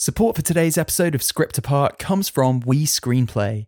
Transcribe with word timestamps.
Support 0.00 0.36
for 0.36 0.42
today's 0.42 0.78
episode 0.78 1.16
of 1.16 1.24
Script 1.24 1.58
Apart 1.58 1.98
comes 1.98 2.28
from 2.28 2.60
We 2.60 2.86
Screenplay. 2.86 3.66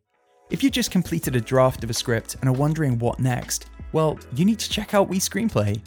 If 0.48 0.62
you 0.62 0.70
just 0.70 0.92
completed 0.92 1.34
a 1.34 1.40
draft 1.40 1.82
of 1.82 1.90
a 1.90 1.92
script 1.92 2.36
and 2.36 2.48
are 2.48 2.52
wondering 2.52 3.00
what 3.00 3.18
next, 3.18 3.66
well, 3.90 4.16
you 4.36 4.44
need 4.44 4.60
to 4.60 4.70
check 4.70 4.94
out 4.94 5.08
We 5.08 5.18
Screenplay. 5.18 5.82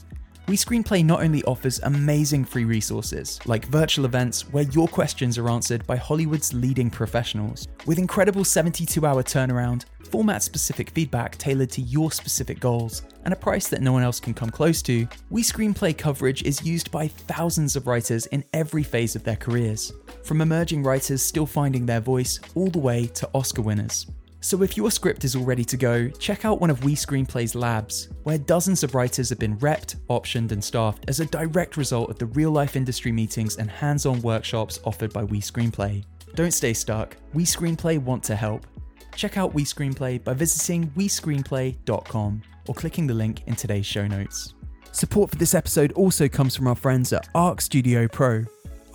We 0.45 0.57
Screenplay 0.57 1.05
not 1.05 1.23
only 1.23 1.41
offers 1.45 1.79
amazing 1.83 2.43
free 2.43 2.65
resources, 2.65 3.39
like 3.45 3.65
virtual 3.67 4.03
events 4.03 4.41
where 4.51 4.65
your 4.65 4.89
questions 4.89 5.37
are 5.37 5.49
answered 5.49 5.87
by 5.87 5.95
Hollywood's 5.95 6.53
leading 6.53 6.89
professionals, 6.89 7.69
with 7.85 7.97
incredible 7.97 8.43
72 8.43 9.05
hour 9.05 9.23
turnaround, 9.23 9.85
format 10.11 10.43
specific 10.43 10.89
feedback 10.89 11.37
tailored 11.37 11.69
to 11.71 11.81
your 11.81 12.11
specific 12.11 12.59
goals, 12.59 13.03
and 13.23 13.33
a 13.33 13.37
price 13.37 13.69
that 13.69 13.81
no 13.81 13.93
one 13.93 14.03
else 14.03 14.19
can 14.19 14.33
come 14.33 14.49
close 14.49 14.81
to, 14.81 15.07
We 15.29 15.43
Screenplay 15.43 15.97
coverage 15.97 16.43
is 16.43 16.65
used 16.65 16.91
by 16.91 17.07
thousands 17.07 17.77
of 17.77 17.87
writers 17.87 18.25
in 18.25 18.43
every 18.51 18.83
phase 18.83 19.15
of 19.15 19.23
their 19.23 19.37
careers, 19.37 19.93
from 20.23 20.41
emerging 20.41 20.83
writers 20.83 21.21
still 21.21 21.45
finding 21.45 21.85
their 21.85 22.01
voice 22.01 22.41
all 22.53 22.69
the 22.69 22.79
way 22.79 23.07
to 23.07 23.29
Oscar 23.33 23.61
winners. 23.61 24.07
So 24.43 24.61
if 24.61 24.75
your 24.75 24.91
script 24.91 25.23
is 25.23 25.37
all 25.37 25.45
ready 25.45 25.63
to 25.63 25.77
go, 25.77 26.09
check 26.09 26.43
out 26.43 26.59
one 26.59 26.69
of 26.69 26.83
We 26.83 26.95
Screenplay's 26.95 27.55
labs, 27.55 28.09
where 28.23 28.37
dozens 28.37 28.83
of 28.83 28.93
writers 28.93 29.29
have 29.29 29.39
been 29.39 29.57
repped, 29.59 29.95
optioned, 30.09 30.51
and 30.51 30.61
staffed 30.61 31.05
as 31.07 31.21
a 31.21 31.25
direct 31.27 31.77
result 31.77 32.09
of 32.09 32.19
the 32.19 32.25
real 32.25 32.51
life 32.51 32.75
industry 32.75 33.13
meetings 33.13 33.55
and 33.55 33.71
hands 33.71 34.05
on 34.05 34.21
workshops 34.21 34.81
offered 34.83 35.13
by 35.13 35.23
We 35.23 35.39
Screenplay. 35.39 36.03
Don't 36.35 36.51
stay 36.51 36.73
stuck. 36.73 37.15
We 37.33 37.45
Screenplay 37.45 37.99
want 37.99 38.21
to 38.25 38.35
help. 38.35 38.67
Check 39.15 39.37
out 39.37 39.53
We 39.53 39.63
Screenplay 39.63 40.21
by 40.21 40.33
visiting 40.33 40.89
WeScreenplay.com 40.91 42.41
or 42.67 42.75
clicking 42.75 43.07
the 43.07 43.13
link 43.13 43.43
in 43.47 43.55
today's 43.55 43.85
show 43.85 44.05
notes. 44.07 44.55
Support 44.91 45.29
for 45.29 45.37
this 45.37 45.55
episode 45.55 45.93
also 45.93 46.27
comes 46.27 46.53
from 46.53 46.67
our 46.67 46.75
friends 46.75 47.13
at 47.13 47.29
Arc 47.33 47.61
Studio 47.61 48.09
Pro. 48.09 48.43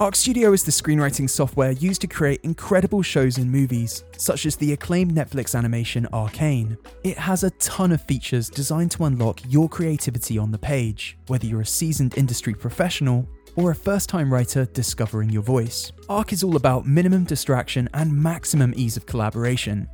Arc 0.00 0.14
Studio 0.14 0.52
is 0.52 0.62
the 0.62 0.70
screenwriting 0.70 1.28
software 1.28 1.72
used 1.72 2.00
to 2.02 2.06
create 2.06 2.38
incredible 2.44 3.02
shows 3.02 3.36
and 3.36 3.50
movies, 3.50 4.04
such 4.16 4.46
as 4.46 4.54
the 4.54 4.72
acclaimed 4.72 5.12
Netflix 5.12 5.56
animation 5.56 6.06
Arcane. 6.12 6.78
It 7.02 7.18
has 7.18 7.42
a 7.42 7.50
ton 7.50 7.90
of 7.90 8.00
features 8.02 8.48
designed 8.48 8.92
to 8.92 9.06
unlock 9.06 9.40
your 9.48 9.68
creativity 9.68 10.38
on 10.38 10.52
the 10.52 10.58
page, 10.58 11.18
whether 11.26 11.46
you're 11.46 11.62
a 11.62 11.66
seasoned 11.66 12.16
industry 12.16 12.54
professional 12.54 13.28
or 13.56 13.72
a 13.72 13.74
first 13.74 14.08
time 14.08 14.32
writer 14.32 14.66
discovering 14.66 15.30
your 15.30 15.42
voice. 15.42 15.90
Arc 16.08 16.32
is 16.32 16.44
all 16.44 16.54
about 16.54 16.86
minimum 16.86 17.24
distraction 17.24 17.88
and 17.92 18.12
maximum 18.12 18.74
ease 18.76 18.96
of 18.96 19.04
collaboration. 19.04 19.88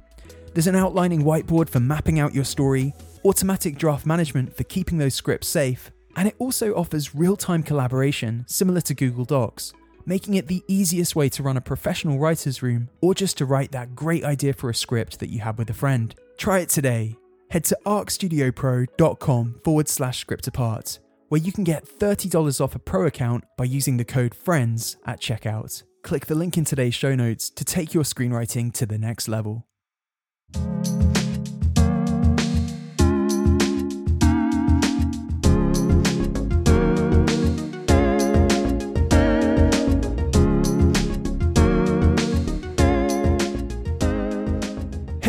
There's 0.53 0.67
an 0.67 0.77
outlining 0.77 1.23
whiteboard 1.23 1.71
for 1.71 1.81
mapping 1.81 2.21
out 2.21 2.35
your 2.35 2.45
story, 2.45 2.93
automatic 3.25 3.79
draft 3.79 4.05
management 4.05 4.55
for 4.55 4.65
keeping 4.65 4.99
those 4.99 5.15
scripts 5.15 5.49
safe, 5.49 5.91
and 6.15 6.29
it 6.29 6.37
also 6.39 6.75
offers 6.75 7.15
real 7.15 7.39
time 7.39 7.63
collaboration 7.63 8.45
similar 8.47 8.83
to 8.83 8.93
Google 8.93 9.25
Docs 9.25 9.73
making 10.07 10.35
it 10.35 10.47
the 10.47 10.63
easiest 10.69 11.17
way 11.17 11.29
to 11.31 11.43
run 11.43 11.57
a 11.57 11.61
professional 11.61 12.19
writer's 12.19 12.63
room 12.63 12.89
or 13.01 13.15
just 13.15 13.39
to 13.39 13.45
write 13.45 13.73
that 13.73 13.95
great 13.95 14.25
idea 14.25 14.53
for 14.53 14.71
a 14.71 14.75
script 14.75 15.21
that 15.21 15.31
you 15.31 15.41
have 15.41 15.59
with 15.59 15.71
a 15.71 15.75
friend. 15.75 16.15
Try 16.37 16.61
it 16.61 16.69
today. 16.69 17.17
Head 17.51 17.65
to 17.65 17.79
arcstudiopro.com 17.87 19.61
forward 19.63 19.89
slash 19.89 20.19
script 20.19 20.47
apart, 20.47 20.99
where 21.29 21.41
you 21.41 21.53
can 21.53 21.65
get 21.65 21.87
$30 21.87 22.61
off 22.61 22.75
a 22.75 22.79
pro 22.79 23.07
account 23.07 23.45
by 23.57 23.65
using 23.65 23.97
the 23.97 24.05
code 24.05 24.35
FRIENDS 24.35 24.97
at 25.07 25.21
checkout. 25.21 25.83
Click 26.03 26.27
the 26.27 26.35
link 26.35 26.59
in 26.59 26.65
today's 26.65 26.95
show 26.95 27.15
notes 27.15 27.49
to 27.51 27.65
take 27.65 27.95
your 27.95 28.05
screenwriting 28.05 28.73
to 28.75 28.87
the 28.87 28.99
next 28.99 29.29
level. 29.29 29.67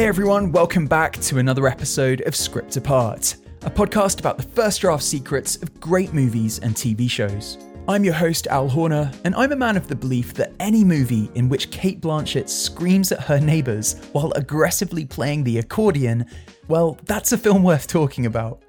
Hey 0.05 0.09
everyone, 0.09 0.51
welcome 0.51 0.85
back 0.85 1.13
to 1.13 1.39
another 1.39 1.65
episode 1.65 2.21
of 2.27 2.35
Script 2.35 2.77
Apart, 2.77 3.37
a 3.63 3.71
podcast 3.71 4.19
about 4.19 4.37
the 4.37 4.43
first 4.43 4.81
draft 4.81 5.01
secrets 5.01 5.55
of 5.55 5.79
great 5.79 6.13
movies 6.13 6.59
and 6.59 6.75
TV 6.75 7.09
shows. 7.09 7.57
I'm 7.87 8.03
your 8.03 8.13
host, 8.13 8.45
Al 8.45 8.69
Horner, 8.69 9.11
and 9.23 9.33
I'm 9.33 9.51
a 9.51 9.55
man 9.55 9.75
of 9.75 9.87
the 9.87 9.95
belief 9.95 10.35
that 10.35 10.53
any 10.59 10.83
movie 10.83 11.31
in 11.33 11.49
which 11.49 11.71
Cate 11.71 12.01
Blanchett 12.01 12.49
screams 12.49 13.11
at 13.11 13.21
her 13.21 13.39
neighbours 13.39 13.95
while 14.11 14.31
aggressively 14.35 15.05
playing 15.05 15.43
the 15.43 15.57
accordion, 15.57 16.27
well, 16.67 16.99
that's 17.05 17.31
a 17.31 17.37
film 17.39 17.63
worth 17.63 17.87
talking 17.87 18.27
about. 18.27 18.61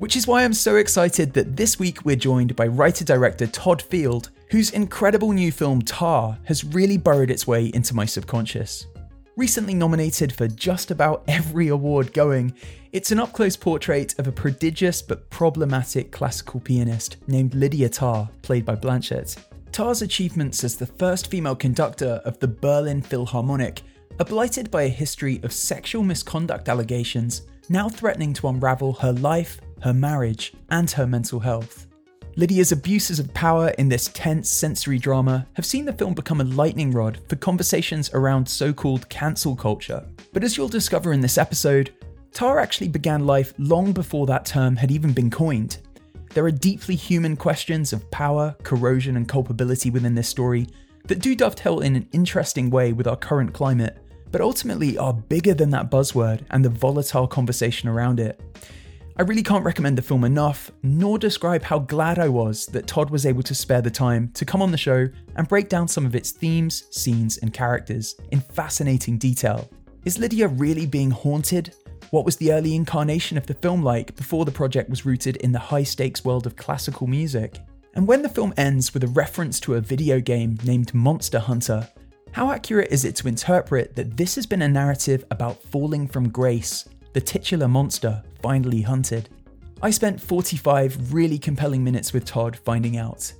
Which 0.00 0.16
is 0.16 0.26
why 0.26 0.42
I'm 0.42 0.52
so 0.52 0.74
excited 0.74 1.32
that 1.34 1.56
this 1.56 1.78
week 1.78 2.04
we're 2.04 2.16
joined 2.16 2.56
by 2.56 2.66
writer 2.66 3.04
director 3.04 3.46
Todd 3.46 3.80
Field, 3.80 4.30
whose 4.50 4.70
incredible 4.70 5.30
new 5.30 5.52
film 5.52 5.82
Tar 5.82 6.36
has 6.46 6.64
really 6.64 6.96
burrowed 6.96 7.30
its 7.30 7.46
way 7.46 7.66
into 7.66 7.94
my 7.94 8.06
subconscious. 8.06 8.88
Recently 9.36 9.74
nominated 9.74 10.32
for 10.32 10.48
just 10.48 10.90
about 10.90 11.22
every 11.28 11.68
award 11.68 12.12
going, 12.12 12.52
it's 12.92 13.12
an 13.12 13.20
up 13.20 13.32
close 13.32 13.56
portrait 13.56 14.18
of 14.18 14.26
a 14.26 14.32
prodigious 14.32 15.00
but 15.00 15.30
problematic 15.30 16.10
classical 16.10 16.58
pianist 16.58 17.16
named 17.28 17.54
Lydia 17.54 17.88
Tar, 17.88 18.28
played 18.42 18.64
by 18.64 18.74
Blanchett. 18.74 19.36
Tar's 19.70 20.02
achievements 20.02 20.64
as 20.64 20.76
the 20.76 20.86
first 20.86 21.28
female 21.28 21.54
conductor 21.54 22.20
of 22.24 22.40
the 22.40 22.48
Berlin 22.48 23.00
Philharmonic 23.00 23.82
are 24.18 24.24
blighted 24.24 24.68
by 24.70 24.82
a 24.82 24.88
history 24.88 25.40
of 25.44 25.52
sexual 25.52 26.02
misconduct 26.02 26.68
allegations, 26.68 27.42
now 27.68 27.88
threatening 27.88 28.34
to 28.34 28.48
unravel 28.48 28.94
her 28.94 29.12
life, 29.12 29.60
her 29.82 29.94
marriage, 29.94 30.52
and 30.70 30.90
her 30.90 31.06
mental 31.06 31.38
health. 31.38 31.86
Lydia's 32.40 32.72
abuses 32.72 33.18
of 33.18 33.34
power 33.34 33.68
in 33.76 33.90
this 33.90 34.08
tense 34.14 34.48
sensory 34.48 34.98
drama 34.98 35.46
have 35.52 35.66
seen 35.66 35.84
the 35.84 35.92
film 35.92 36.14
become 36.14 36.40
a 36.40 36.44
lightning 36.44 36.90
rod 36.90 37.20
for 37.28 37.36
conversations 37.36 38.08
around 38.14 38.48
so 38.48 38.72
called 38.72 39.06
cancel 39.10 39.54
culture. 39.54 40.06
But 40.32 40.42
as 40.42 40.56
you'll 40.56 40.66
discover 40.66 41.12
in 41.12 41.20
this 41.20 41.36
episode, 41.36 41.92
Tar 42.32 42.58
actually 42.58 42.88
began 42.88 43.26
life 43.26 43.52
long 43.58 43.92
before 43.92 44.24
that 44.24 44.46
term 44.46 44.74
had 44.74 44.90
even 44.90 45.12
been 45.12 45.28
coined. 45.28 45.80
There 46.32 46.46
are 46.46 46.50
deeply 46.50 46.94
human 46.94 47.36
questions 47.36 47.92
of 47.92 48.10
power, 48.10 48.56
corrosion, 48.62 49.18
and 49.18 49.28
culpability 49.28 49.90
within 49.90 50.14
this 50.14 50.30
story 50.30 50.66
that 51.08 51.20
do 51.20 51.36
dovetail 51.36 51.80
in 51.80 51.94
an 51.94 52.08
interesting 52.12 52.70
way 52.70 52.94
with 52.94 53.06
our 53.06 53.16
current 53.18 53.52
climate, 53.52 53.98
but 54.30 54.40
ultimately 54.40 54.96
are 54.96 55.12
bigger 55.12 55.52
than 55.52 55.68
that 55.72 55.90
buzzword 55.90 56.46
and 56.48 56.64
the 56.64 56.70
volatile 56.70 57.26
conversation 57.26 57.86
around 57.86 58.18
it. 58.18 58.40
I 59.20 59.22
really 59.22 59.42
can't 59.42 59.66
recommend 59.66 59.98
the 59.98 60.02
film 60.02 60.24
enough, 60.24 60.70
nor 60.82 61.18
describe 61.18 61.62
how 61.62 61.80
glad 61.80 62.18
I 62.18 62.30
was 62.30 62.64
that 62.68 62.86
Todd 62.86 63.10
was 63.10 63.26
able 63.26 63.42
to 63.42 63.54
spare 63.54 63.82
the 63.82 63.90
time 63.90 64.30
to 64.32 64.46
come 64.46 64.62
on 64.62 64.70
the 64.70 64.78
show 64.78 65.10
and 65.36 65.46
break 65.46 65.68
down 65.68 65.88
some 65.88 66.06
of 66.06 66.16
its 66.16 66.30
themes, 66.30 66.84
scenes, 66.90 67.36
and 67.36 67.52
characters 67.52 68.16
in 68.30 68.40
fascinating 68.40 69.18
detail. 69.18 69.68
Is 70.06 70.18
Lydia 70.18 70.48
really 70.48 70.86
being 70.86 71.10
haunted? 71.10 71.74
What 72.12 72.24
was 72.24 72.36
the 72.36 72.50
early 72.50 72.74
incarnation 72.74 73.36
of 73.36 73.44
the 73.44 73.52
film 73.52 73.82
like 73.82 74.16
before 74.16 74.46
the 74.46 74.52
project 74.52 74.88
was 74.88 75.04
rooted 75.04 75.36
in 75.36 75.52
the 75.52 75.58
high 75.58 75.82
stakes 75.82 76.24
world 76.24 76.46
of 76.46 76.56
classical 76.56 77.06
music? 77.06 77.58
And 77.92 78.08
when 78.08 78.22
the 78.22 78.28
film 78.30 78.54
ends 78.56 78.94
with 78.94 79.04
a 79.04 79.08
reference 79.08 79.60
to 79.60 79.74
a 79.74 79.82
video 79.82 80.18
game 80.20 80.56
named 80.64 80.94
Monster 80.94 81.40
Hunter, 81.40 81.86
how 82.32 82.50
accurate 82.50 82.90
is 82.90 83.04
it 83.04 83.16
to 83.16 83.28
interpret 83.28 83.94
that 83.96 84.16
this 84.16 84.34
has 84.36 84.46
been 84.46 84.62
a 84.62 84.68
narrative 84.68 85.26
about 85.30 85.62
falling 85.62 86.08
from 86.08 86.30
grace 86.30 86.88
the 87.12 87.20
titular 87.20 87.68
monster 87.68 88.22
finally 88.42 88.82
hunted. 88.82 89.28
I 89.82 89.90
spent 89.90 90.20
45 90.20 91.12
really 91.12 91.38
compelling 91.38 91.82
minutes 91.82 92.12
with 92.12 92.24
Todd 92.24 92.56
finding 92.56 92.96
out. 92.96 93.32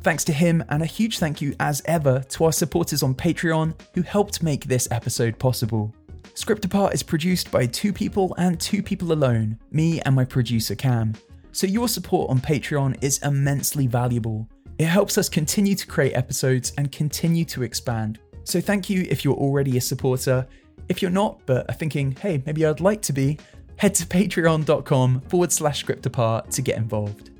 Thanks 0.00 0.24
to 0.24 0.32
him, 0.32 0.62
and 0.68 0.82
a 0.82 0.86
huge 0.86 1.18
thank 1.18 1.40
you 1.40 1.54
as 1.58 1.82
ever 1.86 2.20
to 2.28 2.44
our 2.44 2.52
supporters 2.52 3.02
on 3.02 3.14
Patreon 3.14 3.74
who 3.94 4.02
helped 4.02 4.42
make 4.42 4.64
this 4.64 4.88
episode 4.90 5.38
possible. 5.38 5.94
Script 6.34 6.64
Apart 6.64 6.92
is 6.92 7.02
produced 7.02 7.50
by 7.50 7.66
two 7.66 7.92
people 7.92 8.34
and 8.36 8.60
two 8.60 8.82
people 8.82 9.12
alone, 9.12 9.58
me 9.70 10.00
and 10.02 10.14
my 10.14 10.24
producer 10.24 10.74
Cam. 10.74 11.14
So 11.52 11.66
your 11.66 11.88
support 11.88 12.30
on 12.30 12.38
Patreon 12.40 13.02
is 13.02 13.18
immensely 13.22 13.86
valuable. 13.86 14.46
It 14.78 14.84
helps 14.84 15.16
us 15.16 15.28
continue 15.28 15.74
to 15.74 15.86
create 15.86 16.12
episodes 16.12 16.72
and 16.76 16.92
continue 16.92 17.46
to 17.46 17.62
expand. 17.62 18.18
So 18.44 18.60
thank 18.60 18.90
you 18.90 19.06
if 19.08 19.24
you're 19.24 19.34
already 19.34 19.78
a 19.78 19.80
supporter. 19.80 20.46
If 20.88 21.02
you're 21.02 21.10
not, 21.10 21.40
but 21.46 21.68
are 21.68 21.74
thinking, 21.74 22.12
hey, 22.12 22.42
maybe 22.46 22.64
I'd 22.64 22.80
like 22.80 23.02
to 23.02 23.12
be, 23.12 23.38
head 23.76 23.94
to 23.96 24.06
patreon.com 24.06 25.22
forward 25.22 25.52
slash 25.52 25.80
script 25.80 26.06
apart 26.06 26.50
to 26.52 26.62
get 26.62 26.76
involved. 26.76 27.30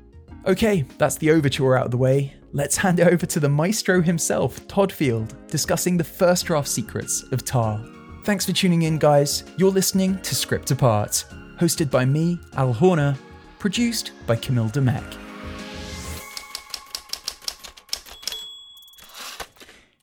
Okay, 0.45 0.85
that's 0.97 1.17
the 1.17 1.31
overture 1.31 1.77
out 1.77 1.85
of 1.85 1.91
the 1.91 1.97
way. 1.97 2.33
Let's 2.53 2.77
hand 2.77 2.99
it 2.99 3.07
over 3.07 3.25
to 3.25 3.39
the 3.39 3.49
maestro 3.49 4.01
himself, 4.01 4.65
Todd 4.67 4.91
Field, 4.91 5.35
discussing 5.47 5.97
the 5.97 6.03
first 6.03 6.45
draft 6.45 6.69
secrets 6.69 7.23
of 7.31 7.43
Tar. 7.43 7.83
Thanks 8.23 8.45
for 8.45 8.53
tuning 8.53 8.83
in, 8.83 8.97
guys. 8.97 9.43
You're 9.57 9.71
listening 9.71 10.21
to 10.21 10.35
Script 10.35 10.71
Apart, 10.71 11.25
hosted 11.59 11.91
by 11.91 12.05
me, 12.05 12.39
Al 12.55 12.73
Horner, 12.73 13.17
produced 13.59 14.11
by 14.25 14.35
Camille 14.35 14.69
Demek. 14.69 15.26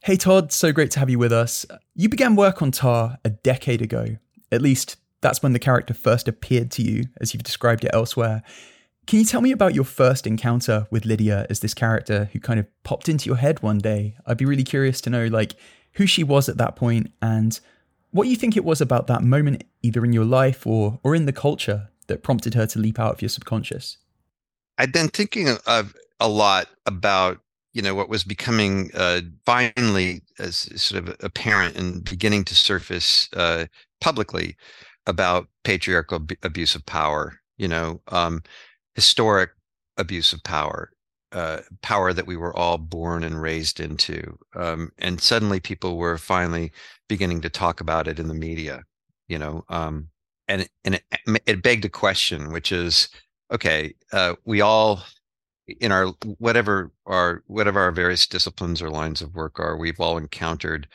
Hey 0.04 0.18
Todd, 0.18 0.52
so 0.52 0.70
great 0.70 0.90
to 0.90 0.98
have 0.98 1.08
you 1.08 1.18
with 1.18 1.32
us. 1.32 1.64
You 1.94 2.10
began 2.10 2.36
work 2.36 2.60
on 2.60 2.70
Tar 2.70 3.16
a 3.24 3.30
decade 3.30 3.80
ago. 3.80 4.18
At 4.52 4.60
least, 4.60 4.98
that's 5.22 5.42
when 5.42 5.54
the 5.54 5.58
character 5.58 5.94
first 5.94 6.28
appeared 6.28 6.70
to 6.72 6.82
you, 6.82 7.04
as 7.22 7.32
you've 7.32 7.42
described 7.42 7.86
it 7.86 7.90
elsewhere. 7.94 8.42
Can 9.06 9.20
you 9.20 9.24
tell 9.24 9.40
me 9.40 9.50
about 9.50 9.74
your 9.74 9.84
first 9.84 10.26
encounter 10.26 10.86
with 10.90 11.06
Lydia 11.06 11.46
as 11.48 11.60
this 11.60 11.72
character 11.72 12.28
who 12.34 12.38
kind 12.38 12.60
of 12.60 12.66
popped 12.82 13.08
into 13.08 13.24
your 13.30 13.38
head 13.38 13.62
one 13.62 13.78
day? 13.78 14.14
I'd 14.26 14.36
be 14.36 14.44
really 14.44 14.62
curious 14.62 15.00
to 15.00 15.08
know 15.08 15.24
like 15.28 15.54
who 15.92 16.06
she 16.06 16.22
was 16.22 16.50
at 16.50 16.58
that 16.58 16.76
point 16.76 17.10
and 17.22 17.58
what 18.10 18.28
you 18.28 18.36
think 18.36 18.58
it 18.58 18.64
was 18.64 18.82
about 18.82 19.06
that 19.06 19.22
moment 19.22 19.64
either 19.80 20.04
in 20.04 20.12
your 20.12 20.26
life 20.26 20.66
or 20.66 21.00
or 21.02 21.14
in 21.14 21.24
the 21.24 21.32
culture 21.32 21.88
that 22.08 22.22
prompted 22.22 22.52
her 22.52 22.66
to 22.66 22.78
leap 22.78 23.00
out 23.00 23.14
of 23.14 23.22
your 23.22 23.30
subconscious. 23.30 23.96
I'd 24.76 24.92
been 24.92 25.08
thinking 25.08 25.48
of 25.66 25.94
a 26.20 26.28
lot 26.28 26.68
about 26.84 27.40
you 27.74 27.82
know 27.82 27.94
what 27.94 28.08
was 28.08 28.24
becoming 28.24 28.90
uh, 28.94 29.20
finally 29.44 30.22
as 30.38 30.68
sort 30.80 31.06
of 31.06 31.16
apparent 31.20 31.76
and 31.76 32.04
beginning 32.04 32.44
to 32.44 32.54
surface 32.54 33.28
uh, 33.34 33.66
publicly 34.00 34.56
about 35.06 35.48
patriarchal 35.64 36.16
ab- 36.18 36.38
abuse 36.42 36.74
of 36.74 36.86
power. 36.86 37.40
You 37.58 37.68
know, 37.68 38.00
um, 38.08 38.42
historic 38.94 39.50
abuse 39.96 40.32
of 40.32 40.42
power, 40.44 40.90
uh, 41.32 41.60
power 41.82 42.12
that 42.12 42.26
we 42.26 42.36
were 42.36 42.56
all 42.56 42.78
born 42.78 43.22
and 43.24 43.40
raised 43.40 43.80
into, 43.80 44.38
um, 44.56 44.90
and 44.98 45.20
suddenly 45.20 45.60
people 45.60 45.96
were 45.98 46.18
finally 46.18 46.72
beginning 47.08 47.40
to 47.42 47.50
talk 47.50 47.80
about 47.80 48.08
it 48.08 48.18
in 48.18 48.28
the 48.28 48.34
media. 48.34 48.84
You 49.28 49.38
know, 49.38 49.64
um, 49.68 50.08
and 50.48 50.68
and 50.84 50.96
it, 50.96 51.42
it 51.46 51.62
begged 51.62 51.84
a 51.84 51.88
question, 51.88 52.52
which 52.52 52.72
is, 52.72 53.08
okay, 53.52 53.94
uh, 54.12 54.34
we 54.44 54.60
all 54.60 55.02
in 55.66 55.92
our 55.92 56.08
whatever 56.38 56.92
our 57.06 57.42
whatever 57.46 57.80
our 57.80 57.90
various 57.90 58.26
disciplines 58.26 58.82
or 58.82 58.90
lines 58.90 59.22
of 59.22 59.34
work 59.34 59.58
are, 59.58 59.76
we've 59.76 60.00
all 60.00 60.18
encountered 60.18 60.88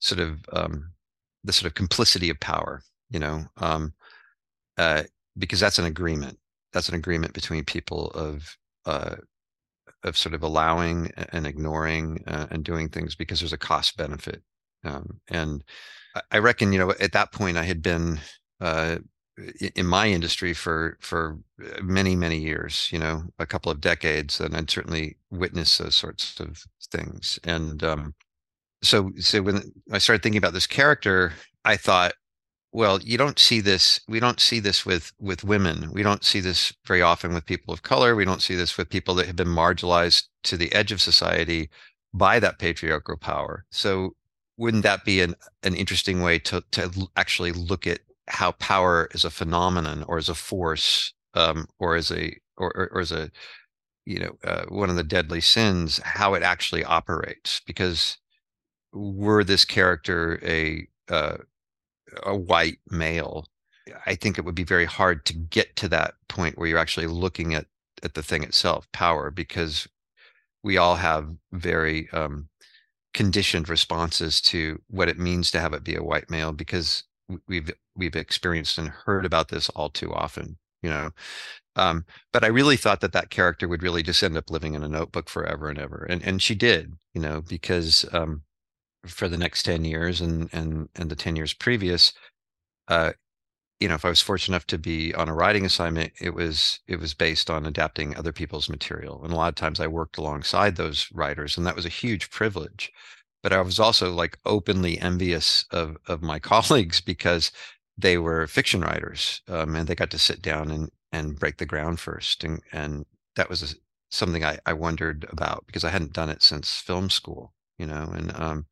sort 0.00 0.20
of 0.20 0.44
um, 0.52 0.90
the 1.44 1.52
sort 1.52 1.66
of 1.66 1.74
complicity 1.74 2.30
of 2.30 2.40
power, 2.40 2.82
you 3.10 3.18
know, 3.18 3.44
um, 3.58 3.92
uh, 4.76 5.02
because 5.38 5.60
that's 5.60 5.78
an 5.78 5.84
agreement. 5.84 6.38
That's 6.72 6.88
an 6.88 6.94
agreement 6.94 7.32
between 7.32 7.64
people 7.64 8.08
of 8.08 8.56
uh, 8.86 9.16
of 10.04 10.16
sort 10.16 10.34
of 10.34 10.42
allowing 10.42 11.10
and 11.32 11.46
ignoring 11.46 12.22
uh, 12.26 12.46
and 12.50 12.64
doing 12.64 12.88
things 12.88 13.14
because 13.14 13.40
there's 13.40 13.52
a 13.52 13.58
cost 13.58 13.96
benefit. 13.96 14.42
Um, 14.84 15.20
and 15.28 15.64
I 16.30 16.38
reckon, 16.38 16.72
you 16.72 16.78
know, 16.78 16.92
at 17.00 17.12
that 17.12 17.32
point, 17.32 17.56
I 17.56 17.64
had 17.64 17.82
been 17.82 18.20
uh, 18.60 18.98
in 19.74 19.86
my 19.86 20.08
industry 20.08 20.52
for 20.52 20.96
for 21.00 21.38
uh, 21.64 21.82
many 21.82 22.16
many 22.16 22.38
years 22.38 22.88
you 22.92 22.98
know 22.98 23.22
a 23.38 23.46
couple 23.46 23.70
of 23.70 23.80
decades 23.80 24.40
and 24.40 24.56
i'd 24.56 24.70
certainly 24.70 25.16
witnessed 25.30 25.78
those 25.78 25.94
sorts 25.94 26.40
of 26.40 26.64
things. 26.90 27.38
And 27.44 27.82
um, 27.84 28.14
so 28.82 29.12
so 29.18 29.42
when 29.42 29.72
i 29.92 29.98
started 29.98 30.22
thinking 30.22 30.38
about 30.38 30.52
this 30.52 30.66
character 30.66 31.32
i 31.64 31.76
thought 31.76 32.14
well 32.72 33.00
you 33.02 33.18
don't 33.18 33.38
see 33.38 33.60
this 33.60 34.00
we 34.08 34.20
don't 34.20 34.40
see 34.40 34.60
this 34.60 34.86
with 34.86 35.12
with 35.20 35.44
women. 35.44 35.90
We 35.92 36.02
don't 36.02 36.24
see 36.24 36.40
this 36.40 36.72
very 36.86 37.02
often 37.02 37.34
with 37.34 37.46
people 37.46 37.74
of 37.74 37.82
color. 37.82 38.14
We 38.14 38.24
don't 38.24 38.42
see 38.42 38.54
this 38.54 38.76
with 38.76 38.88
people 38.90 39.14
that 39.16 39.26
have 39.26 39.36
been 39.36 39.48
marginalized 39.48 40.24
to 40.44 40.56
the 40.56 40.72
edge 40.72 40.92
of 40.92 41.00
society 41.00 41.70
by 42.14 42.40
that 42.40 42.58
patriarchal 42.58 43.16
power. 43.16 43.64
So 43.70 44.14
wouldn't 44.56 44.82
that 44.82 45.04
be 45.04 45.20
an, 45.20 45.34
an 45.62 45.74
interesting 45.74 46.22
way 46.22 46.38
to 46.40 46.62
to 46.72 47.08
actually 47.16 47.52
look 47.52 47.86
at 47.86 48.00
how 48.28 48.52
power 48.52 49.08
is 49.12 49.24
a 49.24 49.30
phenomenon 49.30 50.04
or 50.04 50.18
as 50.18 50.28
a 50.28 50.34
force 50.34 51.12
um, 51.34 51.66
or 51.78 51.96
as 51.96 52.10
a 52.10 52.36
or, 52.56 52.72
or, 52.76 52.90
or 52.92 53.00
as 53.00 53.12
a 53.12 53.30
you 54.06 54.18
know 54.20 54.36
uh, 54.44 54.64
one 54.68 54.90
of 54.90 54.96
the 54.96 55.04
deadly 55.04 55.40
sins 55.40 56.00
how 56.04 56.34
it 56.34 56.42
actually 56.42 56.84
operates. 56.84 57.60
Because 57.66 58.18
were 58.92 59.44
this 59.44 59.64
character 59.64 60.40
a 60.42 60.86
uh, 61.10 61.38
a 62.24 62.36
white 62.36 62.78
male 62.90 63.46
i 64.06 64.14
think 64.14 64.38
it 64.38 64.44
would 64.44 64.54
be 64.54 64.64
very 64.64 64.84
hard 64.84 65.24
to 65.24 65.34
get 65.34 65.74
to 65.76 65.88
that 65.88 66.14
point 66.28 66.58
where 66.58 66.68
you're 66.68 66.78
actually 66.78 67.06
looking 67.06 67.54
at 67.54 67.66
at 68.02 68.14
the 68.14 68.22
thing 68.22 68.42
itself 68.42 68.90
power 68.92 69.30
because 69.30 69.88
we 70.62 70.76
all 70.76 70.96
have 70.96 71.28
very 71.52 72.08
um, 72.10 72.48
conditioned 73.14 73.68
responses 73.68 74.40
to 74.40 74.80
what 74.88 75.08
it 75.08 75.18
means 75.18 75.50
to 75.50 75.60
have 75.60 75.72
it 75.72 75.84
be 75.84 75.94
a 75.94 76.02
white 76.02 76.30
male 76.30 76.52
because 76.52 77.04
we've 77.46 77.70
we've 77.96 78.16
experienced 78.16 78.78
and 78.78 78.88
heard 78.88 79.24
about 79.24 79.48
this 79.48 79.68
all 79.70 79.90
too 79.90 80.12
often 80.12 80.56
you 80.82 80.90
know? 80.90 81.10
Um, 81.76 82.04
but 82.32 82.44
i 82.44 82.48
really 82.48 82.76
thought 82.76 83.00
that 83.00 83.12
that 83.12 83.30
character 83.30 83.68
would 83.68 83.82
really 83.82 84.02
just 84.02 84.22
end 84.22 84.36
up 84.36 84.50
living 84.50 84.74
in 84.74 84.82
a 84.82 84.88
notebook 84.88 85.28
forever 85.28 85.68
and 85.68 85.78
ever 85.78 86.06
and 86.08 86.22
and 86.24 86.42
she 86.42 86.54
did 86.54 86.94
you 87.14 87.20
know 87.20 87.40
because 87.42 88.04
um, 88.12 88.42
for 89.06 89.28
the 89.28 89.38
next 89.38 89.64
10 89.64 89.84
years 89.84 90.20
and 90.20 90.48
and 90.52 90.88
and 90.96 91.10
the 91.10 91.16
10 91.16 91.36
years 91.36 91.54
previous 91.54 92.12
uh, 92.88 93.12
you 93.80 93.88
know 93.88 93.94
if 93.94 94.04
i 94.04 94.08
was 94.08 94.22
fortunate 94.22 94.54
enough 94.56 94.66
to 94.66 94.78
be 94.78 95.14
on 95.14 95.28
a 95.28 95.34
writing 95.34 95.64
assignment 95.64 96.12
it 96.20 96.34
was 96.34 96.80
it 96.88 96.98
was 97.00 97.14
based 97.14 97.50
on 97.50 97.66
adapting 97.66 98.16
other 98.16 98.32
people's 98.32 98.68
material 98.68 99.22
and 99.24 99.32
a 99.32 99.36
lot 99.36 99.48
of 99.48 99.54
times 99.54 99.80
i 99.80 99.86
worked 99.86 100.18
alongside 100.18 100.76
those 100.76 101.08
writers 101.12 101.56
and 101.56 101.66
that 101.66 101.76
was 101.76 101.86
a 101.86 101.90
huge 101.90 102.30
privilege 102.30 102.92
but 103.42 103.52
I 103.52 103.60
was 103.60 103.78
also 103.80 104.12
like 104.12 104.38
openly 104.44 104.98
envious 105.00 105.64
of 105.70 105.96
of 106.06 106.22
my 106.22 106.38
colleagues 106.52 107.00
because 107.00 107.52
they 107.96 108.18
were 108.18 108.46
fiction 108.46 108.80
writers 108.80 109.42
um, 109.48 109.74
and 109.74 109.88
they 109.88 109.94
got 109.94 110.10
to 110.12 110.18
sit 110.18 110.42
down 110.42 110.70
and 110.70 110.90
and 111.12 111.38
break 111.38 111.58
the 111.58 111.66
ground 111.66 112.00
first 112.00 112.44
and 112.44 112.62
and 112.72 113.06
that 113.36 113.50
was 113.50 113.76
something 114.10 114.44
I, 114.44 114.58
I 114.66 114.72
wondered 114.72 115.26
about 115.30 115.64
because 115.66 115.84
I 115.84 115.90
hadn't 115.90 116.12
done 116.12 116.30
it 116.30 116.42
since 116.42 116.80
film 116.80 117.10
school 117.10 117.54
you 117.78 117.86
know 117.86 118.10
and 118.14 118.34
um, 118.36 118.66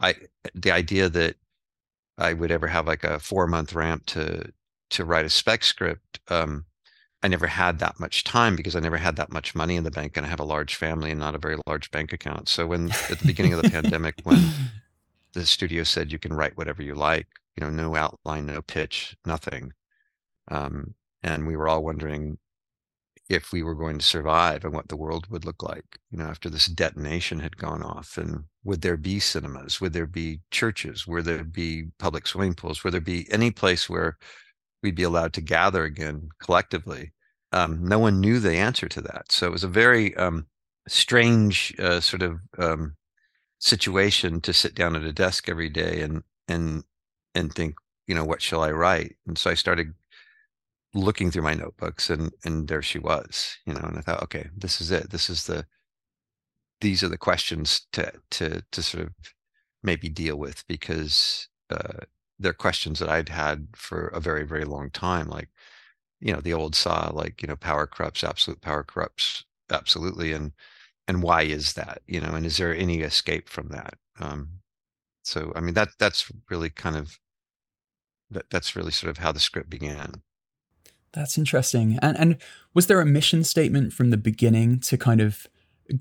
I 0.00 0.14
the 0.54 0.72
idea 0.72 1.08
that 1.10 1.36
I 2.18 2.34
would 2.34 2.50
ever 2.50 2.68
have 2.68 2.86
like 2.86 3.04
a 3.04 3.18
four 3.18 3.46
month 3.46 3.74
ramp 3.74 4.06
to 4.06 4.52
to 4.90 5.04
write 5.04 5.26
a 5.26 5.30
spec 5.30 5.64
script 5.64 6.20
um, 6.28 6.66
I 7.22 7.28
never 7.28 7.46
had 7.46 7.78
that 7.80 8.00
much 8.00 8.24
time 8.24 8.56
because 8.56 8.74
I 8.74 8.80
never 8.80 8.96
had 8.96 9.16
that 9.16 9.32
much 9.32 9.54
money 9.54 9.76
in 9.76 9.84
the 9.84 9.90
bank 9.90 10.16
and 10.16 10.24
I 10.24 10.28
have 10.30 10.40
a 10.40 10.44
large 10.44 10.74
family 10.74 11.10
and 11.10 11.20
not 11.20 11.34
a 11.34 11.38
very 11.38 11.56
large 11.66 11.90
bank 11.90 12.12
account. 12.12 12.48
So 12.48 12.66
when 12.66 12.90
at 13.10 13.18
the 13.18 13.26
beginning 13.26 13.52
of 13.52 13.62
the 13.62 13.70
pandemic, 13.70 14.14
when 14.22 14.38
the 15.34 15.44
studio 15.44 15.82
said 15.84 16.12
you 16.12 16.18
can 16.18 16.32
write 16.32 16.56
whatever 16.56 16.82
you 16.82 16.94
like, 16.94 17.26
you 17.56 17.64
know, 17.64 17.70
no 17.70 17.94
outline, 17.94 18.46
no 18.46 18.62
pitch, 18.62 19.16
nothing. 19.26 19.72
Um, 20.48 20.94
and 21.22 21.46
we 21.46 21.56
were 21.56 21.68
all 21.68 21.84
wondering 21.84 22.38
if 23.28 23.52
we 23.52 23.62
were 23.62 23.76
going 23.76 23.98
to 23.98 24.04
survive 24.04 24.64
and 24.64 24.72
what 24.72 24.88
the 24.88 24.96
world 24.96 25.28
would 25.28 25.44
look 25.44 25.62
like, 25.62 25.98
you 26.10 26.18
know, 26.18 26.24
after 26.24 26.50
this 26.50 26.66
detonation 26.66 27.38
had 27.38 27.56
gone 27.56 27.82
off. 27.82 28.18
And 28.18 28.44
would 28.64 28.82
there 28.82 28.96
be 28.96 29.20
cinemas? 29.20 29.80
Would 29.80 29.92
there 29.92 30.06
be 30.06 30.40
churches? 30.50 31.06
Would 31.06 31.26
there 31.26 31.44
be 31.44 31.90
public 31.98 32.26
swimming 32.26 32.54
pools? 32.54 32.82
Would 32.82 32.94
there 32.94 33.00
be 33.00 33.28
any 33.30 33.52
place 33.52 33.88
where 33.88 34.18
we'd 34.82 34.94
be 34.94 35.02
allowed 35.02 35.32
to 35.34 35.40
gather 35.40 35.84
again 35.84 36.30
collectively. 36.42 37.12
Um, 37.52 37.84
no 37.86 37.98
one 37.98 38.20
knew 38.20 38.38
the 38.38 38.54
answer 38.54 38.88
to 38.88 39.00
that. 39.02 39.32
So 39.32 39.46
it 39.46 39.52
was 39.52 39.64
a 39.64 39.68
very 39.68 40.14
um, 40.16 40.46
strange 40.88 41.74
uh, 41.78 42.00
sort 42.00 42.22
of 42.22 42.40
um, 42.58 42.96
situation 43.58 44.40
to 44.42 44.52
sit 44.52 44.74
down 44.74 44.96
at 44.96 45.04
a 45.04 45.12
desk 45.12 45.48
every 45.48 45.68
day 45.68 46.02
and 46.02 46.22
and 46.48 46.84
and 47.34 47.52
think, 47.54 47.74
you 48.06 48.14
know, 48.14 48.24
what 48.24 48.42
shall 48.42 48.62
I 48.62 48.72
write? 48.72 49.16
And 49.26 49.38
so 49.38 49.50
I 49.50 49.54
started 49.54 49.94
looking 50.94 51.30
through 51.30 51.42
my 51.42 51.54
notebooks, 51.54 52.10
and 52.10 52.32
and 52.44 52.68
there 52.68 52.82
she 52.82 52.98
was, 52.98 53.58
you 53.66 53.74
know, 53.74 53.80
and 53.80 53.98
I 53.98 54.00
thought, 54.00 54.22
okay, 54.24 54.48
this 54.56 54.80
is 54.80 54.90
it. 54.90 55.10
This 55.10 55.30
is 55.30 55.44
the 55.44 55.66
these 56.80 57.02
are 57.02 57.08
the 57.08 57.18
questions 57.18 57.86
to 57.92 58.12
to 58.32 58.62
to 58.72 58.82
sort 58.82 59.04
of 59.04 59.14
maybe 59.82 60.08
deal 60.08 60.36
with 60.36 60.66
because 60.66 61.48
uh, 61.70 62.04
they're 62.40 62.54
questions 62.54 62.98
that 62.98 63.08
I'd 63.10 63.28
had 63.28 63.68
for 63.76 64.08
a 64.08 64.18
very, 64.18 64.44
very 64.44 64.64
long 64.64 64.90
time. 64.90 65.28
Like, 65.28 65.50
you 66.20 66.32
know, 66.32 66.40
the 66.40 66.54
old 66.54 66.74
saw, 66.74 67.10
like, 67.12 67.42
you 67.42 67.48
know, 67.48 67.56
power 67.56 67.86
corrupts, 67.86 68.24
absolute 68.24 68.60
power 68.60 68.82
corrupts, 68.82 69.44
absolutely. 69.70 70.32
And, 70.32 70.52
and 71.06 71.22
why 71.22 71.42
is 71.42 71.74
that, 71.74 72.02
you 72.06 72.20
know, 72.20 72.30
and 72.30 72.46
is 72.46 72.56
there 72.56 72.74
any 72.74 73.00
escape 73.00 73.48
from 73.48 73.68
that? 73.68 73.94
Um, 74.18 74.48
so, 75.22 75.52
I 75.54 75.60
mean, 75.60 75.74
that, 75.74 75.90
that's 75.98 76.32
really 76.48 76.70
kind 76.70 76.96
of, 76.96 77.18
that, 78.30 78.48
that's 78.50 78.74
really 78.74 78.92
sort 78.92 79.10
of 79.10 79.18
how 79.18 79.32
the 79.32 79.40
script 79.40 79.68
began. 79.68 80.22
That's 81.12 81.36
interesting. 81.36 81.98
And, 82.00 82.18
and 82.18 82.36
was 82.72 82.86
there 82.86 83.00
a 83.00 83.06
mission 83.06 83.44
statement 83.44 83.92
from 83.92 84.10
the 84.10 84.16
beginning 84.16 84.80
to 84.80 84.96
kind 84.96 85.20
of, 85.20 85.46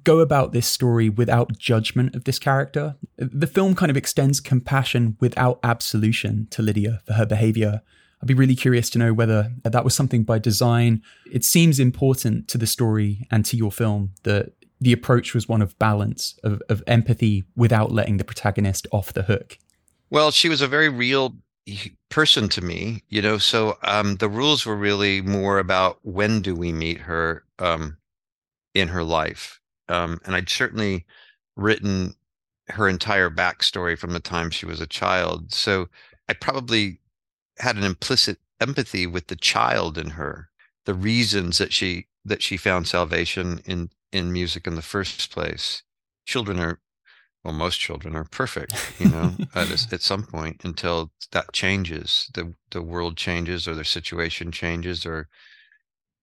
go 0.03 0.19
about 0.19 0.51
this 0.51 0.67
story 0.67 1.10
without 1.10 1.58
judgment 1.58 2.15
of 2.15 2.24
this 2.24 2.39
character. 2.39 2.96
The 3.17 3.48
film 3.48 3.75
kind 3.75 3.89
of 3.89 3.98
extends 3.98 4.39
compassion 4.39 5.17
without 5.19 5.60
absolution 5.63 6.48
to 6.51 6.62
Lydia 6.62 7.01
for 7.05 7.13
her 7.13 7.25
behavior. 7.25 7.81
I'd 8.22 8.27
be 8.27 8.34
really 8.34 8.55
curious 8.55 8.89
to 8.91 9.00
know 9.00 9.13
whether 9.13 9.51
that 9.63 9.84
was 9.84 9.96
something 9.96 10.24
by 10.24 10.39
design. 10.39 11.01
It 11.31 11.46
seems 11.46 11.79
important 11.79 12.48
to 12.50 12.58
the 12.58 12.67
story 12.67 13.27
and 13.31 13.46
to 13.46 13.58
your 13.58 13.72
film 13.72 14.12
that 14.24 14.53
the 14.81 14.93
approach 14.93 15.34
was 15.34 15.48
one 15.48 15.62
of 15.62 15.77
balance, 15.79 16.38
of, 16.43 16.62
of 16.69 16.84
empathy 16.88 17.43
without 17.55 17.91
letting 17.91 18.17
the 18.17 18.24
protagonist 18.24 18.88
off 18.91 19.13
the 19.13 19.24
hook. 19.24 19.58
Well, 20.10 20.31
she 20.31 20.50
was 20.50 20.62
a 20.62 20.67
very 20.67 20.89
real 20.89 21.36
person 22.10 22.50
to 22.50 22.62
me, 22.62 23.03
you 23.10 23.22
know, 23.22 23.38
so 23.38 23.77
um, 23.84 24.15
the 24.15 24.29
rules 24.29 24.65
were 24.65 24.75
really 24.75 25.22
more 25.22 25.60
about 25.60 26.00
when 26.01 26.41
do 26.41 26.55
we 26.55 26.72
meet 26.72 27.00
her 27.00 27.43
um, 27.60 27.98
in 28.74 28.88
her 28.89 29.03
life 29.03 29.60
um, 29.89 30.19
and 30.25 30.36
I'd 30.36 30.50
certainly 30.50 31.05
written 31.55 32.15
her 32.69 32.88
entire 32.88 33.29
backstory 33.29 33.98
from 33.98 34.12
the 34.13 34.19
time 34.19 34.51
she 34.51 34.65
was 34.65 34.79
a 34.79 34.88
child. 34.88 35.53
So 35.53 35.89
I 36.27 36.34
probably 36.34 37.00
had 37.58 37.75
an 37.75 37.84
implicit 37.84 38.38
empathy 38.62 39.08
with 39.08 39.27
the 39.27 39.36
child 39.36 39.98
in 39.98 40.12
her 40.12 40.50
the 40.86 40.93
reasons 40.93 41.60
that 41.60 41.72
she 41.72 42.08
that 42.25 42.41
she 42.41 42.58
found 42.58 42.88
salvation 42.88 43.62
in 43.65 43.89
in 44.12 44.31
music 44.31 44.65
in 44.65 44.75
the 44.75 44.81
first 44.81 45.31
place. 45.31 45.84
Children 46.25 46.60
are 46.60 46.79
well, 47.43 47.53
most 47.53 47.79
children 47.79 48.15
are 48.15 48.25
perfect, 48.25 48.74
you 49.00 49.08
know, 49.08 49.34
at, 49.55 49.93
at 49.93 50.01
some 50.01 50.24
point 50.24 50.62
until 50.63 51.12
that 51.31 51.53
changes, 51.53 52.29
the 52.34 52.55
the 52.72 52.81
world 52.81 53.17
changes 53.17 53.67
or 53.67 53.75
their 53.75 53.84
situation 53.84 54.51
changes 54.51 55.05
or 55.05 55.27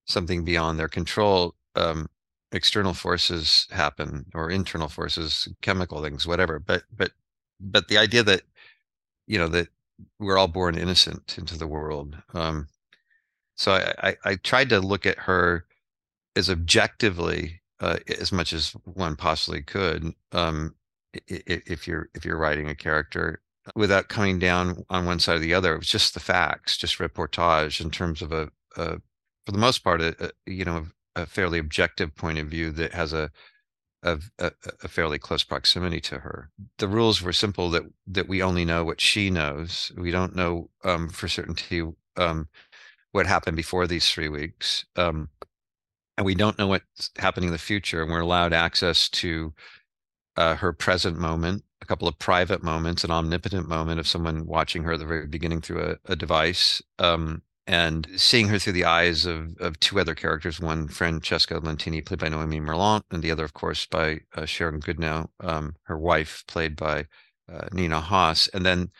something 0.06 0.44
beyond 0.44 0.78
their 0.78 0.88
control. 0.88 1.54
Um, 1.76 2.08
external 2.52 2.94
forces 2.94 3.66
happen 3.70 4.26
or 4.34 4.50
internal 4.50 4.88
forces, 4.88 5.48
chemical 5.62 6.02
things, 6.02 6.26
whatever. 6.26 6.58
But 6.58 6.84
but 6.94 7.12
but 7.60 7.88
the 7.88 7.98
idea 7.98 8.22
that 8.22 8.42
you 9.26 9.38
know 9.38 9.48
that 9.48 9.68
we're 10.18 10.38
all 10.38 10.48
born 10.48 10.76
innocent 10.78 11.36
into 11.38 11.58
the 11.58 11.66
world. 11.66 12.16
Um, 12.34 12.68
so 13.56 13.72
I, 13.72 14.08
I, 14.08 14.16
I 14.24 14.34
tried 14.36 14.68
to 14.70 14.80
look 14.80 15.06
at 15.06 15.18
her 15.20 15.64
as 16.36 16.50
objectively 16.50 17.62
uh, 17.80 17.98
as 18.20 18.32
much 18.32 18.52
as 18.52 18.72
one 18.84 19.16
possibly 19.16 19.62
could. 19.62 20.12
Um, 20.32 20.74
if 21.28 21.86
you're 21.88 22.10
if 22.14 22.24
you're 22.24 22.36
writing 22.38 22.68
a 22.68 22.74
character 22.74 23.42
without 23.74 24.08
coming 24.08 24.38
down 24.38 24.84
on 24.90 25.06
one 25.06 25.18
side 25.18 25.36
or 25.36 25.40
the 25.40 25.54
other, 25.54 25.74
it 25.74 25.78
was 25.78 25.88
just 25.88 26.14
the 26.14 26.20
facts, 26.20 26.76
just 26.76 26.98
reportage 26.98 27.80
in 27.80 27.90
terms 27.90 28.22
of 28.22 28.32
a, 28.32 28.50
a 28.76 29.00
for 29.46 29.52
the 29.52 29.58
most 29.58 29.78
part, 29.78 30.02
a, 30.02 30.14
a, 30.26 30.50
you 30.50 30.64
know, 30.64 30.86
a 31.16 31.26
fairly 31.26 31.58
objective 31.58 32.14
point 32.14 32.38
of 32.38 32.46
view 32.46 32.70
that 32.70 32.92
has 32.92 33.12
a 33.12 33.30
a, 34.02 34.20
a, 34.38 34.88
fairly 34.88 35.18
close 35.18 35.42
proximity 35.42 36.00
to 36.00 36.18
her. 36.18 36.50
The 36.78 36.86
rules 36.86 37.22
were 37.22 37.32
simple 37.32 37.70
that 37.70 37.82
that 38.06 38.28
we 38.28 38.42
only 38.42 38.64
know 38.64 38.84
what 38.84 39.00
she 39.00 39.30
knows. 39.30 39.90
We 39.96 40.12
don't 40.12 40.36
know 40.36 40.70
um, 40.84 41.08
for 41.08 41.26
certainty 41.26 41.82
um, 42.16 42.48
what 43.12 43.26
happened 43.26 43.56
before 43.56 43.86
these 43.86 44.08
three 44.08 44.28
weeks, 44.28 44.84
um, 44.94 45.28
and 46.16 46.24
we 46.24 46.34
don't 46.34 46.58
know 46.58 46.68
what's 46.68 47.10
happening 47.16 47.48
in 47.48 47.52
the 47.52 47.58
future. 47.58 48.02
And 48.02 48.10
we're 48.10 48.20
allowed 48.20 48.52
access 48.52 49.08
to 49.08 49.52
uh, 50.36 50.54
her 50.56 50.72
present 50.72 51.18
moment, 51.18 51.64
a 51.82 51.86
couple 51.86 52.06
of 52.06 52.18
private 52.18 52.62
moments, 52.62 53.02
an 53.02 53.10
omnipotent 53.10 53.68
moment 53.68 53.98
of 53.98 54.06
someone 54.06 54.46
watching 54.46 54.84
her 54.84 54.92
at 54.92 54.98
the 54.98 55.06
very 55.06 55.26
beginning 55.26 55.62
through 55.62 55.82
a, 55.82 56.12
a 56.12 56.16
device, 56.16 56.80
um, 56.98 57.42
and 57.66 58.08
seeing 58.16 58.48
her 58.48 58.58
through 58.58 58.72
the 58.72 58.84
eyes 58.84 59.26
of, 59.26 59.56
of 59.58 59.78
two 59.80 59.98
other 59.98 60.14
characters 60.14 60.60
one 60.60 60.88
francesca 60.88 61.60
lentini 61.60 62.04
played 62.04 62.20
by 62.20 62.28
noemie 62.28 62.60
merlant 62.60 63.02
and 63.10 63.22
the 63.22 63.30
other 63.30 63.44
of 63.44 63.54
course 63.54 63.86
by 63.86 64.20
uh, 64.36 64.44
sharon 64.44 64.80
goodnow 64.80 65.28
um, 65.40 65.74
her 65.84 65.98
wife 65.98 66.44
played 66.46 66.76
by 66.76 67.04
uh, 67.52 67.68
nina 67.72 68.00
hoss 68.00 68.48
and 68.48 68.64
then 68.64 68.90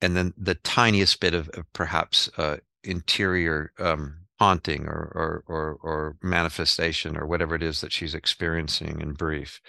and 0.00 0.16
then 0.16 0.32
the 0.36 0.54
tiniest 0.54 1.20
bit 1.20 1.34
of, 1.34 1.48
of 1.50 1.70
perhaps 1.72 2.30
uh, 2.38 2.56
interior 2.84 3.72
um, 3.78 4.16
haunting 4.38 4.86
or, 4.86 5.12
or, 5.14 5.44
or 5.46 5.78
or 5.82 6.16
manifestation 6.22 7.16
or 7.16 7.26
whatever 7.26 7.54
it 7.54 7.62
is 7.62 7.80
that 7.80 7.92
she's 7.92 8.14
experiencing 8.14 9.00
in 9.00 9.12
brief. 9.12 9.60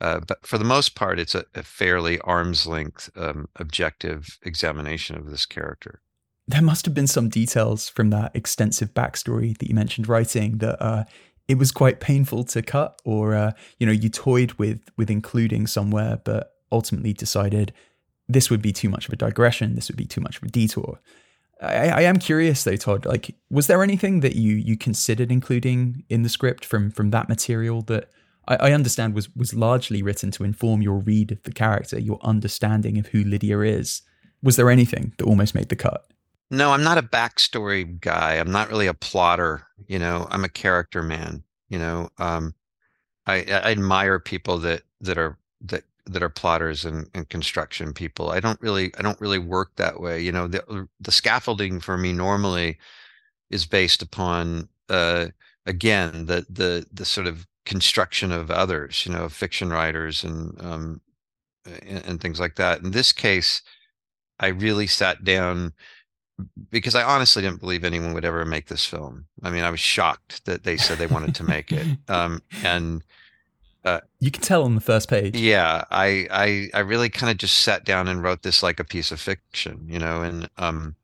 Uh, 0.00 0.20
but 0.20 0.46
for 0.46 0.58
the 0.58 0.64
most 0.64 0.94
part, 0.94 1.18
it's 1.18 1.34
a, 1.34 1.44
a 1.54 1.62
fairly 1.62 2.20
arm's 2.20 2.66
length 2.66 3.10
um, 3.16 3.48
objective 3.56 4.38
examination 4.42 5.16
of 5.16 5.30
this 5.30 5.46
character 5.46 6.00
there 6.46 6.62
must 6.62 6.84
have 6.84 6.94
been 6.94 7.06
some 7.06 7.28
details 7.28 7.88
from 7.88 8.10
that 8.10 8.34
extensive 8.34 8.92
backstory 8.92 9.56
that 9.58 9.68
you 9.68 9.74
mentioned 9.74 10.08
writing 10.08 10.58
that 10.58 10.82
uh, 10.82 11.04
it 11.48 11.58
was 11.58 11.72
quite 11.72 12.00
painful 12.00 12.44
to 12.44 12.62
cut, 12.62 13.00
or 13.04 13.34
uh, 13.34 13.52
you 13.78 13.86
know, 13.86 13.92
you 13.92 14.08
toyed 14.08 14.52
with 14.54 14.80
with 14.96 15.10
including 15.10 15.66
somewhere, 15.66 16.20
but 16.24 16.54
ultimately 16.70 17.12
decided 17.12 17.72
this 18.28 18.50
would 18.50 18.62
be 18.62 18.72
too 18.72 18.88
much 18.88 19.06
of 19.06 19.12
a 19.12 19.16
digression. 19.16 19.74
This 19.74 19.88
would 19.88 19.96
be 19.96 20.06
too 20.06 20.20
much 20.20 20.36
of 20.36 20.42
a 20.42 20.48
detour. 20.48 21.00
I, 21.60 21.88
I 21.88 22.00
am 22.02 22.18
curious 22.18 22.64
though, 22.64 22.76
Todd. 22.76 23.06
Like, 23.06 23.34
was 23.50 23.66
there 23.66 23.82
anything 23.82 24.20
that 24.20 24.36
you 24.36 24.54
you 24.54 24.76
considered 24.76 25.30
including 25.30 26.04
in 26.08 26.22
the 26.22 26.28
script 26.28 26.64
from 26.64 26.90
from 26.90 27.10
that 27.10 27.28
material 27.28 27.82
that 27.82 28.10
I, 28.46 28.56
I 28.56 28.72
understand 28.72 29.14
was 29.14 29.34
was 29.34 29.54
largely 29.54 30.02
written 30.02 30.30
to 30.32 30.44
inform 30.44 30.82
your 30.82 30.98
read 30.98 31.32
of 31.32 31.42
the 31.44 31.52
character, 31.52 31.98
your 31.98 32.18
understanding 32.22 32.98
of 32.98 33.08
who 33.08 33.24
Lydia 33.24 33.60
is? 33.60 34.02
Was 34.42 34.56
there 34.56 34.70
anything 34.70 35.14
that 35.16 35.24
almost 35.24 35.54
made 35.54 35.70
the 35.70 35.76
cut? 35.76 36.06
No, 36.50 36.72
I'm 36.72 36.82
not 36.84 36.98
a 36.98 37.02
backstory 37.02 37.98
guy. 38.00 38.34
I'm 38.34 38.50
not 38.52 38.68
really 38.68 38.86
a 38.86 38.94
plotter. 38.94 39.66
You 39.88 39.98
know, 39.98 40.26
I'm 40.30 40.44
a 40.44 40.48
character 40.48 41.02
man. 41.02 41.42
You 41.68 41.78
know, 41.78 42.10
um, 42.18 42.54
I, 43.26 43.36
I 43.38 43.72
admire 43.72 44.20
people 44.20 44.58
that 44.60 44.82
that 45.00 45.18
are 45.18 45.38
that 45.62 45.84
that 46.06 46.22
are 46.22 46.30
plotters 46.30 46.84
and, 46.84 47.08
and 47.14 47.28
construction 47.28 47.92
people. 47.94 48.30
I 48.30 48.40
don't 48.40 48.60
really 48.62 48.92
I 48.98 49.02
don't 49.02 49.20
really 49.20 49.38
work 49.38 49.76
that 49.76 50.00
way. 50.00 50.20
You 50.22 50.32
know, 50.32 50.48
the 50.48 50.88
the 51.00 51.12
scaffolding 51.12 51.80
for 51.80 51.98
me 51.98 52.12
normally 52.12 52.78
is 53.50 53.66
based 53.66 54.02
upon 54.02 54.68
uh, 54.88 55.28
again 55.66 56.26
the 56.26 56.46
the 56.50 56.86
the 56.92 57.04
sort 57.04 57.26
of 57.26 57.46
construction 57.66 58.32
of 58.32 58.50
others. 58.50 59.06
You 59.06 59.12
know, 59.12 59.28
fiction 59.28 59.70
writers 59.70 60.24
and 60.24 60.60
um, 60.64 61.00
and, 61.66 62.04
and 62.06 62.20
things 62.20 62.40
like 62.40 62.56
that. 62.56 62.82
In 62.82 62.90
this 62.92 63.12
case, 63.12 63.62
I 64.40 64.48
really 64.48 64.86
sat 64.86 65.24
down 65.24 65.72
because 66.70 66.94
I 66.94 67.02
honestly 67.02 67.42
didn't 67.42 67.60
believe 67.60 67.84
anyone 67.84 68.14
would 68.14 68.24
ever 68.24 68.44
make 68.44 68.66
this 68.66 68.84
film. 68.84 69.26
I 69.42 69.50
mean, 69.50 69.64
I 69.64 69.70
was 69.70 69.80
shocked 69.80 70.44
that 70.46 70.64
they 70.64 70.76
said 70.76 70.98
they 70.98 71.06
wanted 71.06 71.34
to 71.36 71.44
make 71.44 71.72
it. 71.72 71.86
Um, 72.08 72.42
and 72.62 73.02
uh, 73.84 74.00
you 74.20 74.30
can 74.30 74.42
tell 74.42 74.64
on 74.64 74.74
the 74.74 74.80
first 74.80 75.08
page. 75.08 75.36
Yeah, 75.36 75.84
I 75.90 76.26
I 76.30 76.70
I 76.74 76.80
really 76.80 77.08
kind 77.08 77.30
of 77.30 77.38
just 77.38 77.58
sat 77.58 77.84
down 77.84 78.08
and 78.08 78.22
wrote 78.22 78.42
this 78.42 78.62
like 78.62 78.80
a 78.80 78.84
piece 78.84 79.10
of 79.10 79.20
fiction, 79.20 79.86
you 79.88 79.98
know, 79.98 80.22
and 80.22 80.48
um, 80.56 80.96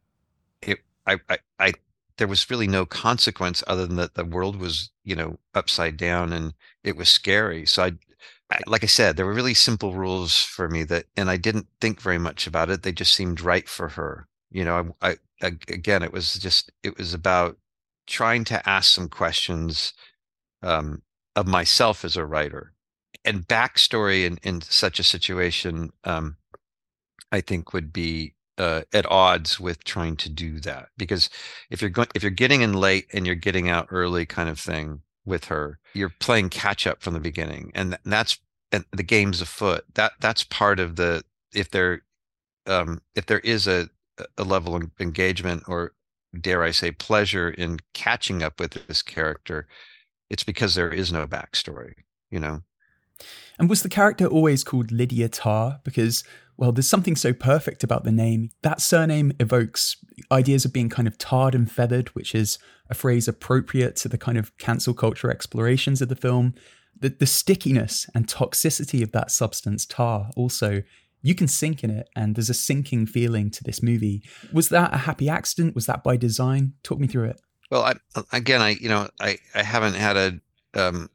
it 0.63 0.79
I 1.07 1.19
I, 1.29 1.39
I 1.59 1.73
there 2.17 2.29
was 2.29 2.51
really 2.51 2.67
no 2.67 2.87
consequence 2.87 3.63
other 3.67 3.87
than 3.87 3.97
that 3.97 4.15
the 4.15 4.25
world 4.25 4.57
was 4.57 4.91
you 5.05 5.15
know 5.15 5.39
upside 5.55 5.97
down 5.97 6.33
and 6.33 6.55
it 6.85 6.97
was 6.97 7.09
scary. 7.09 7.67
So 7.67 7.85
I 7.85 7.93
I, 8.51 8.61
like 8.67 8.83
I 8.83 8.89
said, 8.89 9.17
there 9.17 9.27
were 9.27 9.35
really 9.35 9.55
simple 9.55 9.95
rules 9.95 10.43
for 10.43 10.69
me 10.69 10.83
that, 10.85 11.05
and 11.17 11.31
I 11.31 11.37
didn't 11.37 11.69
think 11.81 12.01
very 12.01 12.19
much 12.19 12.47
about 12.47 12.69
it. 12.69 12.83
They 12.83 12.93
just 12.93 13.15
seemed 13.15 13.41
right 13.41 13.69
for 13.69 13.91
her 13.91 14.27
you 14.51 14.65
know 14.65 14.95
I, 15.03 15.17
I 15.43 15.53
again 15.69 16.03
it 16.03 16.13
was 16.13 16.35
just 16.35 16.73
it 16.83 16.99
was 16.99 17.15
about 17.15 17.57
trying 18.07 18.45
to 18.45 18.69
ask 18.69 18.93
some 18.93 19.09
questions 19.09 19.93
um, 20.63 21.03
of 21.37 21.47
myself 21.47 22.05
as 22.05 22.17
a 22.17 22.25
writer. 22.27 22.73
And 23.25 23.47
backstory 23.47 24.25
in, 24.25 24.39
in 24.43 24.63
such 24.63 24.99
a 24.99 25.05
situation 25.05 25.91
um, 26.05 26.37
i 27.33 27.41
think 27.41 27.73
would 27.73 27.93
be 27.93 28.35
uh, 28.61 28.83
at 28.93 29.11
odds 29.11 29.59
with 29.59 29.83
trying 29.85 30.17
to 30.17 30.29
do 30.29 30.61
that. 30.61 30.91
Because 30.99 31.31
if 31.71 31.81
you're 31.81 31.91
going 31.91 32.09
if 32.15 32.23
you're 32.23 32.31
getting 32.31 32.61
in 32.61 32.75
late 32.75 33.07
and 33.13 33.27
you're 33.27 33.35
getting 33.35 33.71
out 33.71 33.89
early 33.91 34.27
kind 34.27 34.51
of 34.51 34.61
thing 34.61 35.01
with 35.25 35.47
her 35.47 35.79
you're 35.95 36.13
playing 36.21 36.51
catch 36.51 36.87
up 36.87 37.01
from 37.01 37.15
the 37.15 37.21
beginning. 37.21 37.73
And 37.75 37.99
that's 38.05 38.39
and 38.71 38.85
the 38.93 39.03
game's 39.03 39.41
afoot. 39.41 39.85
That 39.95 40.13
that's 40.21 40.45
part 40.45 40.79
of 40.79 40.97
the 40.97 41.25
if 41.55 41.71
there 41.71 42.03
um 42.67 43.01
if 43.15 43.27
there 43.27 43.41
is 43.41 43.67
a 43.67 43.89
a 44.39 44.45
level 44.45 44.75
of 44.75 44.91
engagement 45.01 45.65
or 45.67 45.93
dare 46.39 46.63
I 46.63 46.71
say 46.71 46.93
pleasure 46.93 47.51
in 47.51 47.79
catching 47.95 48.43
up 48.43 48.61
with 48.61 48.73
this 48.87 49.03
character, 49.03 49.67
it's 50.29 50.45
because 50.45 50.75
there 50.75 50.93
is 50.93 51.13
no 51.13 51.27
backstory, 51.27 51.95
you 52.31 52.39
know. 52.39 52.63
And 53.59 53.69
was 53.69 53.83
the 53.83 53.89
character 53.89 54.27
always 54.27 54.65
called 54.65 54.91
Lydia 54.91 55.29
Tar? 55.29 55.81
Because, 55.85 56.25
well, 56.57 56.73
there's 56.73 56.89
something 56.89 57.17
so 57.17 57.33
perfect 57.33 57.85
about 57.85 58.05
the 58.05 58.13
name. 58.13 58.51
That 58.63 58.81
surname 58.81 59.33
evokes 59.39 59.97
ideas 60.33 60.65
of 60.65 60.73
being 60.73 60.89
kind 60.89 61.07
of 61.07 61.19
tarred 61.19 61.55
and 61.55 61.71
feathered, 61.71 62.09
which 62.11 62.35
is 62.35 62.59
a 62.89 62.95
phrase 62.95 63.29
appropriate 63.29 63.97
to 63.97 64.09
the 64.09 64.19
kind 64.19 64.39
of 64.39 64.57
cancel 64.59 64.95
culture 64.95 65.31
explorations 65.31 66.01
of 66.01 66.09
the 66.09 66.17
film. 66.17 66.55
The, 66.99 67.11
the 67.11 67.27
stickiness 67.27 68.09
and 68.15 68.27
toxicity 68.27 69.03
of 69.03 69.13
that 69.13 69.31
substance, 69.31 69.85
tar, 69.85 70.31
also 70.37 70.83
you 71.23 71.35
can 71.35 71.49
sink 71.49 71.85
in 71.85 71.91
it 71.91 72.09
and 72.17 72.35
there's 72.35 72.51
a 72.51 72.55
sinking 72.55 73.07
feeling 73.07 73.51
to 73.51 73.65
this 73.65 73.83
movie. 73.83 74.23
Was 74.53 74.69
that 74.71 74.95
a 74.95 74.99
happy 74.99 75.29
accident? 75.29 75.75
Was 75.75 75.87
that 75.87 76.03
by 76.03 76.17
design? 76.17 76.75
Talk 76.83 76.99
me 76.99 77.07
through 77.07 77.31
it. 77.31 77.41
Well 77.71 77.83
I, 77.83 77.95
again 78.33 78.61
i 78.61 78.71
you 78.71 78.89
know 78.89 79.09
i 79.21 79.39
i 79.55 79.63
haven't 79.63 79.95
had 79.95 80.17
a 80.17 80.41
um 80.75 81.09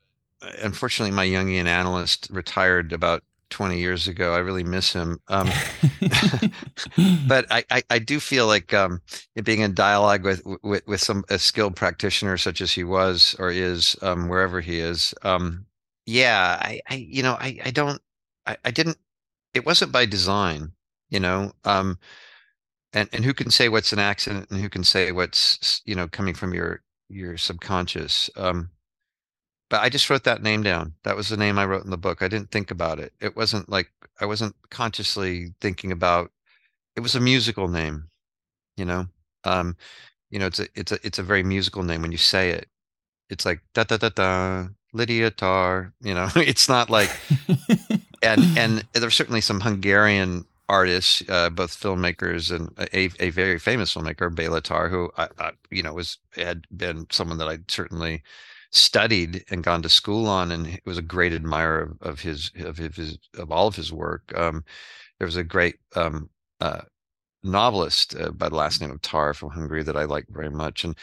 unfortunately 0.62 1.14
my 1.14 1.28
jungian 1.28 1.66
analyst 1.66 2.30
retired 2.32 2.94
about 2.94 3.24
20 3.52 3.78
years 3.78 4.08
ago. 4.08 4.34
I 4.34 4.40
really 4.40 4.64
miss 4.64 4.92
him. 4.92 5.20
Um 5.28 5.50
but 7.28 7.46
I, 7.52 7.64
I, 7.70 7.84
I 7.90 8.00
do 8.00 8.20
feel 8.20 8.48
like 8.48 8.74
um 8.74 9.02
it 9.36 9.44
being 9.44 9.62
in 9.62 9.74
dialogue 9.74 10.24
with 10.24 10.42
with 10.64 10.86
with 10.88 11.02
some 11.02 11.26
a 11.30 11.38
skilled 11.38 11.76
practitioner 11.76 12.38
such 12.38 12.62
as 12.62 12.72
he 12.72 12.84
was 12.84 13.36
or 13.38 13.52
is 13.52 13.96
um 14.02 14.30
wherever 14.30 14.62
he 14.62 14.80
is 14.80 15.14
um 15.24 15.66
yeah 16.06 16.58
i 16.62 16.82
i 16.90 16.96
you 16.96 17.24
know 17.24 17.34
i 17.34 17.60
i 17.66 17.72
don't 17.72 18.02
I, 18.46 18.58
I 18.66 18.72
didn't 18.72 18.98
it 19.56 19.66
wasn't 19.66 19.94
by 19.94 20.06
design, 20.08 20.74
you 21.10 21.22
know. 21.22 21.54
Um, 21.66 22.00
and 22.94 23.10
and 23.14 23.26
who 23.26 23.34
can 23.34 23.52
say 23.52 23.70
what's 23.70 23.94
an 23.94 24.00
accident 24.00 24.50
and 24.52 24.62
who 24.62 24.70
can 24.70 24.84
say 24.84 25.12
what's 25.12 25.82
you 25.86 25.96
know 25.96 26.08
coming 26.08 26.34
from 26.36 26.54
your 26.54 26.84
your 27.10 27.38
subconscious. 27.38 28.30
Um, 28.38 28.72
but 29.70 29.82
I 29.82 29.90
just 29.90 30.10
wrote 30.10 30.24
that 30.26 30.44
name 30.44 30.64
down. 30.64 30.94
That 31.04 31.16
was 31.16 31.30
the 31.30 31.38
name 31.38 31.58
I 31.60 31.66
wrote 31.66 31.84
in 31.86 31.90
the 31.92 31.98
book. 31.98 32.22
I 32.22 32.28
didn't 32.28 32.52
think 32.52 32.72
about 32.72 33.00
it. 33.00 33.14
It 33.20 33.36
wasn't 33.36 33.70
like 33.70 33.92
I 34.22 34.26
wasn't 34.26 34.56
consciously 34.70 35.54
thinking 35.62 35.92
about. 35.92 36.32
It 36.96 37.02
was 37.02 37.16
a 37.16 37.22
musical 37.22 37.68
name, 37.70 38.10
you 38.78 38.86
know. 38.86 39.08
Um, 39.46 39.78
You 40.32 40.40
know, 40.40 40.48
it's 40.48 40.60
a 40.62 40.68
it's 40.76 40.94
a 40.94 41.00
it's 41.08 41.20
a 41.20 41.24
very 41.24 41.44
musical 41.44 41.84
name 41.84 42.02
when 42.04 42.12
you 42.14 42.20
say 42.20 42.52
it. 42.52 42.70
It's 43.30 43.46
like 43.46 43.62
da 43.76 43.84
da 43.86 43.98
da 43.98 44.10
da 44.10 44.70
Lydia 44.94 45.32
Tar. 45.32 45.94
You 46.02 46.14
know, 46.16 46.30
it's 46.38 46.70
not 46.70 46.90
like 46.90 47.12
and 48.26 48.42
and 48.58 48.86
there's 48.94 49.16
certainly 49.16 49.42
some 49.42 49.62
Hungarian 49.62 50.46
artists, 50.68 51.22
uh, 51.30 51.50
both 51.50 51.80
filmmakers 51.80 52.54
and 52.56 52.72
a, 52.94 53.10
a 53.24 53.30
very 53.30 53.60
famous 53.60 53.94
filmmaker, 53.94 54.34
Bela 54.34 54.62
Tarr, 54.62 54.90
who 54.90 55.12
I, 55.18 55.28
I, 55.38 55.52
you 55.70 55.84
know 55.84 55.94
was 55.94 56.18
had 56.36 56.66
been 56.76 57.08
someone 57.12 57.38
that 57.38 57.48
I 57.48 57.60
certainly 57.68 58.24
studied 58.72 59.46
and 59.50 59.64
gone 59.64 59.82
to 59.84 59.90
school 59.90 60.28
on, 60.28 60.52
and 60.52 60.80
was 60.86 60.98
a 60.98 61.04
great 61.04 61.34
admirer 61.34 61.96
of, 62.02 62.02
of 62.02 62.20
his 62.22 62.52
of 62.60 62.78
his 62.78 63.18
of 63.38 63.52
all 63.52 63.68
of 63.68 63.76
his 63.76 63.92
work. 63.94 64.34
Um, 64.38 64.64
there 65.20 65.28
was 65.28 65.38
a 65.38 65.44
great 65.44 65.76
um, 65.96 66.30
uh, 66.60 66.82
novelist 67.44 68.16
uh, 68.20 68.32
by 68.32 68.50
the 68.50 68.56
last 68.56 68.82
name 68.82 68.92
of 68.92 69.02
Tar 69.02 69.34
from 69.34 69.52
Hungary 69.52 69.84
that 69.84 69.96
I 69.96 70.04
like 70.06 70.26
very 70.30 70.50
much, 70.50 70.84
and 70.84 70.96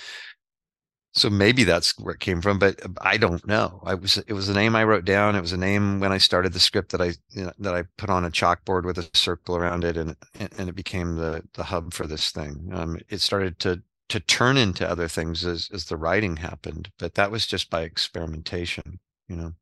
so 1.13 1.29
maybe 1.29 1.65
that's 1.65 1.99
where 1.99 2.15
it 2.15 2.21
came 2.21 2.41
from, 2.41 2.59
but 2.59 2.85
uh, 2.85 2.89
I 3.03 3.19
don't 3.19 3.47
know. 3.47 3.83
I 3.85 3.95
was 3.95 4.19
it 4.27 4.33
was 4.33 4.49
a 4.49 4.55
name 4.55 4.75
I 4.75 4.85
wrote 4.85 5.05
down. 5.05 5.37
It 5.37 5.43
was 5.43 5.53
a 5.53 5.59
name 5.59 6.01
when 6.01 6.11
I 6.11 6.19
started 6.19 6.55
the 6.55 6.61
script 6.61 6.93
that 6.93 7.03
I 7.03 7.13
you 7.31 7.45
know, 7.45 7.53
that 7.59 7.75
I 7.75 7.85
put 7.99 8.11
on 8.11 8.25
a 8.25 8.31
chalkboard 8.31 8.85
with 8.85 8.99
a 8.99 9.09
circle 9.15 9.57
around 9.57 9.85
it, 9.85 9.97
and 9.97 10.17
and 10.59 10.69
it 10.69 10.75
became 10.75 11.17
the 11.17 11.43
the 11.53 11.65
hub 11.65 11.93
for 11.93 12.07
this 12.07 12.31
thing. 12.31 12.71
Um, 12.73 12.99
it 13.11 13.21
started 13.21 13.59
to 13.61 13.83
to 14.09 14.21
turn 14.21 14.57
into 14.57 14.89
other 14.89 15.07
things 15.07 15.45
as 15.45 15.69
as 15.73 15.85
the 15.85 15.99
writing 15.99 16.37
happened, 16.39 16.91
but 16.99 17.15
that 17.15 17.31
was 17.31 17.47
just 17.47 17.69
by 17.69 17.83
experimentation, 17.83 18.99
you 19.29 19.37
know. 19.37 19.53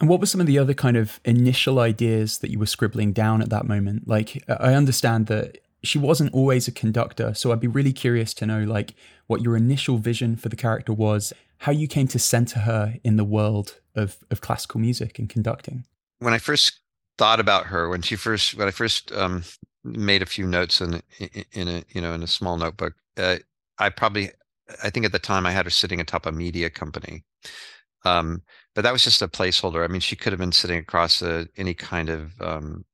And 0.00 0.08
what 0.08 0.18
were 0.18 0.26
some 0.26 0.40
of 0.40 0.46
the 0.46 0.58
other 0.58 0.72
kind 0.72 0.96
of 0.96 1.20
initial 1.26 1.78
ideas 1.78 2.38
that 2.38 2.50
you 2.50 2.58
were 2.58 2.64
scribbling 2.64 3.12
down 3.12 3.42
at 3.42 3.50
that 3.50 3.66
moment? 3.66 4.08
Like, 4.08 4.42
I 4.48 4.72
understand 4.72 5.26
that 5.26 5.58
she 5.82 5.98
wasn't 5.98 6.34
always 6.34 6.68
a 6.68 6.72
conductor, 6.72 7.34
so 7.34 7.52
I'd 7.52 7.60
be 7.60 7.66
really 7.66 7.92
curious 7.92 8.34
to 8.34 8.46
know, 8.46 8.64
like, 8.64 8.94
what 9.26 9.42
your 9.42 9.56
initial 9.56 9.98
vision 9.98 10.36
for 10.36 10.48
the 10.48 10.56
character 10.56 10.92
was, 10.92 11.32
how 11.58 11.72
you 11.72 11.86
came 11.86 12.08
to 12.08 12.18
center 12.18 12.60
her 12.60 12.96
in 13.04 13.16
the 13.16 13.24
world 13.24 13.80
of 13.94 14.18
of 14.30 14.40
classical 14.40 14.80
music 14.80 15.18
and 15.18 15.28
conducting. 15.28 15.84
When 16.18 16.34
I 16.34 16.38
first 16.38 16.80
thought 17.18 17.40
about 17.40 17.66
her, 17.66 17.88
when 17.88 18.02
she 18.02 18.16
first, 18.16 18.54
when 18.56 18.68
I 18.68 18.70
first 18.70 19.12
um, 19.12 19.44
made 19.84 20.22
a 20.22 20.26
few 20.26 20.46
notes 20.46 20.80
in 20.80 21.02
in 21.52 21.68
a 21.68 21.84
you 21.90 22.00
know 22.00 22.12
in 22.12 22.22
a 22.22 22.26
small 22.26 22.56
notebook, 22.56 22.94
uh, 23.16 23.36
I 23.78 23.88
probably, 23.88 24.30
I 24.82 24.90
think 24.90 25.06
at 25.06 25.12
the 25.12 25.18
time 25.18 25.46
I 25.46 25.52
had 25.52 25.66
her 25.66 25.70
sitting 25.70 26.00
atop 26.00 26.26
a 26.26 26.32
media 26.32 26.70
company. 26.70 27.24
Um, 28.04 28.42
but 28.74 28.82
that 28.82 28.92
was 28.92 29.04
just 29.04 29.22
a 29.22 29.28
placeholder. 29.28 29.84
I 29.84 29.88
mean, 29.88 30.00
she 30.00 30.16
could 30.16 30.32
have 30.32 30.40
been 30.40 30.52
sitting 30.52 30.78
across 30.78 31.20
a, 31.22 31.48
any 31.56 31.74
kind 31.74 32.08
of 32.08 32.40
um, 32.40 32.84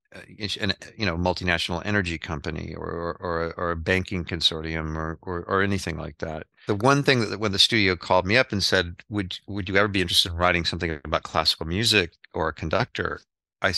an, 0.60 0.72
you 0.96 1.06
know 1.06 1.16
multinational 1.16 1.82
energy 1.84 2.18
company 2.18 2.74
or 2.74 2.86
or, 2.86 3.16
or, 3.20 3.54
or 3.56 3.70
a 3.72 3.76
banking 3.76 4.24
consortium 4.24 4.96
or, 4.96 5.18
or, 5.22 5.44
or 5.44 5.62
anything 5.62 5.96
like 5.96 6.18
that. 6.18 6.46
The 6.66 6.74
one 6.74 7.02
thing 7.02 7.28
that 7.30 7.40
when 7.40 7.52
the 7.52 7.58
studio 7.58 7.96
called 7.96 8.26
me 8.26 8.36
up 8.36 8.52
and 8.52 8.62
said, 8.62 8.96
"Would 9.08 9.38
would 9.46 9.68
you 9.68 9.76
ever 9.76 9.88
be 9.88 10.00
interested 10.00 10.32
in 10.32 10.38
writing 10.38 10.64
something 10.64 11.00
about 11.04 11.22
classical 11.22 11.66
music 11.66 12.12
or 12.34 12.48
a 12.48 12.54
conductor?" 12.54 13.20
I 13.62 13.74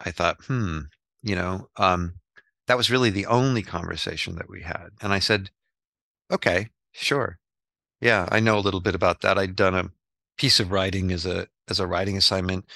I 0.00 0.10
thought, 0.10 0.44
hmm, 0.46 0.80
you 1.22 1.36
know, 1.36 1.68
um, 1.76 2.14
that 2.66 2.76
was 2.76 2.90
really 2.90 3.10
the 3.10 3.26
only 3.26 3.62
conversation 3.62 4.36
that 4.36 4.50
we 4.50 4.62
had, 4.62 4.90
and 5.00 5.12
I 5.12 5.18
said, 5.18 5.50
"Okay, 6.30 6.70
sure, 6.92 7.38
yeah, 8.00 8.28
I 8.30 8.40
know 8.40 8.58
a 8.58 8.60
little 8.60 8.80
bit 8.80 8.94
about 8.96 9.20
that. 9.22 9.38
I'd 9.38 9.56
done 9.56 9.74
a 9.74 9.90
piece 10.36 10.60
of 10.60 10.72
writing 10.72 11.12
as 11.12 11.24
a 11.24 11.46
as 11.68 11.78
a 11.80 11.86
writing 11.86 12.16
assignment, 12.16 12.66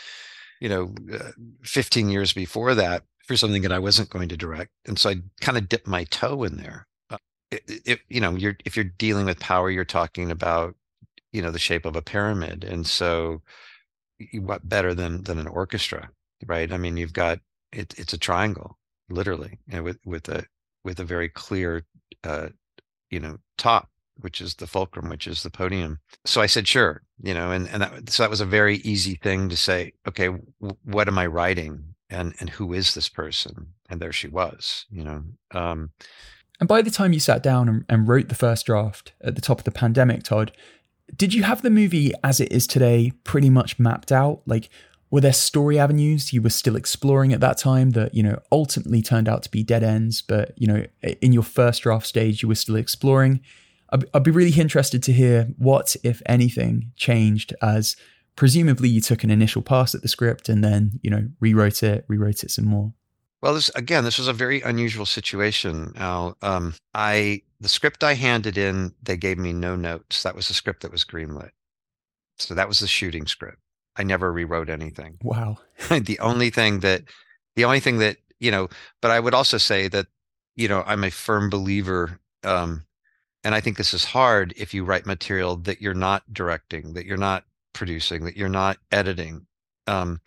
you 0.61 0.69
know, 0.69 0.95
uh, 1.13 1.33
15 1.63 2.09
years 2.09 2.33
before 2.33 2.75
that 2.75 3.05
for 3.27 3.37
something 3.37 3.63
that 3.63 3.73
I 3.73 3.79
wasn't 3.79 4.11
going 4.11 4.29
to 4.29 4.37
direct, 4.37 4.71
and 4.87 4.99
so 4.99 5.11
I 5.11 5.17
kind 5.41 5.59
of 5.59 5.69
dipped 5.69 5.87
my 5.87 6.05
toe 6.05 6.45
in 6.45 6.57
there. 6.57 6.87
Uh, 7.11 7.19
if 7.51 8.01
you 8.09 8.21
know, 8.21 8.35
you're 8.37 8.57
if 8.65 8.77
you're 8.77 8.85
dealing 8.85 9.27
with 9.27 9.41
power, 9.41 9.71
you're 9.71 9.85
talking 9.85 10.31
about 10.31 10.75
you 11.33 11.43
know 11.43 11.51
the 11.51 11.59
shape 11.59 11.85
of 11.85 11.97
a 11.97 12.03
pyramid, 12.03 12.65
and 12.65 12.87
so 12.87 13.43
what 14.35 14.69
better 14.69 14.95
than 14.95 15.23
than 15.25 15.39
an 15.39 15.47
orchestra, 15.47 16.11
right? 16.47 16.73
I 16.73 16.79
mean, 16.79 16.97
you've 16.97 17.13
got 17.13 17.41
it, 17.73 17.95
it's 17.99 18.13
a 18.13 18.19
triangle, 18.19 18.79
literally, 19.09 19.59
you 19.67 19.77
know, 19.77 19.83
with 19.83 19.99
with 20.05 20.29
a 20.29 20.45
with 20.85 21.01
a 21.01 21.05
very 21.05 21.29
clear, 21.29 21.85
uh, 22.25 22.49
you 23.11 23.21
know, 23.21 23.39
top 23.59 23.91
which 24.21 24.41
is 24.41 24.55
the 24.55 24.67
fulcrum, 24.67 25.09
which 25.09 25.27
is 25.27 25.43
the 25.43 25.51
podium. 25.51 25.99
So 26.25 26.41
I 26.41 26.47
said, 26.47 26.67
sure, 26.67 27.03
you 27.23 27.35
know, 27.35 27.51
and, 27.51 27.69
and 27.69 27.83
that, 27.83 28.11
so 28.11 28.23
that 28.23 28.31
was 28.31 28.41
a 28.41 28.47
very 28.47 28.79
easy 28.79 29.15
thing 29.15 29.49
to 29.49 29.57
say, 29.57 29.93
okay, 30.07 30.27
w- 30.27 30.77
what 30.85 31.09
am 31.09 31.19
I 31.19 31.27
writing? 31.27 31.95
And, 32.09 32.35
and 32.39 32.51
who 32.51 32.73
is 32.73 32.95
this 32.95 33.09
person? 33.09 33.75
And 33.89 34.01
there 34.01 34.13
she 34.13 34.29
was, 34.29 34.87
you 34.91 35.05
know. 35.05 35.25
Um, 35.53 35.91
and 36.61 36.69
by 36.69 36.83
the 36.83 36.91
time 36.91 37.13
you 37.13 37.21
sat 37.21 37.43
down 37.43 37.69
and, 37.69 37.85
and 37.89 38.09
wrote 38.09 38.29
the 38.29 38.35
first 38.35 38.67
draft 38.67 39.13
at 39.23 39.35
the 39.35 39.41
top 39.41 39.59
of 39.59 39.65
the 39.65 39.71
pandemic, 39.71 40.23
Todd, 40.23 40.53
did 41.15 41.35
you 41.35 41.43
have 41.43 41.63
the 41.63 41.71
movie 41.71 42.13
as 42.25 42.41
it 42.41 42.51
is 42.51 42.67
today 42.67 43.13
pretty 43.25 43.51
much 43.51 43.79
mapped 43.79 44.11
out? 44.11 44.43
Like, 44.47 44.69
were 45.11 45.21
there 45.21 45.33
story 45.33 45.79
avenues 45.79 46.33
you 46.33 46.43
were 46.43 46.51
still 46.51 46.75
exploring 46.75 47.33
at 47.33 47.41
that 47.41 47.59
time 47.59 47.91
that, 47.91 48.15
you 48.15 48.23
know, 48.23 48.41
ultimately 48.51 49.03
turned 49.03 49.29
out 49.29 49.43
to 49.45 49.51
be 49.51 49.63
dead 49.63 49.85
ends, 49.85 50.21
but, 50.21 50.53
you 50.57 50.67
know, 50.67 50.85
in 51.21 51.33
your 51.33 51.45
first 51.45 51.83
draft 51.83 52.07
stage, 52.07 52.43
you 52.43 52.49
were 52.49 52.57
still 52.57 52.77
exploring? 52.77 53.41
I'd, 53.97 54.05
I'd 54.15 54.23
be 54.23 54.31
really 54.31 54.59
interested 54.61 55.03
to 55.05 55.13
hear 55.13 55.49
what, 55.59 55.97
if 56.03 56.23
anything, 56.27 56.93
changed 56.97 57.55
as 57.63 57.97
presumably 58.37 58.89
you 58.89 59.01
took 59.01 59.25
an 59.25 59.31
initial 59.31 59.63
pass 59.63 59.95
at 59.95 60.03
the 60.03 60.09
script 60.09 60.49
and 60.49 60.63
then, 60.63 61.01
you 61.03 61.11
know, 61.11 61.29
rewrote 61.41 61.83
it, 61.83 62.05
rewrote 62.09 62.45
it 62.45 62.51
some 62.51 62.67
more. 62.67 62.93
Well, 63.43 63.55
this 63.55 63.69
again, 63.71 64.05
this 64.05 64.19
was 64.19 64.29
a 64.29 64.33
very 64.33 64.61
unusual 64.63 65.07
situation. 65.07 65.93
Al, 65.97 66.37
um, 66.43 66.75
I 66.95 67.43
the 67.61 67.69
script 67.69 68.03
I 68.03 68.15
handed 68.15 68.59
in, 68.59 68.93
they 69.03 69.17
gave 69.17 69.39
me 69.39 69.53
no 69.53 69.77
notes. 69.77 70.23
That 70.23 70.35
was 70.35 70.49
the 70.49 70.55
script 70.55 70.83
that 70.83 70.93
was 70.93 71.05
greenlit. 71.05 71.51
So 72.39 72.55
that 72.55 72.69
was 72.69 72.81
the 72.81 72.87
shooting 72.87 73.27
script. 73.27 73.59
I 73.97 74.03
never 74.03 74.33
rewrote 74.33 74.69
anything. 74.69 75.19
Wow. 75.23 75.59
the 75.89 76.19
only 76.19 76.51
thing 76.51 76.81
that, 76.81 77.05
the 77.55 77.65
only 77.65 77.81
thing 77.81 77.99
that 77.99 78.19
you 78.39 78.51
know, 78.51 78.69
but 79.01 79.11
I 79.11 79.21
would 79.21 79.35
also 79.35 79.59
say 79.59 79.89
that, 79.89 80.07
you 80.57 80.69
know, 80.69 80.83
I'm 80.87 81.05
a 81.05 81.11
firm 81.11 81.51
believer 81.51 82.21
um, 82.45 82.86
and 83.47 83.55
I 83.55 83.61
think 83.61 83.77
this 83.77 83.95
is 83.95 84.05
hard 84.05 84.53
if 84.57 84.75
you 84.75 84.85
write 84.85 85.07
material 85.07 85.55
that 85.59 85.81
you're 85.81 85.95
not 85.95 86.25
directing, 86.33 86.95
that 86.95 87.07
you're 87.07 87.17
not 87.17 87.45
producing, 87.75 88.25
that 88.25 88.37
you're 88.37 88.49
not 88.49 88.79
editing. 88.91 89.47
Um, 89.87 90.21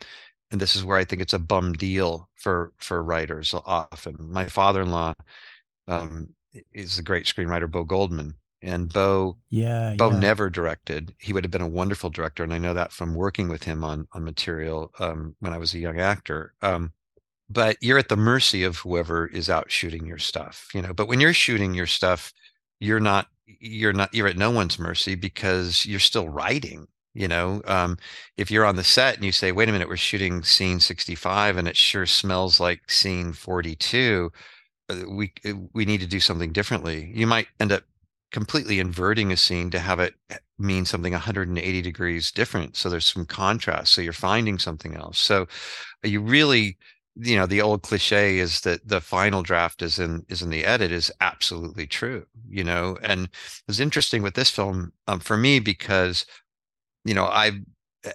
and 0.51 0.62
this 0.62 0.73
is 0.73 0.86
where 0.86 0.97
I 0.97 1.03
think 1.03 1.21
it's 1.21 1.34
a 1.34 1.39
bum 1.39 1.73
deal 1.73 2.29
for 2.36 2.71
for 2.77 3.03
writers 3.03 3.53
often. 3.53 4.15
My 4.19 4.45
father-in-law 4.45 5.15
um, 5.89 6.29
is 6.71 6.95
the 6.95 7.03
great 7.03 7.25
screenwriter 7.25 7.69
Bo 7.69 7.84
Goldman, 7.84 8.36
and 8.62 8.91
Bo 8.91 9.36
yeah 9.49 9.95
Bo 9.97 10.12
yeah. 10.12 10.19
never 10.19 10.49
directed. 10.49 11.13
He 11.19 11.34
would 11.34 11.43
have 11.43 11.51
been 11.51 11.62
a 11.62 11.67
wonderful 11.67 12.10
director, 12.10 12.45
and 12.45 12.53
I 12.53 12.58
know 12.58 12.73
that 12.73 12.93
from 12.93 13.15
working 13.15 13.49
with 13.49 13.65
him 13.65 13.84
on 13.84 14.08
on 14.13 14.23
material 14.23 14.93
um, 14.97 15.36
when 15.41 15.51
I 15.51 15.58
was 15.58 15.73
a 15.73 15.79
young 15.79 15.99
actor. 15.99 16.53
Um, 16.62 16.93
but 17.49 17.75
you're 17.82 17.97
at 17.97 18.08
the 18.08 18.15
mercy 18.15 18.63
of 18.63 18.77
whoever 18.77 19.27
is 19.27 19.49
out 19.49 19.69
shooting 19.69 20.05
your 20.05 20.19
stuff, 20.19 20.69
you 20.73 20.82
know. 20.82 20.93
But 20.93 21.10
when 21.10 21.19
you're 21.19 21.34
shooting 21.34 21.73
your 21.73 21.88
stuff 21.88 22.32
you're 22.80 23.00
not 23.00 23.28
you're 23.46 23.94
not 23.94 24.13
you're 24.13 24.28
at 24.28 24.38
no 24.38 24.52
one's 24.52 24.80
mercy 24.80 25.15
because 25.15 25.86
you're 25.86 26.00
still 26.00 26.30
writing 26.30 26.88
you 27.15 27.28
know? 27.28 27.62
Um, 27.65 27.98
if 28.38 28.52
you're 28.52 28.65
on 28.65 28.76
the 28.76 28.84
set 28.84 29.15
and 29.15 29.26
you 29.26 29.32
say 29.32 29.52
wait 29.52 29.70
a 29.70 29.72
minute 29.72 29.89
we're 29.89 29.98
shooting 29.98 30.44
scene 30.44 30.80
65 30.80 31.58
and 31.58 31.68
it 31.68 31.76
sure 31.78 32.06
smells 32.06 32.60
like 32.60 32.89
scene 32.89 33.34
42 33.34 34.32
uh, 34.89 34.96
we 35.10 35.34
uh, 35.46 35.54
we 35.74 35.86
need 35.86 36.02
to 36.02 36.08
do 36.08 36.20
something 36.20 36.52
differently 36.52 37.12
you 37.13 37.28
might 37.28 37.48
end 37.60 37.72
up 37.72 37.84
completely 38.32 38.80
inverting 38.80 39.32
a 39.32 39.38
scene 39.38 39.72
to 39.72 39.80
have 39.80 40.00
it 40.00 40.13
mean 40.60 40.86
something 40.86 41.13
180 41.13 41.82
degrees 41.82 42.32
different 42.32 42.76
so 42.76 42.89
there's 42.89 43.06
some 43.06 43.26
contrast 43.26 43.94
so 43.94 44.02
you're 44.02 44.13
finding 44.13 44.60
something 44.60 44.96
else. 44.96 45.20
So 45.20 45.48
you 46.04 46.22
really 46.22 46.78
you 47.21 47.36
know 47.36 47.45
the 47.45 47.62
old 47.62 47.82
cliche 47.82 48.38
is 48.38 48.62
that 48.62 48.88
the 48.88 49.01
final 49.01 49.43
draft 49.43 49.82
is 49.82 49.99
in 49.99 50.25
is 50.29 50.41
in 50.41 50.49
the 50.49 50.65
edit 50.65 50.91
is 50.91 51.12
absolutely 51.21 51.86
true 51.86 52.25
you 52.47 52.63
know 52.63 52.97
and 53.03 53.29
it's 53.67 53.79
interesting 53.79 54.21
with 54.23 54.36
this 54.36 54.49
film 54.49 54.91
um, 55.08 55.19
for 55.19 55.38
me 55.38 55.60
because 55.60 56.25
you 57.05 57.13
know 57.13 57.25
i 57.25 57.51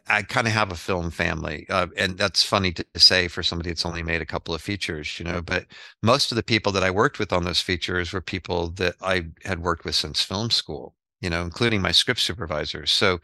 i 0.08 0.22
kind 0.22 0.46
of 0.46 0.52
have 0.52 0.72
a 0.72 0.76
film 0.76 1.10
family 1.10 1.66
uh, 1.68 1.86
and 1.96 2.16
that's 2.16 2.42
funny 2.42 2.72
to 2.72 2.84
say 2.96 3.28
for 3.28 3.42
somebody 3.42 3.70
that's 3.70 3.84
only 3.84 4.02
made 4.02 4.22
a 4.22 4.26
couple 4.26 4.54
of 4.54 4.62
features 4.62 5.18
you 5.18 5.24
know 5.24 5.42
but 5.42 5.66
most 6.02 6.32
of 6.32 6.36
the 6.36 6.42
people 6.42 6.72
that 6.72 6.82
i 6.82 6.90
worked 6.90 7.18
with 7.18 7.32
on 7.32 7.44
those 7.44 7.60
features 7.60 8.12
were 8.12 8.20
people 8.20 8.70
that 8.70 8.94
i 9.02 9.24
had 9.44 9.60
worked 9.60 9.84
with 9.84 9.94
since 9.94 10.22
film 10.22 10.50
school 10.50 10.94
you 11.20 11.28
know 11.28 11.42
including 11.42 11.82
my 11.82 11.92
script 11.92 12.20
supervisors 12.20 12.90
so 12.90 13.20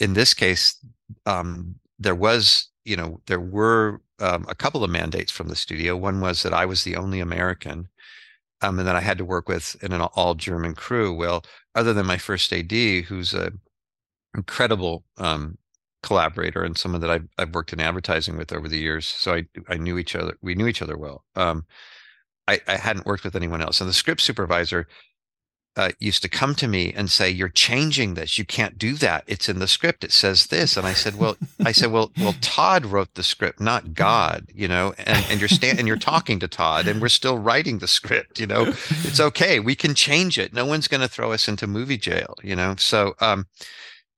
in 0.00 0.14
this 0.14 0.32
case 0.34 0.82
um, 1.26 1.74
there 1.98 2.14
was 2.14 2.68
you 2.84 2.96
know 2.96 3.20
there 3.26 3.40
were 3.40 4.00
um, 4.22 4.46
a 4.48 4.54
couple 4.54 4.84
of 4.84 4.90
mandates 4.90 5.32
from 5.32 5.48
the 5.48 5.56
studio. 5.56 5.96
One 5.96 6.20
was 6.20 6.42
that 6.42 6.54
I 6.54 6.64
was 6.66 6.84
the 6.84 6.96
only 6.96 7.20
American, 7.20 7.88
um, 8.62 8.78
and 8.78 8.88
that 8.88 8.96
I 8.96 9.00
had 9.00 9.18
to 9.18 9.24
work 9.24 9.48
with 9.48 9.76
an 9.82 9.92
all 10.00 10.34
German 10.34 10.74
crew. 10.74 11.14
Well, 11.14 11.44
other 11.74 11.92
than 11.92 12.06
my 12.06 12.18
first 12.18 12.52
AD, 12.52 12.72
who's 12.72 13.34
a 13.34 13.52
incredible 14.34 15.04
um, 15.18 15.58
collaborator 16.02 16.64
and 16.64 16.78
someone 16.78 17.00
that 17.02 17.10
I've, 17.10 17.28
I've 17.38 17.54
worked 17.54 17.72
in 17.72 17.80
advertising 17.80 18.36
with 18.36 18.52
over 18.52 18.68
the 18.68 18.78
years, 18.78 19.06
so 19.06 19.34
I 19.34 19.46
I 19.68 19.76
knew 19.76 19.98
each 19.98 20.16
other. 20.16 20.36
We 20.42 20.54
knew 20.54 20.66
each 20.68 20.82
other 20.82 20.96
well. 20.98 21.24
Um, 21.36 21.66
I, 22.48 22.60
I 22.68 22.76
hadn't 22.76 23.06
worked 23.06 23.24
with 23.24 23.36
anyone 23.36 23.62
else, 23.62 23.80
and 23.80 23.88
the 23.88 23.94
script 23.94 24.20
supervisor 24.20 24.88
uh, 25.76 25.90
used 25.98 26.22
to 26.22 26.28
come 26.28 26.54
to 26.56 26.68
me 26.68 26.92
and 26.92 27.10
say, 27.10 27.30
"You're 27.30 27.48
changing 27.48 28.14
this. 28.14 28.38
You 28.38 28.44
can't 28.44 28.78
do 28.78 28.94
that. 28.94 29.24
It's 29.26 29.48
in 29.48 29.58
the 29.58 29.68
script. 29.68 30.04
It 30.04 30.12
says 30.12 30.46
this." 30.46 30.76
And 30.76 30.86
I 30.86 30.92
said, 30.92 31.18
"Well, 31.18 31.36
I 31.64 31.72
said, 31.72 31.90
well, 31.92 32.12
well, 32.18 32.34
Todd 32.40 32.84
wrote 32.86 33.14
the 33.14 33.22
script, 33.22 33.60
not 33.60 33.94
God. 33.94 34.46
You 34.54 34.68
know, 34.68 34.94
and 34.98 35.24
and 35.30 35.40
you're 35.40 35.48
stand 35.48 35.78
and 35.78 35.88
you're 35.88 35.96
talking 35.96 36.38
to 36.40 36.48
Todd, 36.48 36.86
and 36.86 37.00
we're 37.00 37.08
still 37.08 37.38
writing 37.38 37.78
the 37.78 37.88
script. 37.88 38.38
You 38.38 38.46
know, 38.46 38.66
it's 38.66 39.20
okay. 39.20 39.60
We 39.60 39.74
can 39.74 39.94
change 39.94 40.38
it. 40.38 40.52
No 40.52 40.66
one's 40.66 40.88
going 40.88 41.00
to 41.00 41.08
throw 41.08 41.32
us 41.32 41.48
into 41.48 41.66
movie 41.66 41.98
jail. 41.98 42.34
You 42.42 42.56
know, 42.56 42.74
so 42.78 43.14
um, 43.20 43.46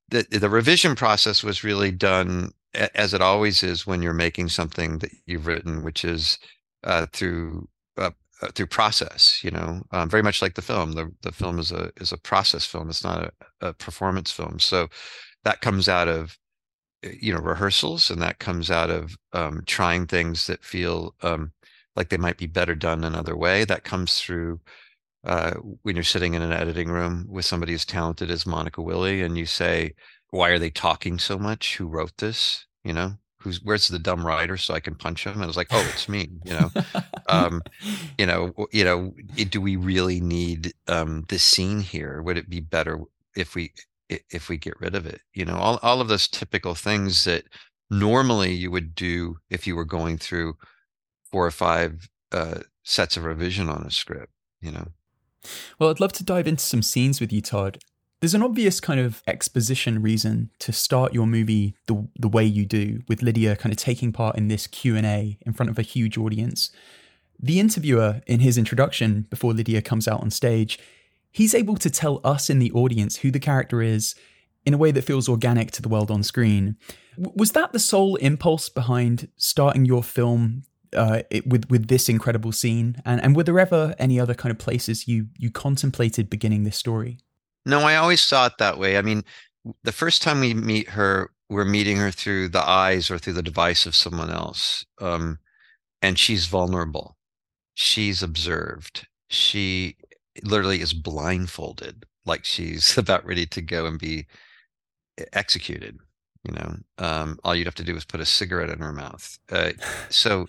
the 0.09 0.25
the 0.29 0.49
revision 0.49 0.95
process 0.95 1.43
was 1.43 1.63
really 1.63 1.91
done 1.91 2.51
as 2.73 3.13
it 3.13 3.21
always 3.21 3.63
is 3.63 3.87
when 3.87 4.01
you're 4.01 4.13
making 4.13 4.49
something 4.49 4.99
that 4.99 5.11
you've 5.25 5.47
written, 5.47 5.83
which 5.83 6.03
is 6.03 6.37
uh, 6.83 7.05
through 7.11 7.67
uh, 7.97 8.11
uh, 8.41 8.49
through 8.53 8.67
process. 8.67 9.41
You 9.43 9.51
know, 9.51 9.83
um, 9.91 10.09
very 10.09 10.23
much 10.23 10.41
like 10.41 10.55
the 10.55 10.61
film. 10.61 10.93
The 10.93 11.11
the 11.21 11.31
film 11.31 11.59
is 11.59 11.71
a 11.71 11.91
is 11.97 12.11
a 12.11 12.17
process 12.17 12.65
film. 12.65 12.89
It's 12.89 13.03
not 13.03 13.31
a, 13.61 13.67
a 13.69 13.73
performance 13.73 14.31
film. 14.31 14.59
So 14.59 14.87
that 15.43 15.61
comes 15.61 15.87
out 15.89 16.07
of 16.07 16.37
you 17.03 17.33
know 17.33 17.39
rehearsals, 17.39 18.09
and 18.09 18.21
that 18.21 18.39
comes 18.39 18.71
out 18.71 18.89
of 18.89 19.17
um, 19.33 19.63
trying 19.65 20.07
things 20.07 20.47
that 20.47 20.63
feel 20.63 21.15
um, 21.21 21.51
like 21.95 22.09
they 22.09 22.17
might 22.17 22.37
be 22.37 22.47
better 22.47 22.75
done 22.75 23.03
another 23.03 23.35
way. 23.37 23.65
That 23.65 23.83
comes 23.83 24.19
through. 24.21 24.61
Uh, 25.25 25.55
when 25.81 25.95
you're 25.95 26.03
sitting 26.03 26.35
in 26.35 26.43
an 26.43 26.51
editing 26.51 26.87
room 26.87 27.25
with 27.27 27.45
somebody 27.45 27.73
as 27.73 27.83
talented 27.83 28.29
as 28.29 28.43
Monika 28.43 28.83
Willi, 28.83 29.23
and 29.23 29.37
you 29.37 29.47
say, 29.47 29.93
"Why 30.29 30.49
are 30.49 30.59
they 30.59 30.69
talking 30.69 31.17
so 31.19 31.39
much? 31.39 31.77
Who 31.77 31.87
wrote 31.87 32.15
this?" 32.17 32.67
You 32.83 32.93
know, 32.93 33.17
who's 33.45 33.61
where's 33.63 33.87
the 33.87 33.99
dumb 33.99 34.25
writer 34.25 34.57
so 34.57 34.73
I 34.73 34.79
can 34.79 34.95
punch 34.95 35.25
him? 35.25 35.33
And 35.33 35.43
I 35.43 35.45
was 35.45 35.55
like, 35.55 35.67
oh, 35.71 35.89
it's 35.93 36.09
me. 36.09 36.29
You 36.43 36.53
know, 36.53 36.71
um, 37.29 37.61
you 38.17 38.25
know, 38.25 38.53
you 38.73 38.83
know, 38.83 39.13
do 39.35 39.61
we 39.61 39.75
really 39.75 40.19
need 40.19 40.73
um, 40.87 41.25
this 41.29 41.43
scene 41.43 41.79
here? 41.79 42.21
Would 42.21 42.37
it 42.37 42.49
be 42.49 42.59
better 42.59 42.99
if 43.37 43.55
we 43.55 43.71
if 44.09 44.49
we 44.49 44.57
get 44.57 44.79
rid 44.81 44.95
of 44.95 45.05
it? 45.05 45.21
You 45.33 45.45
know, 45.45 45.55
all 45.55 45.79
all 45.81 46.01
of 46.01 46.07
those 46.07 46.27
typical 46.27 46.73
things 46.75 47.23
that 47.23 47.45
normally 47.89 48.51
you 48.51 48.71
would 48.71 48.95
do 48.95 49.37
if 49.49 49.67
you 49.67 49.75
were 49.75 49.85
going 49.85 50.17
through 50.17 50.55
four 51.31 51.45
or 51.45 51.51
five 51.51 52.09
uh, 52.31 52.61
sets 52.83 53.15
of 53.15 53.23
revision 53.23 53.69
on 53.69 53.83
a 53.83 53.91
script. 53.91 54.33
You 54.59 54.71
know. 54.71 54.87
Well, 55.77 55.91
I'd 55.91 55.99
love 55.99 56.13
to 56.13 56.23
dive 56.23 56.47
into 56.47 56.63
some 56.63 56.81
scenes 56.81 57.21
with 57.21 57.31
you, 57.31 57.41
Todd. 57.41 57.77
There's 58.21 58.33
an 58.33 58.43
obvious 58.43 58.79
kind 58.79 58.99
of 58.99 59.21
exposition 59.27 60.01
reason 60.01 60.49
to 60.59 60.71
start 60.71 61.13
your 61.13 61.27
movie 61.27 61.75
the 61.87 62.07
the 62.17 62.29
way 62.29 62.45
you 62.45 62.65
do, 62.65 63.01
with 63.07 63.21
Lydia 63.21 63.55
kind 63.55 63.71
of 63.71 63.77
taking 63.77 64.11
part 64.11 64.37
in 64.37 64.47
this 64.47 64.67
Q 64.67 64.95
and 64.95 65.05
A 65.05 65.37
in 65.45 65.53
front 65.53 65.69
of 65.69 65.77
a 65.77 65.83
huge 65.83 66.17
audience. 66.17 66.71
The 67.39 67.59
interviewer, 67.59 68.21
in 68.25 68.39
his 68.39 68.57
introduction, 68.57 69.27
before 69.29 69.53
Lydia 69.53 69.81
comes 69.81 70.07
out 70.07 70.21
on 70.21 70.31
stage, 70.31 70.79
he's 71.31 71.53
able 71.53 71.75
to 71.75 71.89
tell 71.89 72.21
us 72.23 72.49
in 72.49 72.59
the 72.59 72.71
audience 72.71 73.17
who 73.17 73.29
the 73.29 73.39
character 73.39 73.81
is 73.81 74.15
in 74.65 74.73
a 74.73 74.77
way 74.77 74.91
that 74.91 75.03
feels 75.03 75.27
organic 75.27 75.71
to 75.71 75.81
the 75.81 75.89
world 75.89 76.09
on 76.09 76.23
screen. 76.23 76.77
Was 77.17 77.51
that 77.51 77.73
the 77.73 77.79
sole 77.79 78.15
impulse 78.15 78.69
behind 78.69 79.27
starting 79.35 79.85
your 79.85 80.01
film 80.01 80.63
uh, 80.93 81.23
it, 81.29 81.45
with 81.45 81.69
with 81.69 81.87
this 81.87 82.07
incredible 82.09 82.53
scene? 82.53 83.01
And 83.05 83.21
and 83.21 83.35
were 83.35 83.43
there 83.43 83.59
ever 83.59 83.93
any 83.99 84.19
other 84.19 84.33
kind 84.33 84.51
of 84.51 84.57
places 84.57 85.07
you 85.07 85.27
you 85.37 85.51
contemplated 85.51 86.29
beginning 86.29 86.63
this 86.63 86.77
story? 86.77 87.19
No, 87.65 87.81
I 87.81 87.95
always 87.95 88.21
saw 88.21 88.45
it 88.45 88.53
that 88.59 88.77
way. 88.77 88.97
I 88.97 89.01
mean, 89.01 89.23
the 89.83 89.91
first 89.91 90.21
time 90.21 90.39
we 90.39 90.53
meet 90.53 90.89
her, 90.89 91.31
we're 91.49 91.65
meeting 91.65 91.97
her 91.97 92.11
through 92.11 92.49
the 92.49 92.67
eyes 92.67 93.09
or 93.09 93.17
through 93.17 93.33
the 93.33 93.43
device 93.43 93.85
of 93.85 93.95
someone 93.95 94.29
else. 94.29 94.85
Um, 94.99 95.39
and 96.01 96.19
she's 96.19 96.45
vulnerable. 96.47 97.17
She's 97.73 98.21
observed. 98.21 99.07
She 99.29 99.97
literally 100.43 100.81
is 100.81 100.93
blindfolded, 100.93 102.05
like 102.25 102.45
she's 102.45 102.97
about 102.99 103.25
ready 103.25 103.45
to 103.47 103.61
go 103.61 103.85
and 103.85 103.99
be 103.99 104.27
executed. 105.33 105.97
You 106.43 106.53
know, 106.53 106.75
um, 106.99 107.39
all 107.43 107.55
you'd 107.55 107.65
have 107.65 107.75
to 107.75 107.83
do 107.83 107.95
is 107.95 108.05
put 108.05 108.19
a 108.19 108.25
cigarette 108.25 108.69
in 108.69 108.79
her 108.79 108.93
mouth. 108.93 109.39
Uh, 109.51 109.71
so 110.09 110.47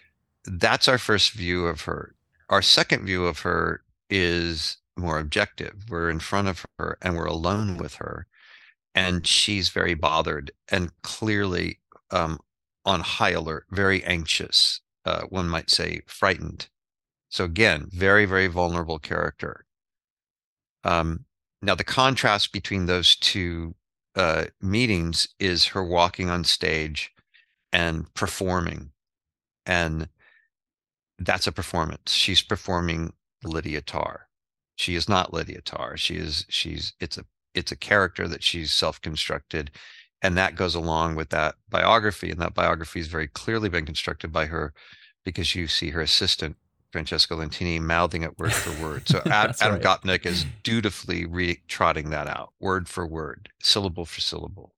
that's 0.44 0.88
our 0.88 0.98
first 0.98 1.32
view 1.32 1.66
of 1.66 1.82
her. 1.82 2.14
Our 2.50 2.62
second 2.62 3.06
view 3.06 3.26
of 3.26 3.40
her 3.40 3.82
is 4.10 4.78
more 4.98 5.18
objective. 5.18 5.84
We're 5.88 6.10
in 6.10 6.20
front 6.20 6.48
of 6.48 6.66
her 6.78 6.98
and 7.02 7.16
we're 7.16 7.26
alone 7.26 7.76
with 7.76 7.96
her. 7.96 8.26
And 8.94 9.26
she's 9.26 9.68
very 9.68 9.94
bothered 9.94 10.50
and 10.68 10.90
clearly 11.02 11.80
um, 12.10 12.38
on 12.84 13.00
high 13.00 13.30
alert, 13.30 13.66
very 13.70 14.02
anxious, 14.04 14.80
uh, 15.04 15.22
one 15.28 15.48
might 15.48 15.70
say 15.70 16.00
frightened. 16.06 16.68
So, 17.30 17.44
again, 17.44 17.88
very, 17.92 18.24
very 18.24 18.46
vulnerable 18.46 18.98
character. 18.98 19.66
Um, 20.84 21.26
now, 21.60 21.74
the 21.74 21.84
contrast 21.84 22.52
between 22.52 22.86
those 22.86 23.14
two 23.16 23.74
uh, 24.16 24.46
meetings 24.62 25.28
is 25.38 25.66
her 25.66 25.84
walking 25.84 26.30
on 26.30 26.44
stage 26.44 27.12
and 27.72 28.12
performing. 28.14 28.92
And 29.66 30.08
that's 31.18 31.46
a 31.46 31.52
performance. 31.52 32.12
She's 32.12 32.42
performing 32.42 33.12
Lydia 33.44 33.82
Tar 33.82 34.27
she 34.78 34.94
is 34.94 35.08
not 35.08 35.34
Lydia 35.34 35.60
Tar. 35.60 35.96
She 35.96 36.14
is 36.14 36.46
she's 36.48 36.94
it's 37.00 37.18
a 37.18 37.24
it's 37.52 37.72
a 37.72 37.76
character 37.76 38.28
that 38.28 38.44
she's 38.44 38.72
self-constructed 38.72 39.72
and 40.22 40.36
that 40.36 40.54
goes 40.54 40.74
along 40.74 41.16
with 41.16 41.30
that 41.30 41.56
biography 41.68 42.30
and 42.30 42.40
that 42.40 42.54
biography 42.54 43.00
has 43.00 43.08
very 43.08 43.26
clearly 43.26 43.68
been 43.68 43.84
constructed 43.84 44.32
by 44.32 44.46
her 44.46 44.72
because 45.24 45.54
you 45.54 45.66
see 45.66 45.90
her 45.90 46.00
assistant 46.00 46.56
Francesca 46.92 47.34
Lentini 47.34 47.80
mouthing 47.80 48.22
it 48.22 48.38
word 48.38 48.52
for 48.52 48.82
word. 48.82 49.08
So 49.08 49.20
Ad, 49.26 49.56
Adam 49.60 49.74
right. 49.74 49.82
Gopnik 49.82 50.24
is 50.24 50.46
dutifully 50.62 51.26
re- 51.26 51.60
trotting 51.66 52.10
that 52.10 52.28
out 52.28 52.52
word 52.60 52.88
for 52.88 53.04
word, 53.04 53.48
syllable 53.60 54.06
for 54.06 54.20
syllable. 54.20 54.74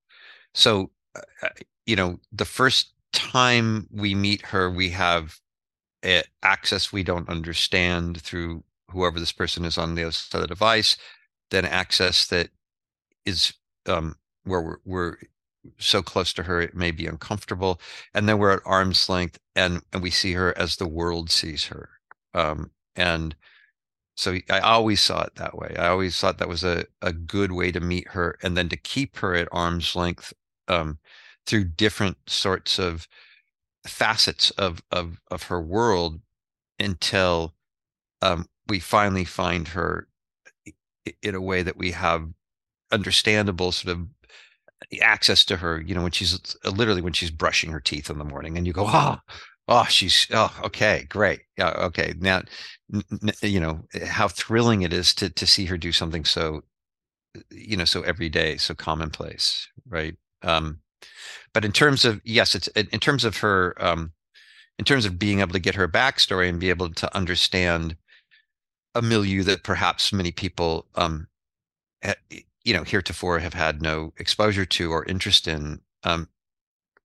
So, 0.54 0.90
uh, 1.14 1.20
uh 1.42 1.48
you 1.84 1.96
know, 1.96 2.20
the 2.32 2.46
first 2.46 2.94
time 3.12 3.86
we 3.92 4.14
meet 4.14 4.42
her, 4.46 4.70
we 4.70 4.90
have 4.90 5.38
access 6.42 6.92
we 6.92 7.02
don't 7.02 7.28
understand 7.28 8.20
through 8.22 8.64
whoever 8.90 9.18
this 9.18 9.32
person 9.32 9.64
is 9.64 9.78
on 9.78 9.94
the 9.94 10.02
other 10.02 10.12
side 10.12 10.38
of 10.38 10.42
the 10.42 10.48
device, 10.48 10.96
then 11.50 11.64
access 11.64 12.26
that 12.28 12.50
is 13.24 13.54
um, 13.86 14.16
where 14.44 14.60
we're, 14.60 14.78
we're 14.84 15.16
so 15.78 16.02
close 16.02 16.32
to 16.32 16.42
her 16.44 16.60
it 16.60 16.74
may 16.74 16.90
be 16.90 17.06
uncomfortable 17.06 17.80
and 18.14 18.28
then 18.28 18.38
we're 18.38 18.52
at 18.52 18.62
arm's 18.64 19.08
length 19.08 19.38
and 19.54 19.82
and 19.92 20.02
we 20.02 20.10
see 20.10 20.32
her 20.32 20.56
as 20.56 20.76
the 20.76 20.88
world 20.88 21.30
sees 21.30 21.66
her. 21.66 21.90
Um, 22.34 22.70
and 22.96 23.34
so 24.16 24.36
i 24.50 24.60
always 24.60 25.00
saw 25.00 25.22
it 25.22 25.34
that 25.36 25.56
way. 25.56 25.74
I 25.78 25.88
always 25.88 26.18
thought 26.18 26.38
that 26.38 26.48
was 26.48 26.62
a, 26.64 26.84
a 27.00 27.12
good 27.12 27.52
way 27.52 27.72
to 27.72 27.80
meet 27.80 28.08
her 28.08 28.38
and 28.42 28.56
then 28.56 28.68
to 28.68 28.76
keep 28.76 29.16
her 29.18 29.34
at 29.34 29.48
arm's 29.52 29.96
length 29.96 30.34
um, 30.68 30.98
through 31.46 31.64
different 31.64 32.18
sorts 32.26 32.78
of 32.78 33.08
facets 33.86 34.50
of 34.52 34.82
of 34.90 35.20
of 35.30 35.44
her 35.44 35.60
world 35.60 36.20
until 36.78 37.54
um, 38.22 38.46
we 38.70 38.80
finally 38.80 39.24
find 39.26 39.68
her 39.68 40.08
in 41.22 41.34
a 41.34 41.40
way 41.40 41.62
that 41.62 41.76
we 41.76 41.92
have 41.92 42.28
understandable 42.92 43.72
sort 43.72 43.96
of 43.96 44.06
access 45.02 45.44
to 45.44 45.56
her 45.56 45.80
you 45.80 45.94
know 45.94 46.02
when 46.02 46.12
she's 46.12 46.56
uh, 46.64 46.70
literally 46.70 47.02
when 47.02 47.12
she's 47.12 47.30
brushing 47.30 47.70
her 47.70 47.80
teeth 47.80 48.10
in 48.10 48.18
the 48.18 48.24
morning 48.24 48.56
and 48.56 48.66
you 48.66 48.72
go 48.72 48.86
oh 48.88 49.16
oh 49.68 49.84
she's 49.84 50.26
oh 50.32 50.54
okay 50.64 51.06
great 51.08 51.40
yeah 51.58 51.70
okay 51.78 52.14
now 52.18 52.42
you 53.42 53.60
know 53.60 53.80
how 54.06 54.28
thrilling 54.28 54.82
it 54.82 54.92
is 54.92 55.14
to 55.14 55.30
to 55.30 55.46
see 55.46 55.66
her 55.66 55.76
do 55.78 55.92
something 55.92 56.24
so 56.24 56.62
you 57.50 57.76
know 57.76 57.84
so 57.84 58.02
everyday 58.02 58.56
so 58.56 58.74
commonplace 58.74 59.68
right? 59.88 60.16
Um 60.42 60.80
but 61.54 61.64
in 61.64 61.72
terms 61.72 62.04
of 62.04 62.20
yes 62.24 62.54
it's 62.54 62.68
in 62.68 63.00
terms 63.00 63.24
of 63.24 63.36
her 63.38 63.74
um 63.78 64.12
in 64.78 64.84
terms 64.84 65.04
of 65.06 65.18
being 65.18 65.40
able 65.40 65.52
to 65.52 65.58
get 65.60 65.74
her 65.74 65.88
backstory 65.88 66.48
and 66.48 66.60
be 66.60 66.70
able 66.70 66.90
to 66.90 67.16
understand 67.16 67.96
a 68.94 69.02
milieu 69.02 69.42
that 69.44 69.62
perhaps 69.62 70.12
many 70.12 70.32
people, 70.32 70.86
um, 70.96 71.28
you 72.64 72.74
know, 72.74 72.84
heretofore 72.84 73.38
have 73.38 73.54
had 73.54 73.82
no 73.82 74.12
exposure 74.18 74.66
to 74.66 74.90
or 74.90 75.04
interest 75.04 75.46
in. 75.46 75.80
Um, 76.02 76.28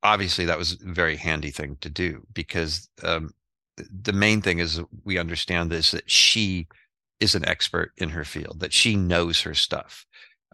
obviously, 0.03 0.45
that 0.45 0.57
was 0.57 0.73
a 0.73 0.91
very 0.91 1.17
handy 1.17 1.51
thing 1.51 1.77
to 1.81 1.89
do 1.89 2.25
because 2.33 2.89
um, 3.03 3.33
the 3.77 4.13
main 4.13 4.41
thing 4.41 4.59
is 4.59 4.81
we 5.03 5.17
understand 5.17 5.69
this 5.69 5.91
that 5.91 6.09
she 6.09 6.67
is 7.19 7.35
an 7.35 7.47
expert 7.47 7.91
in 7.97 8.09
her 8.09 8.25
field, 8.25 8.59
that 8.59 8.73
she 8.73 8.95
knows 8.95 9.41
her 9.41 9.53
stuff. 9.53 10.05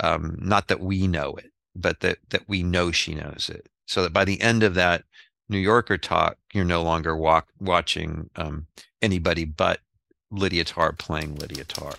Um, 0.02 0.38
not 0.39 0.67
that 0.67 0.80
we 0.80 1.08
know 1.08 1.36
it, 1.36 1.52
but 1.76 2.00
that 2.02 2.17
that 2.30 2.48
we 2.48 2.63
know 2.63 2.91
she 2.91 3.13
knows 3.13 3.50
it. 3.54 3.67
So 3.88 4.04
that 4.04 4.13
by 4.13 4.26
the 4.26 4.41
end 4.41 4.63
of 4.63 4.74
that 4.76 5.04
New 5.50 5.58
Yorker 5.60 5.98
talk, 5.98 6.38
you're 6.54 6.65
no 6.65 6.82
longer 6.82 7.15
walk, 7.15 7.50
watching 7.60 8.30
um, 8.36 8.67
anybody 9.02 9.46
but 9.46 9.80
Lydia 10.32 10.63
Tar 10.63 10.94
playing 10.94 11.36
Lydia 11.36 11.65
Tar. 11.65 11.94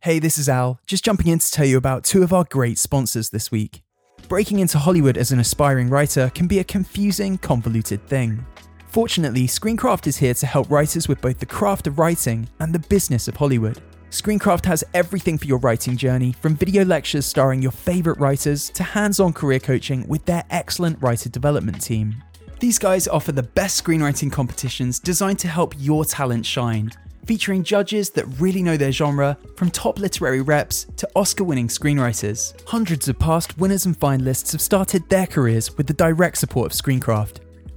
Hey, 0.00 0.18
this 0.18 0.38
is 0.38 0.48
Al, 0.48 0.80
just 0.86 1.04
jumping 1.04 1.26
in 1.26 1.38
to 1.38 1.50
tell 1.50 1.66
you 1.66 1.76
about 1.76 2.04
two 2.04 2.22
of 2.22 2.32
our 2.32 2.44
great 2.48 2.78
sponsors 2.78 3.28
this 3.28 3.50
week. 3.50 3.82
Breaking 4.28 4.60
into 4.60 4.78
Hollywood 4.78 5.18
as 5.18 5.30
an 5.30 5.40
aspiring 5.40 5.90
writer 5.90 6.30
can 6.34 6.46
be 6.46 6.58
a 6.58 6.64
confusing, 6.64 7.36
convoluted 7.36 8.06
thing. 8.06 8.46
Fortunately, 8.88 9.46
Screencraft 9.46 10.06
is 10.06 10.16
here 10.16 10.34
to 10.34 10.46
help 10.46 10.70
writers 10.70 11.08
with 11.08 11.20
both 11.20 11.38
the 11.38 11.46
craft 11.46 11.86
of 11.86 11.98
writing 11.98 12.48
and 12.60 12.74
the 12.74 12.78
business 12.78 13.28
of 13.28 13.36
Hollywood. 13.36 13.82
Screencraft 14.10 14.64
has 14.64 14.82
everything 14.94 15.36
for 15.36 15.44
your 15.44 15.58
writing 15.58 15.98
journey, 15.98 16.32
from 16.32 16.56
video 16.56 16.82
lectures 16.82 17.26
starring 17.26 17.60
your 17.60 17.72
favourite 17.72 18.18
writers 18.18 18.70
to 18.70 18.82
hands 18.82 19.20
on 19.20 19.34
career 19.34 19.60
coaching 19.60 20.08
with 20.08 20.24
their 20.24 20.44
excellent 20.48 21.02
writer 21.02 21.28
development 21.28 21.82
team. 21.82 22.22
These 22.60 22.80
guys 22.80 23.06
offer 23.06 23.30
the 23.30 23.44
best 23.44 23.84
screenwriting 23.84 24.32
competitions 24.32 24.98
designed 24.98 25.38
to 25.40 25.48
help 25.48 25.74
your 25.78 26.04
talent 26.04 26.44
shine, 26.44 26.90
featuring 27.24 27.62
judges 27.62 28.10
that 28.10 28.24
really 28.40 28.64
know 28.64 28.76
their 28.76 28.90
genre, 28.90 29.38
from 29.56 29.70
top 29.70 30.00
literary 30.00 30.40
reps 30.40 30.86
to 30.96 31.08
Oscar 31.14 31.44
winning 31.44 31.68
screenwriters. 31.68 32.60
Hundreds 32.66 33.06
of 33.08 33.16
past 33.16 33.56
winners 33.58 33.86
and 33.86 33.98
finalists 33.98 34.50
have 34.50 34.60
started 34.60 35.08
their 35.08 35.28
careers 35.28 35.76
with 35.76 35.86
the 35.86 35.92
direct 35.92 36.36
support 36.36 36.72
of 36.72 36.78
Screencraft. 36.78 37.36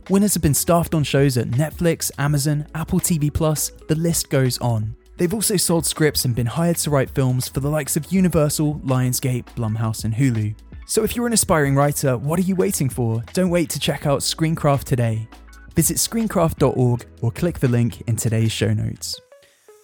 Winners 0.10 0.34
have 0.34 0.41
been 0.41 0.56
staffed 0.56 0.96
on 0.96 1.04
shows 1.04 1.38
at 1.38 1.52
Netflix, 1.52 2.10
Amazon, 2.17 2.65
Apple 2.74 3.00
TV 3.00 3.32
Plus, 3.32 3.70
the 3.88 3.96
list 3.96 4.32
goes 4.32 4.58
on. 4.58 4.96
They've 5.17 5.34
also 5.34 5.58
sold 5.58 5.86
scripts 5.86 6.26
and 6.26 6.34
been 6.34 6.48
hired 6.48 6.78
to 6.78 6.89
write 6.89 7.12
films 7.12 7.48
for 7.48 7.60
the 7.60 7.70
likes 7.70 7.96
of 7.96 8.12
Universal, 8.12 8.82
Lionsgate, 8.84 9.46
Blumhouse, 9.56 10.04
and 10.04 10.15
Hulu. 10.15 10.56
So 10.91 11.06
if 11.06 11.15
you're 11.15 11.25
an 11.25 11.32
aspiring 11.32 11.73
writer, 11.73 12.17
what 12.17 12.38
are 12.38 12.41
you 12.41 12.54
waiting 12.54 12.89
for? 12.89 13.23
Don't 13.32 13.49
wait 13.49 13.69
to 13.69 13.80
check 13.80 14.06
out 14.06 14.19
Screencraft 14.19 14.84
today. 14.84 15.25
Visit 15.73 15.95
screencraft.org 15.95 17.06
or 17.21 17.32
click 17.32 17.60
the 17.60 17.69
link 17.69 18.01
in 18.10 18.17
today's 18.17 18.51
show 18.51 18.73
notes. 18.73 19.17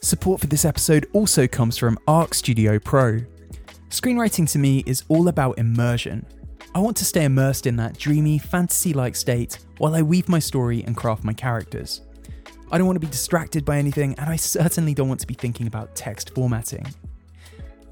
Support 0.01 0.41
for 0.41 0.47
this 0.47 0.65
episode 0.65 1.07
also 1.13 1.47
comes 1.47 1.77
from 1.77 1.97
Arc 2.09 2.33
Studio 2.33 2.77
Pro. 2.77 3.21
Screenwriting 3.89 4.51
to 4.51 4.59
me 4.59 4.83
is 4.85 5.05
all 5.07 5.29
about 5.29 5.57
immersion. 5.57 6.25
I 6.75 6.79
want 6.79 6.97
to 6.97 7.05
stay 7.05 7.23
immersed 7.23 7.67
in 7.67 7.77
that 7.77 7.97
dreamy, 7.97 8.37
fantasy 8.37 8.91
like 8.91 9.15
state 9.15 9.59
while 9.77 9.95
I 9.95 10.01
weave 10.01 10.27
my 10.27 10.39
story 10.39 10.83
and 10.83 10.97
craft 10.97 11.23
my 11.23 11.31
characters. 11.31 12.01
I 12.69 12.77
don't 12.77 12.85
want 12.85 12.97
to 12.97 13.07
be 13.07 13.09
distracted 13.09 13.63
by 13.63 13.77
anything, 13.77 14.13
and 14.15 14.29
I 14.29 14.35
certainly 14.35 14.93
don't 14.93 15.07
want 15.07 15.21
to 15.21 15.27
be 15.27 15.35
thinking 15.35 15.67
about 15.67 15.95
text 15.95 16.35
formatting. 16.35 16.85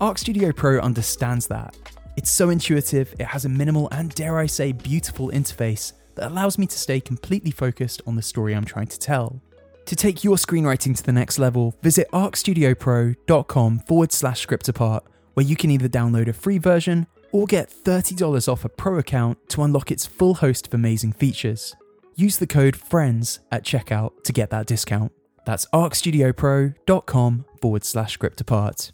Arc 0.01 0.17
Studio 0.17 0.51
Pro 0.51 0.79
understands 0.79 1.47
that. 1.47 1.77
It's 2.17 2.31
so 2.31 2.49
intuitive, 2.49 3.13
it 3.19 3.25
has 3.25 3.45
a 3.45 3.49
minimal 3.49 3.89
and, 3.91 4.13
dare 4.13 4.39
I 4.39 4.45
say, 4.45 4.71
beautiful 4.71 5.29
interface 5.29 5.93
that 6.15 6.31
allows 6.31 6.57
me 6.57 6.65
to 6.65 6.77
stay 6.77 7.01
completely 7.01 7.51
focused 7.51 8.01
on 8.07 8.15
the 8.15 8.21
story 8.21 8.55
I'm 8.55 8.65
trying 8.65 8.87
to 8.87 8.99
tell. 8.99 9.41
To 9.85 9.95
take 9.95 10.23
your 10.23 10.37
screenwriting 10.37 10.95
to 10.97 11.03
the 11.03 11.11
next 11.11 11.37
level, 11.37 11.75
visit 11.83 12.07
arcstudiopro.com 12.11 13.79
forward 13.79 14.11
slash 14.11 14.39
script 14.39 14.67
apart, 14.69 15.03
where 15.33 15.45
you 15.45 15.55
can 15.55 15.69
either 15.69 15.89
download 15.89 16.27
a 16.27 16.33
free 16.33 16.57
version 16.57 17.05
or 17.31 17.45
get 17.45 17.69
$30 17.69 18.47
off 18.47 18.63
a 18.65 18.69
pro 18.69 18.97
account 18.97 19.37
to 19.49 19.61
unlock 19.61 19.91
its 19.91 20.05
full 20.05 20.35
host 20.35 20.67
of 20.67 20.73
amazing 20.73 21.11
features. 21.11 21.75
Use 22.15 22.37
the 22.37 22.47
code 22.47 22.77
FRIENDS 22.77 23.39
at 23.51 23.63
checkout 23.63 24.23
to 24.23 24.31
get 24.31 24.49
that 24.49 24.65
discount. 24.67 25.11
That's 25.45 25.65
arcstudiopro.com 25.67 27.45
forward 27.61 27.83
slash 27.83 28.13
script 28.13 28.41
apart. 28.41 28.91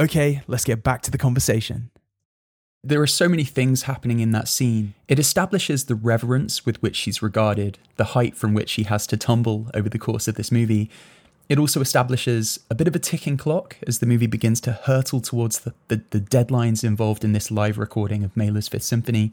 Okay, 0.00 0.42
let's 0.46 0.64
get 0.64 0.82
back 0.82 1.02
to 1.02 1.10
the 1.10 1.18
conversation. 1.18 1.91
There 2.84 3.00
are 3.00 3.06
so 3.06 3.28
many 3.28 3.44
things 3.44 3.82
happening 3.82 4.18
in 4.18 4.32
that 4.32 4.48
scene. 4.48 4.94
It 5.06 5.20
establishes 5.20 5.84
the 5.84 5.94
reverence 5.94 6.66
with 6.66 6.82
which 6.82 6.96
she's 6.96 7.22
regarded, 7.22 7.78
the 7.94 8.06
height 8.06 8.36
from 8.36 8.54
which 8.54 8.70
she 8.70 8.82
has 8.84 9.06
to 9.06 9.16
tumble 9.16 9.70
over 9.72 9.88
the 9.88 10.00
course 10.00 10.26
of 10.26 10.34
this 10.34 10.50
movie. 10.50 10.90
It 11.48 11.60
also 11.60 11.80
establishes 11.80 12.58
a 12.70 12.74
bit 12.74 12.88
of 12.88 12.96
a 12.96 12.98
ticking 12.98 13.36
clock 13.36 13.76
as 13.86 14.00
the 14.00 14.06
movie 14.06 14.26
begins 14.26 14.60
to 14.62 14.72
hurtle 14.72 15.20
towards 15.20 15.60
the, 15.60 15.74
the, 15.86 16.02
the 16.10 16.18
deadlines 16.18 16.82
involved 16.82 17.22
in 17.22 17.32
this 17.32 17.52
live 17.52 17.78
recording 17.78 18.24
of 18.24 18.36
Mahler's 18.36 18.66
Fifth 18.66 18.82
Symphony. 18.82 19.30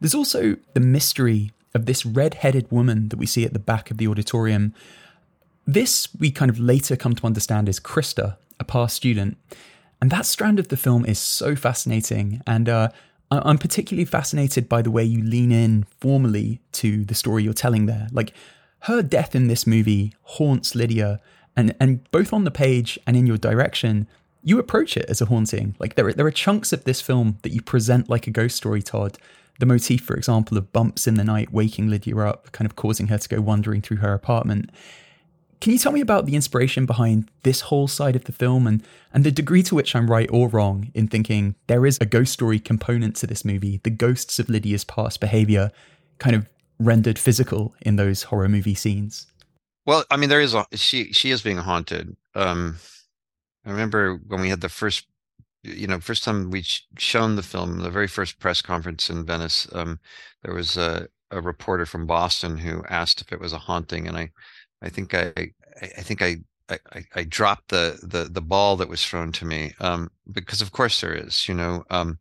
There's 0.00 0.14
also 0.14 0.56
the 0.72 0.80
mystery 0.80 1.52
of 1.74 1.84
this 1.84 2.06
red 2.06 2.34
headed 2.34 2.72
woman 2.72 3.10
that 3.10 3.18
we 3.18 3.26
see 3.26 3.44
at 3.44 3.52
the 3.52 3.58
back 3.58 3.90
of 3.90 3.98
the 3.98 4.08
auditorium. 4.08 4.72
This 5.66 6.08
we 6.18 6.30
kind 6.30 6.50
of 6.50 6.58
later 6.58 6.96
come 6.96 7.14
to 7.16 7.26
understand 7.26 7.68
is 7.68 7.80
Krista, 7.80 8.38
a 8.58 8.64
past 8.64 8.96
student. 8.96 9.36
And 10.00 10.10
that 10.10 10.26
strand 10.26 10.58
of 10.58 10.68
the 10.68 10.76
film 10.76 11.04
is 11.04 11.18
so 11.18 11.56
fascinating. 11.56 12.40
And 12.46 12.68
uh, 12.68 12.88
I'm 13.30 13.58
particularly 13.58 14.04
fascinated 14.04 14.68
by 14.68 14.82
the 14.82 14.90
way 14.90 15.04
you 15.04 15.22
lean 15.22 15.52
in 15.52 15.84
formally 16.00 16.60
to 16.72 17.04
the 17.04 17.14
story 17.14 17.42
you're 17.42 17.52
telling 17.52 17.86
there. 17.86 18.08
Like 18.12 18.32
her 18.80 19.02
death 19.02 19.34
in 19.34 19.48
this 19.48 19.66
movie 19.66 20.14
haunts 20.22 20.74
Lydia, 20.74 21.20
and, 21.56 21.74
and 21.80 22.08
both 22.10 22.32
on 22.32 22.44
the 22.44 22.50
page 22.50 22.98
and 23.06 23.16
in 23.16 23.26
your 23.26 23.36
direction, 23.36 24.06
you 24.44 24.58
approach 24.58 24.96
it 24.96 25.06
as 25.08 25.20
a 25.20 25.26
haunting. 25.26 25.74
Like 25.78 25.96
there 25.96 26.06
are, 26.06 26.12
there 26.12 26.26
are 26.26 26.30
chunks 26.30 26.72
of 26.72 26.84
this 26.84 27.00
film 27.00 27.38
that 27.42 27.52
you 27.52 27.60
present 27.60 28.08
like 28.08 28.26
a 28.26 28.30
ghost 28.30 28.56
story, 28.56 28.82
Todd, 28.82 29.18
the 29.58 29.66
motif, 29.66 30.02
for 30.02 30.14
example, 30.14 30.56
of 30.56 30.72
bumps 30.72 31.08
in 31.08 31.14
the 31.14 31.24
night 31.24 31.52
waking 31.52 31.88
Lydia 31.88 32.16
up, 32.18 32.52
kind 32.52 32.64
of 32.64 32.76
causing 32.76 33.08
her 33.08 33.18
to 33.18 33.28
go 33.28 33.40
wandering 33.40 33.82
through 33.82 33.96
her 33.98 34.14
apartment. 34.14 34.70
Can 35.60 35.72
you 35.72 35.78
tell 35.78 35.92
me 35.92 36.00
about 36.00 36.26
the 36.26 36.36
inspiration 36.36 36.86
behind 36.86 37.30
this 37.42 37.62
whole 37.62 37.88
side 37.88 38.14
of 38.14 38.24
the 38.24 38.32
film 38.32 38.66
and, 38.66 38.82
and 39.12 39.24
the 39.24 39.32
degree 39.32 39.62
to 39.64 39.74
which 39.74 39.96
I'm 39.96 40.10
right 40.10 40.28
or 40.32 40.48
wrong 40.48 40.90
in 40.94 41.08
thinking 41.08 41.56
there 41.66 41.84
is 41.84 41.98
a 42.00 42.06
ghost 42.06 42.32
story 42.32 42.60
component 42.60 43.16
to 43.16 43.26
this 43.26 43.44
movie, 43.44 43.80
the 43.82 43.90
ghosts 43.90 44.38
of 44.38 44.48
Lydia's 44.48 44.84
past 44.84 45.20
behavior 45.20 45.72
kind 46.18 46.36
of 46.36 46.48
rendered 46.78 47.18
physical 47.18 47.74
in 47.82 47.96
those 47.96 48.24
horror 48.24 48.48
movie 48.48 48.74
scenes? 48.74 49.26
Well, 49.84 50.04
I 50.10 50.16
mean, 50.16 50.28
there 50.28 50.40
is 50.40 50.54
a, 50.54 50.66
she 50.74 51.12
she 51.12 51.30
is 51.30 51.42
being 51.42 51.56
haunted. 51.56 52.16
Um, 52.34 52.76
I 53.64 53.70
remember 53.70 54.20
when 54.26 54.40
we 54.40 54.50
had 54.50 54.60
the 54.60 54.68
first 54.68 55.06
you 55.62 55.86
know, 55.86 56.00
first 56.00 56.24
time 56.24 56.50
we 56.50 56.62
shown 56.98 57.36
the 57.36 57.42
film, 57.42 57.80
the 57.80 57.90
very 57.90 58.06
first 58.06 58.38
press 58.38 58.62
conference 58.62 59.10
in 59.10 59.24
Venice, 59.24 59.68
um, 59.72 59.98
there 60.42 60.54
was 60.54 60.76
a, 60.76 61.08
a 61.30 61.40
reporter 61.40 61.84
from 61.84 62.06
Boston 62.06 62.58
who 62.58 62.84
asked 62.88 63.20
if 63.20 63.32
it 63.32 63.40
was 63.40 63.52
a 63.52 63.58
haunting, 63.58 64.06
and 64.06 64.16
I, 64.16 64.30
I 64.82 64.88
think 64.88 65.14
I, 65.14 65.32
I 65.80 66.02
think 66.02 66.22
I, 66.22 66.36
I, 66.68 67.04
I 67.14 67.24
dropped 67.24 67.68
the, 67.68 67.98
the 68.02 68.24
the 68.24 68.42
ball 68.42 68.76
that 68.76 68.88
was 68.88 69.04
thrown 69.04 69.32
to 69.32 69.44
me, 69.44 69.72
um, 69.80 70.10
because 70.30 70.60
of 70.62 70.72
course 70.72 71.00
there 71.00 71.14
is, 71.14 71.48
you 71.48 71.54
know, 71.54 71.84
um, 71.90 72.18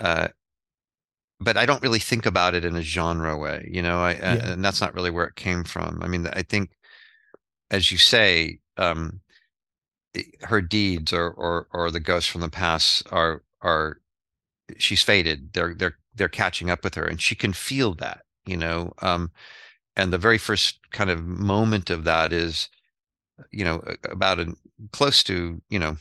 uh, 0.00 0.28
but 1.40 1.56
I 1.56 1.66
don't 1.66 1.82
really 1.82 1.98
think 1.98 2.26
about 2.26 2.54
it 2.54 2.64
in 2.64 2.76
a 2.76 2.82
genre 2.82 3.36
way, 3.38 3.68
you 3.72 3.82
know, 3.82 4.00
I, 4.00 4.12
yeah. 4.12 4.52
and 4.52 4.64
that's 4.64 4.80
not 4.80 4.94
really 4.94 5.10
where 5.10 5.26
it 5.26 5.36
came 5.36 5.64
from. 5.64 6.00
I 6.02 6.08
mean, 6.08 6.26
I 6.26 6.42
think, 6.42 6.70
as 7.70 7.90
you 7.90 7.98
say, 7.98 8.60
um, 8.76 9.20
her 10.42 10.60
deeds 10.60 11.12
or 11.12 11.30
or 11.30 11.68
or 11.72 11.90
the 11.90 12.00
ghosts 12.00 12.28
from 12.28 12.40
the 12.40 12.48
past 12.48 13.06
are 13.12 13.42
are 13.62 14.00
she's 14.78 15.02
faded 15.02 15.52
they're 15.52 15.74
they're 15.74 15.98
they're 16.14 16.28
catching 16.28 16.70
up 16.70 16.82
with 16.84 16.94
her 16.94 17.04
and 17.04 17.20
she 17.20 17.34
can 17.34 17.52
feel 17.52 17.94
that 17.94 18.22
you 18.46 18.56
know 18.56 18.92
um 19.02 19.30
and 20.00 20.12
the 20.12 20.18
very 20.18 20.38
first 20.38 20.78
kind 20.92 21.10
of 21.10 21.24
moment 21.24 21.90
of 21.90 22.04
that 22.04 22.32
is 22.32 22.68
you 23.52 23.64
know 23.64 23.82
about 24.04 24.40
a 24.40 24.54
close 24.92 25.22
to 25.22 25.60
you 25.68 25.78
know 25.78 25.96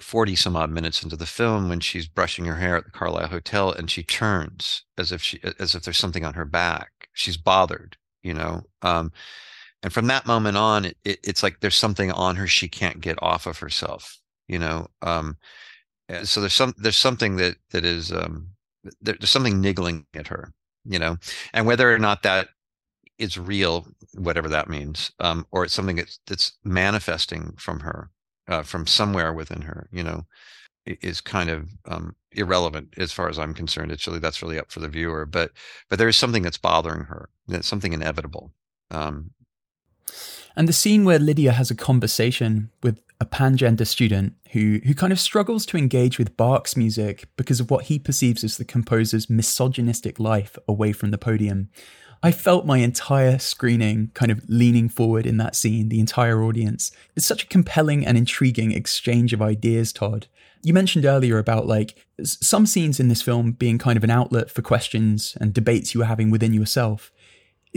40 0.00 0.36
some 0.36 0.56
odd 0.56 0.70
minutes 0.70 1.02
into 1.02 1.16
the 1.16 1.26
film 1.26 1.68
when 1.68 1.80
she's 1.80 2.08
brushing 2.08 2.44
her 2.44 2.56
hair 2.56 2.76
at 2.76 2.84
the 2.84 2.90
Carlyle 2.90 3.28
Hotel 3.28 3.72
and 3.72 3.90
she 3.90 4.02
turns 4.02 4.84
as 4.98 5.12
if 5.12 5.22
she 5.22 5.40
as 5.58 5.74
if 5.74 5.82
there's 5.82 5.98
something 5.98 6.24
on 6.24 6.34
her 6.34 6.44
back. 6.44 7.08
She's 7.12 7.36
bothered 7.36 7.96
you 8.22 8.34
know 8.34 8.62
um 8.82 9.12
and 9.82 9.92
from 9.92 10.08
that 10.08 10.26
moment 10.26 10.56
on 10.56 10.86
it, 10.86 10.96
it, 11.04 11.20
it's 11.22 11.42
like 11.42 11.60
there's 11.60 11.76
something 11.76 12.10
on 12.10 12.36
her 12.36 12.46
she 12.46 12.68
can't 12.68 13.00
get 13.00 13.22
off 13.22 13.46
of 13.46 13.58
herself 13.58 14.18
you 14.48 14.58
know 14.58 14.88
um 15.02 15.36
so 16.24 16.40
there's 16.40 16.54
some 16.54 16.74
there's 16.78 16.96
something 16.96 17.36
that 17.36 17.56
that 17.70 17.84
is 17.84 18.12
um 18.12 18.48
there, 19.00 19.14
there's 19.18 19.30
something 19.30 19.60
niggling 19.60 20.06
at 20.14 20.26
her 20.26 20.52
you 20.84 20.98
know 20.98 21.16
and 21.52 21.66
whether 21.66 21.92
or 21.92 21.98
not 21.98 22.22
that 22.22 22.48
is 23.18 23.38
real 23.38 23.86
whatever 24.14 24.48
that 24.48 24.68
means 24.68 25.10
um 25.20 25.46
or 25.50 25.64
it's 25.64 25.74
something 25.74 25.96
that's 25.96 26.18
that's 26.26 26.52
manifesting 26.64 27.54
from 27.58 27.80
her 27.80 28.10
uh, 28.48 28.62
from 28.62 28.86
somewhere 28.86 29.32
within 29.32 29.62
her 29.62 29.88
you 29.92 30.02
know 30.02 30.24
is 31.00 31.20
kind 31.20 31.50
of 31.50 31.68
um, 31.86 32.14
irrelevant 32.32 32.94
as 32.96 33.12
far 33.12 33.28
as 33.28 33.38
I'm 33.38 33.54
concerned. 33.54 33.92
It's 33.92 34.06
really 34.06 34.18
that's 34.18 34.42
really 34.42 34.58
up 34.58 34.70
for 34.70 34.80
the 34.80 34.88
viewer. 34.88 35.26
But 35.26 35.52
but 35.88 35.98
there 35.98 36.08
is 36.08 36.16
something 36.16 36.42
that's 36.42 36.58
bothering 36.58 37.04
her. 37.04 37.28
That's 37.46 37.68
something 37.68 37.92
inevitable. 37.92 38.52
Um, 38.90 39.30
and 40.56 40.68
the 40.68 40.72
scene 40.72 41.04
where 41.04 41.18
Lydia 41.18 41.52
has 41.52 41.70
a 41.70 41.74
conversation 41.74 42.70
with 42.82 43.00
a 43.20 43.26
pangender 43.26 43.86
student 43.86 44.34
who 44.52 44.80
who 44.84 44.94
kind 44.94 45.12
of 45.12 45.20
struggles 45.20 45.66
to 45.66 45.76
engage 45.76 46.18
with 46.18 46.36
Bach's 46.36 46.76
music 46.76 47.26
because 47.36 47.60
of 47.60 47.70
what 47.70 47.84
he 47.84 47.98
perceives 47.98 48.44
as 48.44 48.56
the 48.56 48.64
composer's 48.64 49.28
misogynistic 49.28 50.18
life 50.18 50.56
away 50.66 50.92
from 50.92 51.10
the 51.10 51.18
podium. 51.18 51.68
I 52.22 52.32
felt 52.32 52.66
my 52.66 52.78
entire 52.78 53.38
screening 53.38 54.10
kind 54.14 54.32
of 54.32 54.42
leaning 54.48 54.88
forward 54.88 55.26
in 55.26 55.36
that 55.36 55.54
scene, 55.54 55.88
the 55.88 56.00
entire 56.00 56.42
audience. 56.42 56.90
It's 57.14 57.26
such 57.26 57.44
a 57.44 57.48
compelling 57.48 58.04
and 58.04 58.18
intriguing 58.18 58.72
exchange 58.72 59.32
of 59.32 59.40
ideas, 59.40 59.92
Todd. 59.92 60.26
You 60.62 60.74
mentioned 60.74 61.04
earlier 61.04 61.38
about 61.38 61.66
like 61.66 62.06
some 62.22 62.66
scenes 62.66 62.98
in 62.98 63.08
this 63.08 63.22
film 63.22 63.52
being 63.52 63.78
kind 63.78 63.96
of 63.96 64.02
an 64.02 64.10
outlet 64.10 64.50
for 64.50 64.62
questions 64.62 65.36
and 65.40 65.54
debates 65.54 65.94
you 65.94 66.00
were 66.00 66.06
having 66.06 66.30
within 66.30 66.52
yourself. 66.52 67.12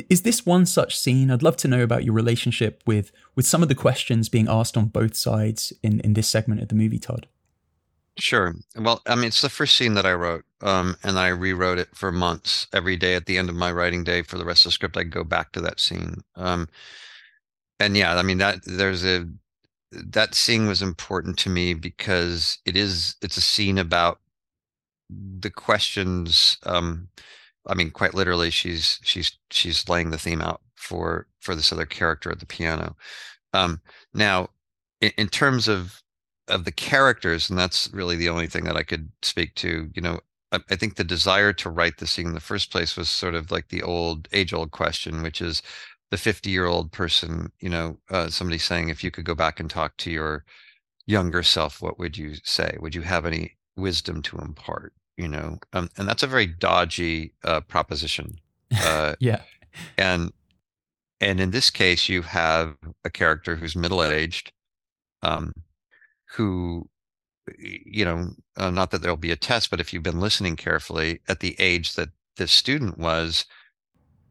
Is 0.09 0.23
this 0.23 0.45
one 0.45 0.65
such 0.65 0.97
scene? 0.97 1.29
I'd 1.29 1.43
love 1.43 1.57
to 1.57 1.67
know 1.67 1.83
about 1.83 2.03
your 2.03 2.13
relationship 2.13 2.81
with 2.87 3.11
with 3.35 3.45
some 3.45 3.61
of 3.61 3.69
the 3.69 3.75
questions 3.75 4.29
being 4.29 4.47
asked 4.49 4.77
on 4.77 4.85
both 4.85 5.15
sides 5.15 5.73
in 5.83 5.99
in 5.99 6.13
this 6.13 6.29
segment 6.29 6.61
of 6.61 6.69
the 6.69 6.75
movie, 6.75 6.97
Todd. 6.97 7.27
Sure. 8.17 8.55
Well, 8.75 9.01
I 9.05 9.15
mean, 9.15 9.25
it's 9.25 9.41
the 9.41 9.49
first 9.49 9.75
scene 9.75 9.93
that 9.93 10.05
I 10.05 10.13
wrote. 10.13 10.43
Um, 10.61 10.95
and 11.03 11.17
I 11.19 11.27
rewrote 11.29 11.79
it 11.79 11.95
for 11.95 12.11
months. 12.11 12.67
Every 12.73 12.97
day 12.97 13.15
at 13.15 13.25
the 13.25 13.37
end 13.37 13.49
of 13.49 13.55
my 13.55 13.71
writing 13.71 14.03
day 14.03 14.21
for 14.21 14.37
the 14.37 14.45
rest 14.45 14.65
of 14.65 14.69
the 14.69 14.73
script, 14.73 14.97
I'd 14.97 15.11
go 15.11 15.23
back 15.23 15.51
to 15.53 15.61
that 15.61 15.79
scene. 15.79 16.21
Um, 16.35 16.67
and 17.79 17.97
yeah, 17.97 18.15
I 18.15 18.21
mean 18.23 18.37
that 18.39 18.59
there's 18.65 19.03
a 19.05 19.27
that 19.91 20.35
scene 20.35 20.67
was 20.67 20.81
important 20.81 21.37
to 21.39 21.49
me 21.49 21.73
because 21.73 22.59
it 22.65 22.77
is 22.77 23.15
it's 23.21 23.37
a 23.37 23.41
scene 23.41 23.77
about 23.77 24.19
the 25.09 25.49
questions. 25.49 26.57
Um, 26.63 27.09
I 27.67 27.75
mean, 27.75 27.91
quite 27.91 28.13
literally, 28.13 28.49
she's 28.51 28.99
she's 29.03 29.37
she's 29.51 29.87
laying 29.89 30.11
the 30.11 30.17
theme 30.17 30.41
out 30.41 30.61
for 30.75 31.27
for 31.39 31.55
this 31.55 31.71
other 31.71 31.85
character 31.85 32.31
at 32.31 32.39
the 32.39 32.45
piano. 32.45 32.95
Um, 33.53 33.81
now, 34.13 34.49
in, 35.01 35.11
in 35.17 35.27
terms 35.29 35.67
of 35.67 36.01
of 36.47 36.65
the 36.65 36.71
characters, 36.71 37.49
and 37.49 37.59
that's 37.59 37.89
really 37.93 38.15
the 38.15 38.29
only 38.29 38.47
thing 38.47 38.63
that 38.65 38.77
I 38.77 38.83
could 38.83 39.11
speak 39.21 39.55
to. 39.55 39.89
You 39.93 40.01
know, 40.01 40.19
I, 40.51 40.75
think 40.75 40.95
the 40.95 41.03
desire 41.03 41.53
to 41.53 41.69
write 41.69 41.97
the 41.97 42.07
scene 42.07 42.27
in 42.27 42.33
the 42.33 42.39
first 42.39 42.71
place 42.71 42.97
was 42.97 43.09
sort 43.09 43.35
of 43.35 43.51
like 43.51 43.69
the 43.69 43.81
old 43.81 44.27
age 44.33 44.53
old 44.53 44.71
question, 44.71 45.23
which 45.23 45.41
is 45.41 45.61
the 46.09 46.17
50 46.17 46.49
year 46.49 46.65
old 46.65 46.91
person. 46.91 47.51
You 47.59 47.69
know, 47.69 47.97
uh, 48.09 48.29
somebody 48.29 48.57
saying, 48.57 48.89
if 48.89 49.03
you 49.03 49.11
could 49.11 49.25
go 49.25 49.35
back 49.35 49.59
and 49.59 49.69
talk 49.69 49.97
to 49.97 50.11
your 50.11 50.43
younger 51.05 51.43
self, 51.43 51.81
what 51.81 51.99
would 51.99 52.17
you 52.17 52.35
say? 52.43 52.77
Would 52.79 52.95
you 52.95 53.01
have 53.01 53.25
any 53.25 53.57
wisdom 53.75 54.21
to 54.23 54.37
impart? 54.37 54.93
You 55.17 55.27
know, 55.27 55.59
um, 55.73 55.89
and 55.97 56.07
that's 56.07 56.23
a 56.23 56.27
very 56.27 56.47
dodgy 56.47 57.33
uh, 57.43 57.61
proposition. 57.61 58.35
Uh, 58.85 59.15
yeah, 59.19 59.41
and 59.97 60.31
and 61.21 61.39
in 61.39 61.51
this 61.51 61.69
case, 61.69 62.09
you 62.09 62.23
have 62.23 62.75
a 63.05 63.09
character 63.09 63.55
who's 63.55 63.75
middle 63.75 64.03
aged, 64.03 64.51
um, 65.21 65.53
who, 66.31 66.89
you 67.57 68.05
know, 68.05 68.31
uh, 68.57 68.69
not 68.69 68.91
that 68.91 69.01
there'll 69.01 69.17
be 69.17 69.31
a 69.31 69.35
test, 69.35 69.69
but 69.69 69.79
if 69.79 69.93
you've 69.93 70.03
been 70.03 70.19
listening 70.19 70.55
carefully, 70.55 71.19
at 71.27 71.39
the 71.39 71.55
age 71.59 71.95
that 71.95 72.09
this 72.37 72.51
student 72.51 72.97
was, 72.97 73.45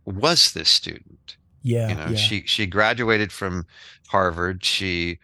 was 0.04 0.52
this 0.52 0.68
student. 0.68 1.36
Yeah, 1.62 1.88
you 1.88 1.94
know, 1.94 2.06
yeah. 2.10 2.16
she 2.16 2.42
she 2.46 2.66
graduated 2.66 3.32
from 3.32 3.66
Harvard. 4.08 4.64
She 4.64 5.18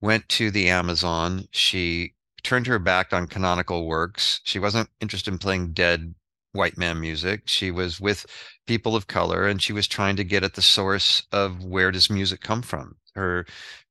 went 0.00 0.28
to 0.30 0.50
the 0.50 0.68
Amazon. 0.68 1.48
She 1.50 2.14
turned 2.42 2.66
her 2.66 2.78
back 2.78 3.12
on 3.12 3.26
canonical 3.26 3.86
works. 3.86 4.40
She 4.44 4.58
wasn't 4.58 4.88
interested 5.00 5.32
in 5.32 5.38
playing 5.38 5.72
dead 5.72 6.14
white 6.52 6.78
man 6.78 7.00
music. 7.00 7.42
She 7.46 7.70
was 7.70 8.00
with 8.00 8.26
people 8.66 8.96
of 8.96 9.06
color 9.06 9.46
and 9.46 9.60
she 9.60 9.72
was 9.72 9.86
trying 9.86 10.16
to 10.16 10.24
get 10.24 10.42
at 10.42 10.54
the 10.54 10.62
source 10.62 11.22
of 11.32 11.64
where 11.64 11.90
does 11.90 12.10
music 12.10 12.40
come 12.40 12.62
from. 12.62 12.96
Her 13.20 13.46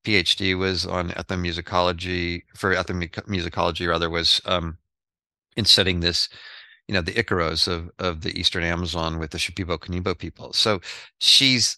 PhD 0.06 0.58
was 0.58 0.86
on 0.86 1.12
ethnomusicology 1.12 2.44
for 2.56 2.74
ethnomusicology 2.74 3.88
rather 3.88 4.10
was 4.10 4.42
um, 4.46 4.78
in 5.56 5.66
studying 5.66 6.00
this, 6.00 6.30
you 6.88 6.94
know, 6.94 7.02
the 7.02 7.14
Icaros 7.14 7.68
of 7.68 7.92
of 8.00 8.22
the 8.22 8.38
Eastern 8.40 8.64
Amazon 8.64 9.20
with 9.20 9.32
the 9.32 9.38
Shipibo 9.38 9.78
Conibo 9.78 10.18
people. 10.18 10.54
So 10.54 10.82
she's 11.20 11.78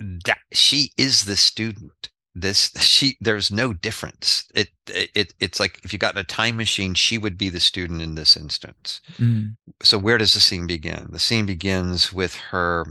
that 0.00 0.38
she 0.52 0.92
is 0.96 1.24
the 1.24 1.36
student 1.36 2.10
this 2.34 2.70
she 2.80 3.16
there's 3.20 3.50
no 3.50 3.72
difference 3.72 4.44
it 4.54 4.68
it 4.86 5.34
it's 5.40 5.58
like 5.60 5.80
if 5.82 5.92
you 5.92 5.98
got 5.98 6.14
in 6.14 6.20
a 6.20 6.24
time 6.24 6.56
machine 6.56 6.94
she 6.94 7.18
would 7.18 7.36
be 7.36 7.48
the 7.48 7.60
student 7.60 8.00
in 8.00 8.14
this 8.14 8.36
instance 8.36 9.00
mm. 9.18 9.54
so 9.82 9.98
where 9.98 10.18
does 10.18 10.34
the 10.34 10.40
scene 10.40 10.66
begin 10.66 11.08
the 11.10 11.18
scene 11.18 11.46
begins 11.46 12.12
with 12.12 12.34
her 12.36 12.86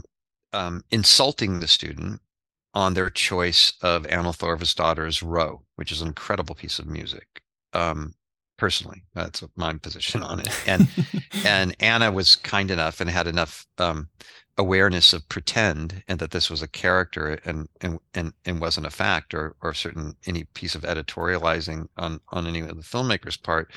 um, 0.52 0.82
insulting 0.90 1.60
the 1.60 1.68
student 1.68 2.20
on 2.74 2.94
their 2.94 3.10
choice 3.10 3.72
of 3.82 4.06
Anna 4.06 4.30
Thorvaldsdottir's 4.30 5.22
Row, 5.22 5.62
which 5.76 5.92
is 5.92 6.00
an 6.00 6.08
incredible 6.08 6.54
piece 6.54 6.78
of 6.78 6.86
music. 6.86 7.42
Um, 7.72 8.14
personally, 8.56 9.02
that's 9.14 9.42
my 9.56 9.72
position 9.74 10.22
on 10.22 10.40
it. 10.40 10.48
And 10.66 10.88
and 11.44 11.76
Anna 11.80 12.12
was 12.12 12.36
kind 12.36 12.70
enough 12.70 13.00
and 13.00 13.08
had 13.08 13.26
enough 13.26 13.66
um, 13.78 14.08
awareness 14.58 15.12
of 15.12 15.28
pretend 15.28 16.02
and 16.08 16.18
that 16.18 16.32
this 16.32 16.50
was 16.50 16.62
a 16.62 16.68
character 16.68 17.38
and 17.44 17.68
and 17.80 17.98
and, 18.14 18.32
and 18.44 18.60
wasn't 18.60 18.86
a 18.86 18.90
fact 18.90 19.32
or 19.32 19.54
or 19.62 19.72
certain 19.72 20.16
any 20.26 20.44
piece 20.44 20.74
of 20.74 20.82
editorializing 20.82 21.88
on 21.96 22.20
on 22.30 22.46
any 22.46 22.60
of 22.60 22.68
the 22.68 22.82
filmmaker's 22.82 23.36
part 23.36 23.70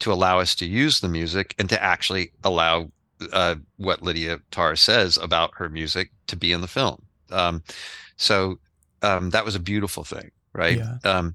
to 0.00 0.12
allow 0.12 0.40
us 0.40 0.54
to 0.56 0.66
use 0.66 1.00
the 1.00 1.08
music 1.08 1.54
and 1.58 1.68
to 1.68 1.82
actually 1.82 2.32
allow 2.42 2.90
uh, 3.32 3.54
what 3.76 4.02
Lydia 4.02 4.40
Tar 4.50 4.74
says 4.76 5.16
about 5.16 5.52
her 5.54 5.68
music 5.68 6.10
to 6.26 6.36
be 6.36 6.52
in 6.52 6.60
the 6.60 6.68
film. 6.68 7.00
Um, 7.30 7.62
so 8.16 8.58
um, 9.02 9.30
that 9.30 9.44
was 9.44 9.54
a 9.54 9.60
beautiful 9.60 10.04
thing, 10.04 10.30
right? 10.52 10.78
Yeah. 10.78 10.98
Um, 11.04 11.34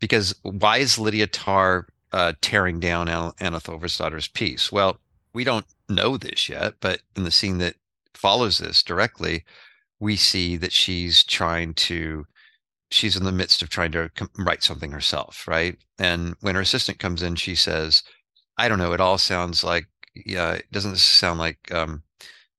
because 0.00 0.34
why 0.42 0.78
is 0.78 0.98
Lydia 0.98 1.26
Tar 1.26 1.86
uh, 2.12 2.32
tearing 2.40 2.80
down 2.80 3.08
Anna 3.08 3.60
Thorvaldsdottir's 3.60 4.28
piece? 4.28 4.72
Well, 4.72 4.98
we 5.32 5.44
don't 5.44 5.66
know 5.88 6.16
this 6.16 6.48
yet, 6.48 6.74
but 6.80 7.02
in 7.16 7.24
the 7.24 7.30
scene 7.30 7.58
that 7.58 7.74
follows 8.14 8.58
this 8.58 8.82
directly, 8.82 9.44
we 9.98 10.16
see 10.16 10.56
that 10.56 10.72
she's 10.72 11.22
trying 11.22 11.74
to 11.74 12.26
she's 12.90 13.16
in 13.16 13.24
the 13.24 13.32
midst 13.32 13.62
of 13.62 13.68
trying 13.68 13.92
to 13.92 14.10
write 14.38 14.62
something 14.62 14.90
herself, 14.90 15.46
right? 15.46 15.76
And 15.98 16.34
when 16.40 16.54
her 16.54 16.60
assistant 16.60 16.98
comes 16.98 17.22
in, 17.22 17.36
she 17.36 17.54
says, 17.54 18.02
"I 18.58 18.68
don't 18.68 18.78
know. 18.78 18.92
It 18.92 19.00
all 19.00 19.18
sounds 19.18 19.62
like 19.62 19.86
yeah. 20.14 20.52
It 20.52 20.70
doesn't 20.72 20.98
sound 20.98 21.38
like 21.38 21.72
um, 21.72 22.02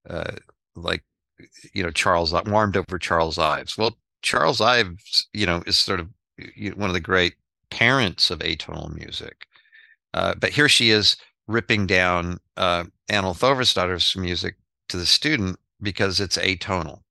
uh, 0.09 0.35
like 0.75 1.03
you 1.73 1.83
know 1.83 1.91
Charles 1.91 2.33
warmed 2.45 2.77
over 2.77 2.97
Charles 2.97 3.37
Ives." 3.37 3.77
Well, 3.77 3.97
Charles 4.21 4.61
Ives, 4.61 5.27
you 5.33 5.45
know, 5.45 5.63
is 5.65 5.77
sort 5.77 5.99
of 5.99 6.09
one 6.75 6.89
of 6.89 6.93
the 6.93 6.99
great 6.99 7.35
parents 7.69 8.29
of 8.31 8.39
atonal 8.39 8.93
music, 8.93 9.47
uh, 10.13 10.35
but 10.35 10.51
here 10.51 10.69
she 10.69 10.91
is 10.91 11.17
ripping 11.47 11.87
down 11.87 12.39
uh, 12.57 12.85
Thorvaldsdottir's 13.09 14.15
music 14.15 14.55
to 14.89 14.97
the 14.97 15.05
student 15.05 15.59
because 15.81 16.19
it's 16.19 16.37
atonal. 16.37 17.01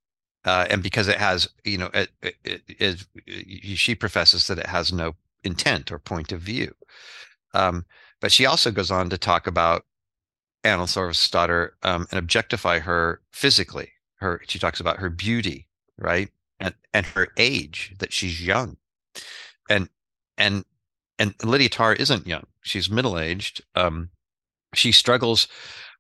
Uh, 0.45 0.67
and 0.71 0.83
because 0.83 1.07
it 1.07 1.19
has, 1.19 1.49
you 1.65 1.77
know, 1.77 1.91
it, 1.93 2.09
it, 2.23 2.63
it, 3.27 3.77
she 3.77 3.95
professes 3.95 4.47
that 4.47 4.59
it 4.59 4.67
has 4.67 4.91
no 4.91 5.15
intent 5.45 5.93
or 5.93 5.99
point 5.99 6.33
of 6.33 6.41
view. 6.41 6.75
Um, 7.53 7.85
but 8.21 8.33
she 8.33 8.47
also 8.47 8.71
goes 8.71 8.91
on 8.91 9.11
to 9.11 9.19
talk 9.19 9.47
about 9.47 9.85
Anna 10.65 10.85
Thorvaldsdottir 10.85 11.71
um, 11.83 12.07
and 12.11 12.19
objectify 12.19 12.79
her 12.81 13.21
physically. 13.33 13.93
Her, 14.21 14.41
she 14.47 14.59
talks 14.59 14.81
about 14.81 14.99
her 14.99 15.11
beauty, 15.11 15.67
right, 15.99 16.29
and 16.59 16.75
and 16.93 17.07
her 17.07 17.29
age 17.37 17.95
that 17.99 18.13
she's 18.13 18.45
young, 18.45 18.77
and 19.69 19.89
and 20.37 20.65
and 21.19 21.35
Lydia 21.43 21.69
Tar 21.69 21.95
isn't 21.95 22.27
young; 22.27 22.47
she's 22.63 22.91
middle 22.91 23.19
aged. 23.19 23.63
Um, 23.75 24.11
she 24.75 24.93
struggles 24.93 25.49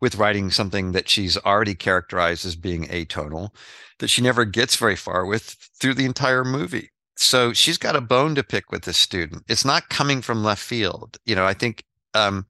with 0.01 0.17
writing 0.17 0.51
something 0.51 0.93
that 0.93 1.09
she's 1.09 1.37
already 1.39 1.75
characterized 1.75 2.47
as 2.47 2.57
being 2.57 2.87
atonal 2.87 3.51
that 3.99 4.09
she 4.09 4.23
never 4.23 4.45
gets 4.45 4.77
very 4.77 4.97
far 4.97 5.27
with 5.27 5.57
through 5.79 5.95
the 5.95 6.07
entire 6.07 6.45
movie. 6.45 6.91
So 7.17 7.53
she's 7.53 7.77
got 7.77 7.97
a 7.97 8.01
bone 8.01 8.35
to 8.35 8.43
pick 8.43 8.73
with 8.73 8.83
this 8.85 8.97
student. 8.97 9.45
It's 9.47 9.65
not 9.65 9.91
coming 9.91 10.23
from 10.23 10.43
left 10.43 10.63
field. 10.63 11.19
You 11.27 11.35
know, 11.35 11.45
I 11.45 11.53
think 11.53 11.85
um, 12.15 12.47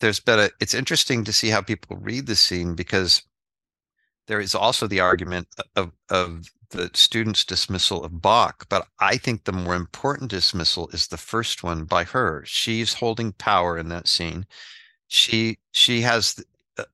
there's 0.00 0.20
been 0.20 0.38
a, 0.38 0.50
it's 0.60 0.74
interesting 0.74 1.24
to 1.24 1.32
see 1.32 1.48
how 1.48 1.60
people 1.60 1.96
read 1.96 2.26
the 2.26 2.36
scene 2.36 2.74
because 2.74 3.22
there 4.26 4.40
is 4.40 4.54
also 4.54 4.86
the 4.86 5.00
argument 5.00 5.48
of, 5.76 5.92
of 6.10 6.44
the 6.70 6.90
student's 6.94 7.44
dismissal 7.44 8.04
of 8.04 8.20
Bach, 8.20 8.66
but 8.68 8.88
I 9.00 9.16
think 9.16 9.44
the 9.44 9.52
more 9.52 9.74
important 9.74 10.30
dismissal 10.30 10.88
is 10.88 11.08
the 11.08 11.16
first 11.16 11.62
one 11.62 11.84
by 11.84 12.04
her. 12.04 12.42
She's 12.46 12.94
holding 12.94 13.32
power 13.32 13.78
in 13.78 13.88
that 13.90 14.08
scene. 14.08 14.46
She 15.08 15.58
she 15.72 16.00
has 16.02 16.42
uh, 16.78 16.84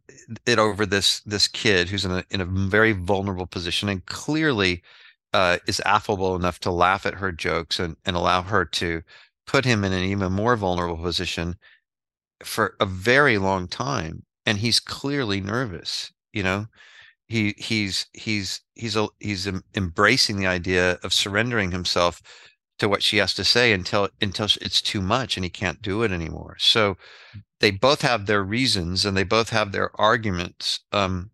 it 0.46 0.58
over 0.58 0.84
this 0.86 1.20
this 1.20 1.48
kid 1.48 1.88
who's 1.88 2.04
in 2.04 2.10
a 2.12 2.24
in 2.30 2.40
a 2.40 2.44
very 2.44 2.92
vulnerable 2.92 3.46
position 3.46 3.88
and 3.88 4.04
clearly 4.06 4.82
uh, 5.32 5.58
is 5.66 5.80
affable 5.86 6.36
enough 6.36 6.60
to 6.60 6.70
laugh 6.70 7.06
at 7.06 7.14
her 7.14 7.32
jokes 7.32 7.78
and 7.78 7.96
and 8.04 8.16
allow 8.16 8.42
her 8.42 8.64
to 8.66 9.02
put 9.46 9.64
him 9.64 9.84
in 9.84 9.92
an 9.92 10.04
even 10.04 10.32
more 10.32 10.56
vulnerable 10.56 11.02
position 11.02 11.56
for 12.44 12.76
a 12.80 12.86
very 12.86 13.38
long 13.38 13.68
time. 13.68 14.24
And 14.46 14.58
he's 14.58 14.80
clearly 14.80 15.40
nervous 15.40 16.12
you 16.32 16.42
know 16.42 16.66
he 17.30 17.54
he's 17.56 18.06
he's 18.12 18.60
he's 18.74 18.96
a, 18.96 19.08
he's 19.20 19.48
embracing 19.76 20.36
the 20.36 20.46
idea 20.46 20.98
of 21.02 21.14
surrendering 21.14 21.70
himself 21.70 22.20
to 22.78 22.88
what 22.88 23.02
she 23.02 23.18
has 23.18 23.34
to 23.34 23.44
say 23.44 23.72
until 23.72 24.08
until 24.20 24.48
it's 24.60 24.82
too 24.82 25.00
much 25.00 25.36
and 25.36 25.44
he 25.44 25.50
can't 25.50 25.80
do 25.80 26.02
it 26.02 26.12
anymore. 26.12 26.56
So 26.58 26.96
they 27.60 27.70
both 27.70 28.02
have 28.02 28.26
their 28.26 28.42
reasons 28.42 29.04
and 29.04 29.16
they 29.16 29.22
both 29.22 29.50
have 29.50 29.72
their 29.72 29.90
arguments 30.00 30.80
um, 30.92 31.30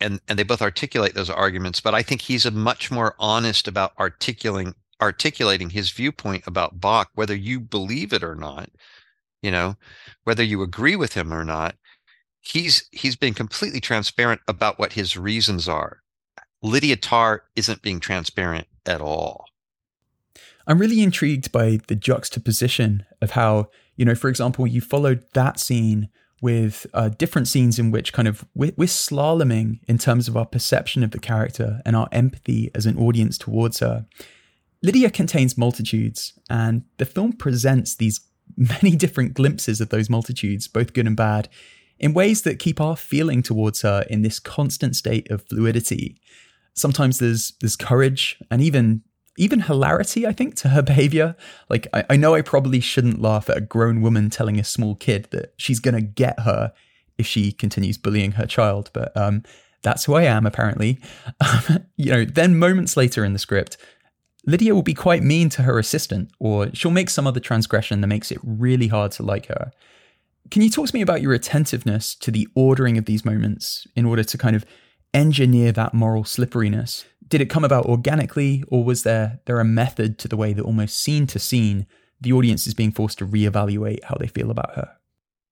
and 0.00 0.20
and 0.26 0.38
they 0.38 0.42
both 0.42 0.62
articulate 0.62 1.14
those 1.14 1.30
arguments 1.30 1.80
but 1.80 1.94
i 1.94 2.02
think 2.02 2.22
he's 2.22 2.46
a 2.46 2.50
much 2.50 2.90
more 2.90 3.14
honest 3.18 3.68
about 3.68 3.92
articulating 3.98 4.74
articulating 5.00 5.70
his 5.70 5.90
viewpoint 5.90 6.42
about 6.46 6.80
bach 6.80 7.10
whether 7.14 7.34
you 7.34 7.60
believe 7.60 8.12
it 8.12 8.22
or 8.22 8.34
not 8.34 8.70
you 9.42 9.50
know 9.50 9.76
whether 10.24 10.42
you 10.42 10.62
agree 10.62 10.96
with 10.96 11.14
him 11.14 11.32
or 11.32 11.44
not 11.44 11.76
he's 12.40 12.88
he's 12.92 13.16
been 13.16 13.34
completely 13.34 13.80
transparent 13.80 14.40
about 14.48 14.78
what 14.78 14.94
his 14.94 15.16
reasons 15.16 15.68
are 15.68 16.02
lydia 16.62 16.96
tar 16.96 17.44
isn't 17.56 17.82
being 17.82 18.00
transparent 18.00 18.66
at 18.86 19.00
all 19.00 19.44
i'm 20.66 20.78
really 20.78 21.02
intrigued 21.02 21.52
by 21.52 21.78
the 21.88 21.94
juxtaposition 21.94 23.04
of 23.20 23.32
how 23.32 23.68
you 24.00 24.06
know, 24.06 24.14
for 24.14 24.30
example, 24.30 24.66
you 24.66 24.80
followed 24.80 25.26
that 25.34 25.60
scene 25.60 26.08
with 26.40 26.86
uh, 26.94 27.10
different 27.10 27.48
scenes 27.48 27.78
in 27.78 27.90
which 27.90 28.14
kind 28.14 28.26
of 28.26 28.46
we're, 28.54 28.72
we're 28.78 28.86
slaloming 28.86 29.80
in 29.86 29.98
terms 29.98 30.26
of 30.26 30.38
our 30.38 30.46
perception 30.46 31.04
of 31.04 31.10
the 31.10 31.18
character 31.18 31.82
and 31.84 31.94
our 31.94 32.08
empathy 32.10 32.70
as 32.74 32.86
an 32.86 32.96
audience 32.96 33.36
towards 33.36 33.80
her. 33.80 34.06
Lydia 34.82 35.10
contains 35.10 35.58
multitudes, 35.58 36.32
and 36.48 36.84
the 36.96 37.04
film 37.04 37.34
presents 37.34 37.94
these 37.94 38.20
many 38.56 38.96
different 38.96 39.34
glimpses 39.34 39.82
of 39.82 39.90
those 39.90 40.08
multitudes, 40.08 40.66
both 40.66 40.94
good 40.94 41.06
and 41.06 41.14
bad, 41.14 41.50
in 42.00 42.14
ways 42.14 42.42
that 42.42 42.58
keep 42.58 42.80
our 42.80 42.96
feeling 42.96 43.42
towards 43.42 43.82
her 43.82 44.04
in 44.10 44.22
this 44.22 44.40
constant 44.40 44.96
state 44.96 45.30
of 45.30 45.46
fluidity. 45.48 46.20
Sometimes 46.74 47.18
there's 47.18 47.52
there's 47.60 47.76
courage 47.76 48.38
and 48.50 48.60
even 48.62 49.02
even 49.36 49.60
hilarity, 49.60 50.26
I 50.26 50.32
think, 50.32 50.54
to 50.56 50.68
her 50.68 50.82
behavior. 50.92 51.36
Like, 51.68 51.86
I, 51.92 52.04
I 52.10 52.16
know 52.16 52.34
I 52.34 52.42
probably 52.42 52.80
shouldn't 52.80 53.22
laugh 53.22 53.48
at 53.48 53.56
a 53.56 53.60
grown 53.62 54.02
woman 54.02 54.28
telling 54.28 54.58
a 54.58 54.64
small 54.64 54.96
kid 54.96 55.28
that 55.30 55.54
she's 55.56 55.80
to 55.80 56.00
get 56.00 56.40
her 56.40 56.72
if 57.16 57.26
she 57.26 57.52
continues 57.52 57.98
bullying 57.98 58.32
her 58.32 58.46
child, 58.46 58.90
but 58.92 59.16
um, 59.16 59.42
that's 59.82 60.04
who 60.04 60.14
I 60.14 60.24
am, 60.24 60.46
apparently. 60.46 60.98
you 61.96 62.10
know, 62.10 62.24
then 62.24 62.58
moments 62.58 62.96
later 62.96 63.24
in 63.24 63.32
the 63.32 63.38
script, 63.38 63.76
Lydia 64.46 64.74
will 64.74 64.82
be 64.82 64.94
quite 64.94 65.22
mean 65.22 65.48
to 65.50 65.62
her 65.62 65.78
assistant, 65.78 66.30
or 66.38 66.74
she'll 66.74 66.90
make 66.90 67.10
some 67.10 67.26
other 67.26 67.40
transgression 67.40 68.00
that 68.00 68.06
makes 68.06 68.30
it 68.30 68.38
really 68.42 68.88
hard 68.88 69.12
to 69.12 69.22
like 69.22 69.46
her. 69.46 69.72
Can 70.50 70.62
you 70.62 70.70
talk 70.70 70.88
to 70.88 70.94
me 70.94 71.02
about 71.02 71.22
your 71.22 71.32
attentiveness 71.32 72.14
to 72.16 72.30
the 72.30 72.48
ordering 72.54 72.98
of 72.98 73.04
these 73.04 73.24
moments 73.24 73.86
in 73.94 74.04
order 74.04 74.24
to 74.24 74.38
kind 74.38 74.56
of 74.56 74.64
engineer 75.14 75.72
that 75.72 75.94
moral 75.94 76.24
slipperiness? 76.24 77.04
Did 77.28 77.40
it 77.40 77.50
come 77.50 77.64
about 77.64 77.86
organically, 77.86 78.64
or 78.68 78.84
was 78.84 79.04
there 79.04 79.40
there 79.46 79.60
a 79.60 79.64
method 79.64 80.18
to 80.18 80.28
the 80.28 80.36
way 80.36 80.52
that 80.52 80.64
almost 80.64 80.98
scene 80.98 81.26
to 81.28 81.38
scene 81.38 81.86
the 82.20 82.32
audience 82.32 82.66
is 82.66 82.74
being 82.74 82.92
forced 82.92 83.18
to 83.18 83.26
reevaluate 83.26 84.04
how 84.04 84.16
they 84.18 84.26
feel 84.26 84.50
about 84.50 84.74
her? 84.74 84.96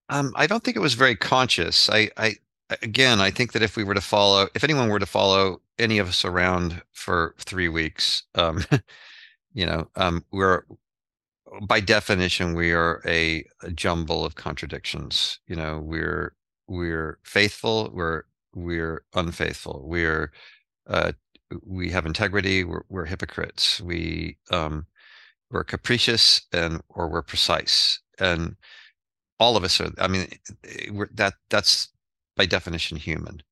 Um, 0.09 0.33
I 0.37 0.47
don't 0.47 0.65
think 0.65 0.77
it 0.77 0.81
was 0.81 0.95
very 0.95 1.15
conscious. 1.17 1.89
I, 1.91 2.11
I 2.17 2.37
again, 2.83 3.21
I 3.21 3.31
think 3.31 3.53
that 3.53 3.63
if 3.63 3.77
we 3.77 3.85
were 3.85 3.95
to 3.95 4.01
follow, 4.01 4.49
if 4.55 4.65
anyone 4.65 4.89
were 4.89 4.99
to 4.99 5.07
follow 5.07 5.61
any 5.79 5.99
of 5.99 6.09
us 6.09 6.25
around 6.25 6.83
for 6.93 7.35
three 7.39 7.69
weeks, 7.69 8.25
um, 8.35 8.65
you 9.53 9.67
know, 9.67 9.89
um, 9.97 10.25
we're 10.33 10.65
by 11.63 11.81
definition 11.81 12.55
we 12.55 12.73
are 12.73 13.03
a, 13.07 13.45
a, 13.63 13.71
jumble 13.71 14.25
of 14.25 14.35
contradictions. 14.35 15.41
You 15.47 15.57
know, 15.57 15.79
we're 15.79 16.35
we're 16.67 17.19
faithful, 17.23 17.91
we're 17.93 18.25
we're 18.55 19.05
unfaithful, 19.15 19.83
we're 19.87 20.33
uh, 20.87 21.13
we 21.65 21.91
have 21.91 22.07
integrity, 22.07 22.65
we're, 22.65 22.83
we're 22.89 23.07
hypocrites, 23.07 23.81
we 23.81 24.37
um, 24.51 24.87
we're 25.51 25.65
capricious, 25.65 26.43
and 26.53 26.81
or 26.91 27.09
we're 27.09 27.23
precise, 27.23 28.01
and 28.19 28.57
all 29.41 29.57
of 29.57 29.65
us 29.65 29.81
are. 29.81 29.91
I 29.99 30.09
mean, 30.09 30.29
we're, 30.91 31.09
that 31.15 31.35
that's 31.51 31.89
by 32.37 32.47
definition 32.47 32.97
human, 32.97 33.43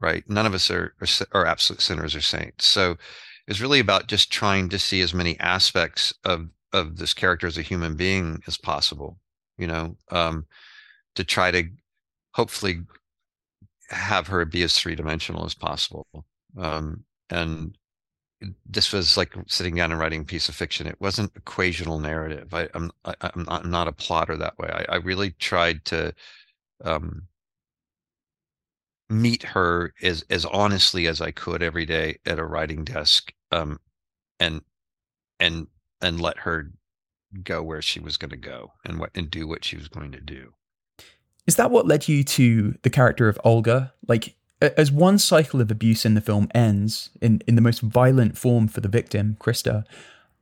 right? 0.00 0.24
None 0.28 0.46
of 0.46 0.54
us 0.54 0.70
are, 0.70 0.94
are, 1.00 1.06
are 1.32 1.46
absolute 1.46 1.80
sinners 1.80 2.14
or 2.14 2.20
saints. 2.20 2.66
So 2.66 2.96
it's 3.46 3.60
really 3.60 3.80
about 3.80 4.08
just 4.08 4.30
trying 4.30 4.68
to 4.70 4.78
see 4.78 5.00
as 5.00 5.14
many 5.14 5.38
aspects 5.40 6.12
of 6.24 6.48
of 6.72 6.96
this 6.96 7.14
character 7.14 7.46
as 7.46 7.58
a 7.58 7.62
human 7.62 7.96
being 7.96 8.42
as 8.46 8.58
possible. 8.58 9.18
You 9.58 9.66
know, 9.66 9.96
um, 10.10 10.46
to 11.14 11.24
try 11.24 11.50
to 11.50 11.64
hopefully 12.32 12.80
have 13.88 14.26
her 14.28 14.44
be 14.44 14.62
as 14.62 14.78
three 14.78 14.94
dimensional 14.94 15.44
as 15.44 15.54
possible. 15.54 16.06
Um, 16.58 17.04
and 17.30 17.76
this 18.66 18.92
was 18.92 19.16
like 19.16 19.34
sitting 19.46 19.76
down 19.76 19.92
and 19.92 20.00
writing 20.00 20.20
a 20.22 20.24
piece 20.24 20.48
of 20.48 20.54
fiction. 20.54 20.86
It 20.86 21.00
wasn't 21.00 21.32
equational 21.34 22.00
narrative. 22.00 22.52
I, 22.52 22.68
am 22.74 22.90
I'm, 23.04 23.14
I'm 23.20 23.44
not, 23.44 23.64
I'm 23.64 23.70
not 23.70 23.88
a 23.88 23.92
plotter 23.92 24.36
that 24.36 24.58
way. 24.58 24.68
I, 24.68 24.94
I 24.94 24.96
really 24.96 25.30
tried 25.30 25.84
to 25.86 26.14
um, 26.84 27.22
meet 29.08 29.42
her 29.42 29.94
as 30.02 30.24
as 30.30 30.44
honestly 30.44 31.06
as 31.06 31.20
I 31.20 31.30
could 31.30 31.62
every 31.62 31.86
day 31.86 32.18
at 32.26 32.38
a 32.38 32.44
writing 32.44 32.84
desk, 32.84 33.32
um, 33.52 33.80
and 34.38 34.60
and 35.40 35.66
and 36.00 36.20
let 36.20 36.40
her 36.40 36.72
go 37.42 37.62
where 37.62 37.82
she 37.82 38.00
was 38.00 38.16
going 38.16 38.30
to 38.30 38.36
go 38.36 38.72
and 38.84 38.98
what 38.98 39.10
and 39.14 39.30
do 39.30 39.46
what 39.46 39.64
she 39.64 39.76
was 39.76 39.88
going 39.88 40.12
to 40.12 40.20
do. 40.20 40.52
Is 41.46 41.56
that 41.56 41.70
what 41.70 41.86
led 41.86 42.08
you 42.08 42.24
to 42.24 42.74
the 42.82 42.90
character 42.90 43.28
of 43.28 43.38
Olga? 43.44 43.92
Like, 44.08 44.34
as 44.60 44.90
one 44.90 45.18
cycle 45.18 45.60
of 45.60 45.70
abuse 45.70 46.04
in 46.04 46.14
the 46.14 46.20
film 46.20 46.48
ends 46.54 47.10
in 47.20 47.42
in 47.46 47.54
the 47.54 47.60
most 47.62 47.80
violent 47.80 48.36
form 48.36 48.68
for 48.68 48.80
the 48.80 48.88
victim, 48.88 49.36
Krista, 49.40 49.84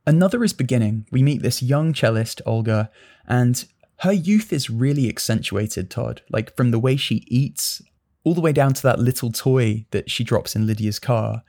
another 0.07 0.43
is 0.43 0.53
beginning. 0.53 1.05
We 1.11 1.21
meet 1.21 1.41
this 1.41 1.61
young 1.61 1.93
cellist, 1.93 2.41
Olga, 2.45 2.89
and 3.27 3.65
her 3.99 4.13
youth 4.13 4.51
is 4.51 4.69
really 4.69 5.07
accentuated, 5.09 5.89
Todd. 5.89 6.21
Like 6.29 6.55
from 6.55 6.71
the 6.71 6.79
way 6.79 6.95
she 6.95 7.23
eats 7.27 7.81
all 8.23 8.33
the 8.33 8.41
way 8.41 8.51
down 8.51 8.73
to 8.73 8.83
that 8.83 8.99
little 8.99 9.31
toy 9.31 9.85
that 9.91 10.09
she 10.09 10.23
drops 10.23 10.55
in 10.55 10.65
Lydia's 10.65 10.99
car. 10.99 11.43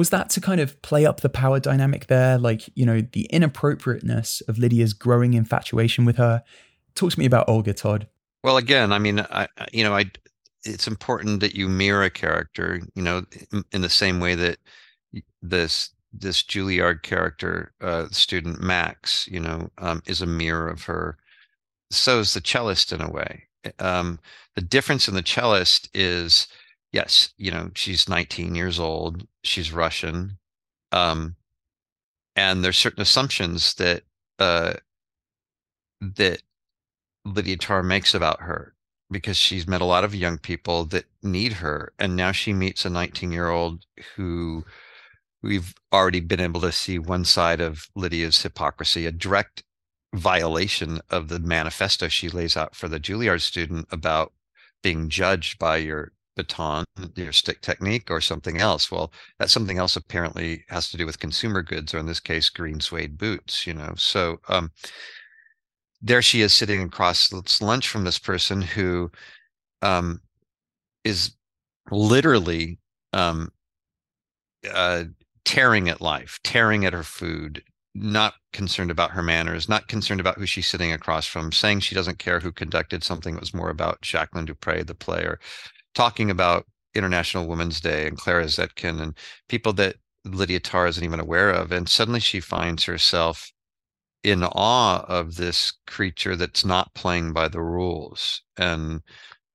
Was 0.00 0.08
that 0.08 0.30
to 0.30 0.40
kind 0.40 0.62
of 0.62 0.80
play 0.80 1.04
up 1.04 1.20
the 1.20 1.28
power 1.28 1.60
dynamic 1.60 2.06
there? 2.06 2.38
Like, 2.38 2.62
you 2.74 2.86
know, 2.86 3.02
the 3.02 3.26
inappropriateness 3.26 4.40
of 4.48 4.56
Lydia's 4.56 4.94
growing 4.94 5.34
infatuation 5.34 6.06
with 6.06 6.16
her? 6.16 6.42
Talk 6.94 7.12
to 7.12 7.18
me 7.18 7.26
about 7.26 7.50
Olga, 7.50 7.74
Todd. 7.74 8.06
Well, 8.42 8.56
again, 8.56 8.94
I 8.94 8.98
mean, 8.98 9.20
I, 9.20 9.46
you 9.74 9.84
know, 9.84 9.94
I, 9.94 10.10
it's 10.64 10.86
important 10.86 11.40
that 11.40 11.54
you 11.54 11.68
mirror 11.68 12.04
a 12.04 12.08
character, 12.08 12.80
you 12.94 13.02
know, 13.02 13.26
in, 13.72 13.82
the 13.82 13.90
same 13.90 14.20
way 14.20 14.34
that 14.36 14.56
this 15.42 15.90
this 16.14 16.42
Juilliard 16.44 17.02
character, 17.02 17.74
uh, 17.82 18.06
student 18.10 18.62
Max, 18.62 19.28
you 19.30 19.38
know, 19.38 19.68
um, 19.76 20.00
is 20.06 20.22
a 20.22 20.26
mirror 20.26 20.70
of 20.70 20.84
her. 20.84 21.18
So 21.90 22.20
is 22.20 22.32
the 22.32 22.40
cellist 22.40 22.90
in 22.94 23.02
a 23.02 23.10
way. 23.10 23.42
Um, 23.78 24.18
the 24.54 24.62
difference 24.62 25.08
in 25.08 25.14
the 25.14 25.22
cellist 25.22 25.90
is, 25.92 26.46
yes, 26.92 27.32
you 27.36 27.50
know, 27.50 27.70
she's 27.74 28.08
19 28.08 28.54
years 28.54 28.78
old, 28.78 29.26
she's 29.42 29.72
Russian, 29.72 30.38
um, 30.92 31.36
and 32.36 32.64
there's 32.64 32.78
certain 32.78 33.02
assumptions 33.02 33.74
that 33.74 34.02
uh, 34.38 34.74
that 36.00 36.42
Lydia 37.24 37.56
Tar 37.56 37.82
makes 37.82 38.14
about 38.14 38.40
her 38.40 38.74
because 39.10 39.36
she's 39.36 39.66
met 39.66 39.80
a 39.80 39.86
lot 39.86 40.04
of 40.04 40.14
young 40.14 40.38
people 40.38 40.84
that 40.86 41.04
need 41.22 41.54
her, 41.54 41.92
and 41.98 42.16
now 42.16 42.32
she 42.32 42.52
meets 42.52 42.84
a 42.84 42.90
19 42.90 43.32
year 43.32 43.48
old 43.48 43.84
who 44.16 44.64
we've 45.42 45.74
already 45.92 46.20
been 46.20 46.40
able 46.40 46.60
to 46.60 46.72
see 46.72 46.98
one 46.98 47.24
side 47.24 47.60
of 47.60 47.88
Lydia's 47.94 48.42
hypocrisy, 48.42 49.06
a 49.06 49.12
direct 49.12 49.62
violation 50.14 51.00
of 51.08 51.28
the 51.28 51.38
manifesto 51.38 52.08
she 52.08 52.28
lays 52.28 52.56
out 52.56 52.74
for 52.74 52.88
the 52.88 53.00
Juilliard 53.00 53.40
student 53.40 53.86
about 53.90 54.32
being 54.82 55.08
judged 55.08 55.58
by 55.58 55.76
your 55.76 56.12
baton, 56.36 56.84
your 57.16 57.32
stick 57.32 57.60
technique, 57.60 58.10
or 58.10 58.20
something 58.20 58.58
else. 58.58 58.90
Well, 58.90 59.12
that 59.38 59.50
something 59.50 59.78
else 59.78 59.96
apparently 59.96 60.64
has 60.68 60.90
to 60.90 60.96
do 60.96 61.06
with 61.06 61.18
consumer 61.18 61.62
goods, 61.62 61.94
or 61.94 61.98
in 61.98 62.06
this 62.06 62.20
case, 62.20 62.48
green 62.48 62.80
suede 62.80 63.18
boots. 63.18 63.66
You 63.66 63.74
know, 63.74 63.94
so 63.96 64.40
um, 64.48 64.70
there 66.02 66.22
she 66.22 66.40
is 66.42 66.52
sitting 66.52 66.82
across 66.82 67.32
lunch 67.60 67.88
from 67.88 68.04
this 68.04 68.18
person 68.18 68.62
who 68.62 69.10
um, 69.82 70.20
is 71.04 71.32
literally 71.90 72.78
um, 73.12 73.50
uh, 74.72 75.04
tearing 75.44 75.88
at 75.88 76.00
life, 76.00 76.38
tearing 76.44 76.84
at 76.84 76.92
her 76.92 77.02
food, 77.02 77.62
not 77.94 78.34
concerned 78.52 78.90
about 78.90 79.10
her 79.10 79.22
manners, 79.22 79.68
not 79.68 79.88
concerned 79.88 80.20
about 80.20 80.38
who 80.38 80.46
she's 80.46 80.68
sitting 80.68 80.92
across 80.92 81.26
from, 81.26 81.52
saying 81.52 81.80
she 81.80 81.94
doesn't 81.94 82.18
care 82.18 82.40
who 82.40 82.52
conducted 82.52 83.02
something 83.02 83.34
that 83.34 83.40
was 83.40 83.54
more 83.54 83.70
about 83.70 84.00
Jacqueline 84.00 84.44
Dupre, 84.44 84.84
the 84.84 84.94
player, 84.94 85.38
talking 85.94 86.30
about 86.30 86.66
International 86.94 87.46
Women's 87.46 87.80
Day 87.80 88.06
and 88.06 88.18
Clara 88.18 88.44
Zetkin 88.44 89.00
and 89.00 89.16
people 89.48 89.72
that 89.74 89.96
Lydia 90.24 90.60
Tar 90.60 90.86
isn't 90.86 91.04
even 91.04 91.20
aware 91.20 91.50
of. 91.50 91.72
And 91.72 91.88
suddenly 91.88 92.20
she 92.20 92.40
finds 92.40 92.84
herself 92.84 93.50
in 94.22 94.44
awe 94.44 95.04
of 95.08 95.36
this 95.36 95.72
creature 95.86 96.36
that's 96.36 96.64
not 96.64 96.94
playing 96.94 97.32
by 97.32 97.48
the 97.48 97.62
rules 97.62 98.42
and 98.56 99.00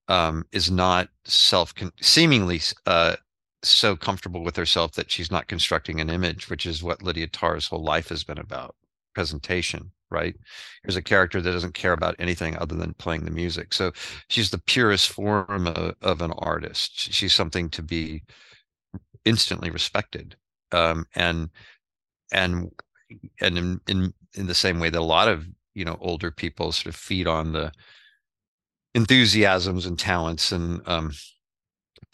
um, 0.08 0.44
is 0.52 0.72
not 0.72 1.10
self 1.26 1.74
seemingly 2.02 2.62
uh, 2.86 3.16
so 3.64 3.96
comfortable 3.96 4.44
with 4.44 4.56
herself 4.56 4.94
that 4.94 5.12
she's 5.12 5.32
not 5.32 5.48
constructing 5.48 6.00
an 6.00 6.10
image, 6.10 6.50
which 6.50 6.66
is 6.66 6.84
what 6.84 7.02
Lydia 7.04 7.28
Tar's 7.28 7.68
whole 7.68 7.84
life 7.84 8.10
has 8.10 8.24
been 8.24 8.38
about 8.38 8.76
presentation, 9.16 9.92
right? 10.12 10.36
Here's 10.84 10.96
a 10.96 11.02
character 11.02 11.42
that 11.42 11.52
doesn't 11.52 11.74
care 11.74 11.94
about 11.94 12.16
anything 12.20 12.56
other 12.58 12.76
than 12.76 12.94
playing 12.96 13.26
the 13.26 13.32
music. 13.32 13.74
So 13.74 13.92
she's 14.30 14.52
the 14.52 14.60
purest 14.60 15.10
form 15.10 15.68
of, 15.68 15.96
of 16.02 16.22
an 16.22 16.34
artist. 16.34 16.92
She's 16.96 17.34
something 17.34 17.70
to 17.70 17.82
be 17.82 18.24
instantly 19.24 19.72
respected. 19.72 20.36
Um, 20.72 21.06
and 21.16 21.50
and 22.32 22.72
and 23.42 23.58
in, 23.58 23.82
in 23.88 24.14
in 24.34 24.48
the 24.48 24.56
same 24.56 24.80
way 24.80 24.90
that 24.90 25.00
a 25.00 25.02
lot 25.02 25.28
of 25.28 25.48
you 25.74 25.86
know 25.86 25.98
older 26.02 26.32
people 26.32 26.72
sort 26.72 26.88
of 26.88 26.96
feed 26.96 27.28
on 27.28 27.54
the 27.54 27.72
enthusiasms 28.94 29.86
and 29.86 30.00
talents 30.00 30.52
and 30.52 30.82
um, 30.88 31.12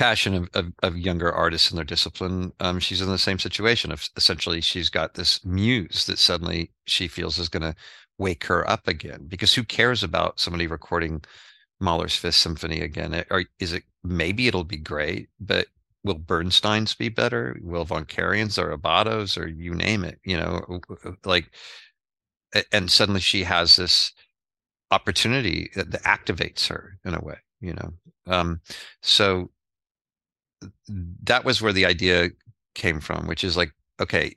passion 0.02 0.34
of, 0.34 0.50
of, 0.56 0.74
of, 0.82 0.98
younger 0.98 1.32
artists 1.32 1.70
in 1.70 1.76
their 1.76 1.86
discipline, 1.86 2.52
um, 2.60 2.80
she's 2.80 3.02
in 3.02 3.10
the 3.10 3.20
same 3.20 3.38
situation. 3.38 3.92
Of 3.92 4.10
essentially, 4.18 4.60
she's 4.60 4.90
got 4.90 5.14
this 5.14 5.46
muse 5.46 6.08
that 6.08 6.18
suddenly 6.18 6.72
she 6.86 7.08
feels 7.08 7.38
is 7.38 7.50
going 7.50 7.62
to 7.62 7.76
wake 8.18 8.46
her 8.46 8.68
up 8.68 8.88
again. 8.88 9.28
Because 9.28 9.54
who 9.54 9.64
cares 9.64 10.02
about 10.02 10.40
somebody 10.40 10.66
recording 10.66 11.22
Mahler's 11.80 12.16
Fifth 12.16 12.34
Symphony 12.34 12.82
again? 12.82 13.24
Or 13.30 13.44
is 13.60 13.74
it 13.74 13.84
maybe 14.04 14.48
it'll 14.48 14.64
be 14.64 14.78
great, 14.78 15.30
but 15.40 15.68
will 16.04 16.16
Bernstein's 16.16 16.96
be 16.96 17.10
better? 17.10 17.56
Will 17.62 17.86
Von 17.86 18.06
Karajan's 18.06 18.58
or 18.58 18.72
Abbado's 18.72 19.38
or 19.38 19.48
you 19.48 19.76
name 19.76 20.04
it? 20.04 20.20
You 20.26 20.38
know, 20.38 20.82
like, 21.26 21.52
and 22.72 22.92
suddenly 22.92 23.22
she 23.22 23.44
has 23.44 23.76
this 23.76 24.14
opportunity 24.90 25.70
that, 25.76 25.92
that 25.92 26.02
activates 26.04 26.68
her 26.70 26.98
in 27.06 27.14
a 27.14 27.22
way. 27.22 27.38
You 27.60 27.76
know, 27.76 27.94
um, 28.26 28.62
so 29.04 29.52
that 31.24 31.46
was 31.46 31.62
where 31.62 31.74
the 31.74 31.86
idea 31.86 32.30
came 32.76 33.00
from, 33.00 33.28
which 33.28 33.44
is 33.44 33.58
like, 33.58 33.72
okay, 34.00 34.34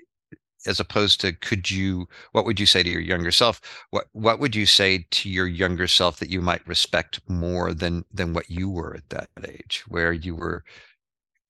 as 0.67 0.81
opposed 0.81 1.21
to 1.21 1.33
could 1.33 1.71
you 1.71 2.09
what 2.33 2.45
would 2.47 2.61
you 2.61 2.67
say 2.67 2.83
to 2.83 2.91
your 2.91 3.01
younger 3.01 3.33
self? 3.33 3.61
What 3.91 4.07
what 4.13 4.41
would 4.41 4.57
you 4.57 4.67
say 4.67 5.07
to 5.13 5.29
your 5.31 5.47
younger 5.47 5.89
self 5.89 6.19
that 6.21 6.31
you 6.31 6.41
might 6.43 6.67
respect 6.69 7.21
more 7.29 7.75
than 7.75 8.05
than 8.13 8.35
what 8.35 8.51
you 8.51 8.71
were 8.71 8.97
at 8.97 9.09
that 9.11 9.31
age 9.49 9.85
where 9.89 10.13
you 10.13 10.35
were 10.37 10.65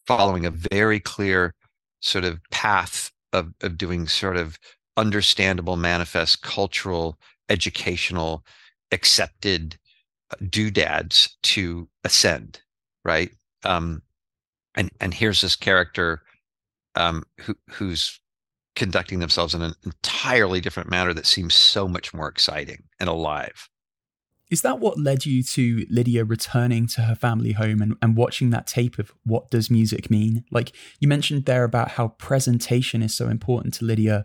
following 0.06 0.46
a 0.46 0.50
very 0.50 1.00
clear 1.00 1.54
sort 2.00 2.24
of 2.24 2.40
path 2.50 3.10
of 3.32 3.52
of 3.62 3.78
doing 3.78 4.06
sort 4.08 4.36
of 4.36 4.58
understandable 4.96 5.76
manifest 5.76 6.42
cultural 6.42 7.18
educational 7.48 8.44
accepted 8.92 9.78
uh, 10.30 10.36
doodads 10.50 11.36
to 11.42 11.88
ascend 12.04 12.60
right? 13.04 13.30
Um 13.64 14.02
and 14.74 14.90
and 15.00 15.14
here's 15.14 15.40
this 15.40 15.56
character 15.56 16.22
um 16.94 17.24
who 17.40 17.54
who's 17.70 18.20
conducting 18.74 19.20
themselves 19.20 19.54
in 19.54 19.62
an 19.62 19.74
entirely 19.84 20.60
different 20.60 20.90
manner 20.90 21.14
that 21.14 21.26
seems 21.26 21.54
so 21.54 21.86
much 21.86 22.12
more 22.12 22.28
exciting 22.28 22.82
and 22.98 23.08
alive. 23.08 23.68
Is 24.50 24.62
that 24.62 24.78
what 24.78 24.98
led 24.98 25.24
you 25.24 25.42
to 25.42 25.86
Lydia 25.90 26.24
returning 26.24 26.86
to 26.88 27.02
her 27.02 27.14
family 27.14 27.52
home 27.52 27.80
and, 27.80 27.96
and 28.02 28.16
watching 28.16 28.50
that 28.50 28.66
tape 28.66 28.98
of 28.98 29.12
what 29.24 29.50
does 29.50 29.70
music 29.70 30.10
mean? 30.10 30.44
Like 30.50 30.72
you 31.00 31.08
mentioned 31.08 31.44
there 31.44 31.64
about 31.64 31.92
how 31.92 32.08
presentation 32.08 33.02
is 33.02 33.14
so 33.14 33.28
important 33.28 33.74
to 33.74 33.84
Lydia. 33.84 34.24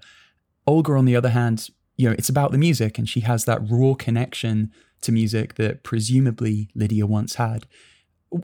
Olga, 0.67 0.93
on 0.93 1.05
the 1.05 1.15
other 1.15 1.29
hand, 1.29 1.69
you 1.95 2.07
know, 2.07 2.15
it's 2.17 2.29
about 2.29 2.51
the 2.51 2.57
music 2.57 2.97
and 2.97 3.07
she 3.07 3.21
has 3.21 3.45
that 3.45 3.61
raw 3.69 3.93
connection 3.93 4.71
to 5.01 5.11
music 5.11 5.55
that 5.55 5.83
presumably 5.83 6.69
Lydia 6.75 7.05
once 7.05 7.35
had. 7.35 7.65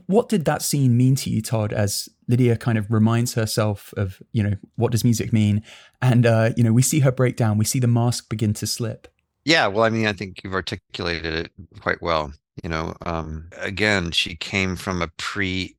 What 0.06 0.28
did 0.28 0.44
that 0.46 0.62
scene 0.62 0.96
mean 0.96 1.14
to 1.16 1.30
you, 1.30 1.40
Todd, 1.40 1.72
as 1.72 2.08
Lydia 2.28 2.56
kind 2.56 2.76
of 2.76 2.90
reminds 2.90 3.34
herself 3.34 3.94
of, 3.96 4.20
you 4.32 4.42
know, 4.42 4.54
what 4.74 4.92
does 4.92 5.04
music 5.04 5.32
mean? 5.32 5.62
And, 6.02 6.26
uh, 6.26 6.50
you 6.56 6.64
know, 6.64 6.72
we 6.72 6.82
see 6.82 7.00
her 7.00 7.12
break 7.12 7.36
down, 7.36 7.58
we 7.58 7.64
see 7.64 7.78
the 7.78 7.86
mask 7.86 8.28
begin 8.28 8.52
to 8.54 8.66
slip. 8.66 9.06
Yeah, 9.44 9.68
well, 9.68 9.84
I 9.84 9.90
mean, 9.90 10.06
I 10.06 10.12
think 10.12 10.42
you've 10.42 10.54
articulated 10.54 11.32
it 11.32 11.52
quite 11.80 12.02
well. 12.02 12.32
You 12.64 12.68
know, 12.68 12.96
um, 13.04 13.48
again, 13.58 14.10
she 14.10 14.34
came 14.34 14.74
from 14.74 15.02
a 15.02 15.08
pre 15.18 15.76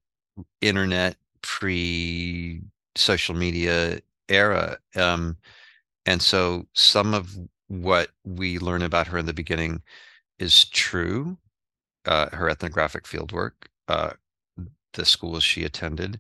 internet, 0.62 1.18
pre 1.42 2.62
social 2.96 3.36
media 3.36 4.00
era. 4.30 4.78
Um, 4.96 5.38
and 6.06 6.22
so 6.22 6.66
some 6.74 7.14
of 7.14 7.38
what 7.68 8.10
we 8.24 8.60
learn 8.60 8.82
about 8.82 9.08
her 9.08 9.18
in 9.18 9.26
the 9.26 9.34
beginning 9.34 9.82
is 10.40 10.66
true, 10.66 11.38
uh, 12.06 12.30
her 12.32 12.50
ethnographic 12.50 13.04
fieldwork, 13.04 13.68
uh, 13.88 14.12
the 14.94 15.06
schools 15.06 15.44
she 15.44 15.64
attended, 15.64 16.20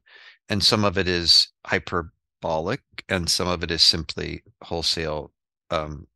and 0.49 0.63
some 0.63 0.85
of 0.85 0.97
it 0.97 1.07
is 1.07 1.49
hyperbolic, 1.65 2.81
and 3.09 3.29
some 3.29 3.47
of 3.47 3.63
it 3.63 3.71
is 3.71 3.83
simply 3.83 4.43
wholesale 4.63 5.31
um, 5.71 6.07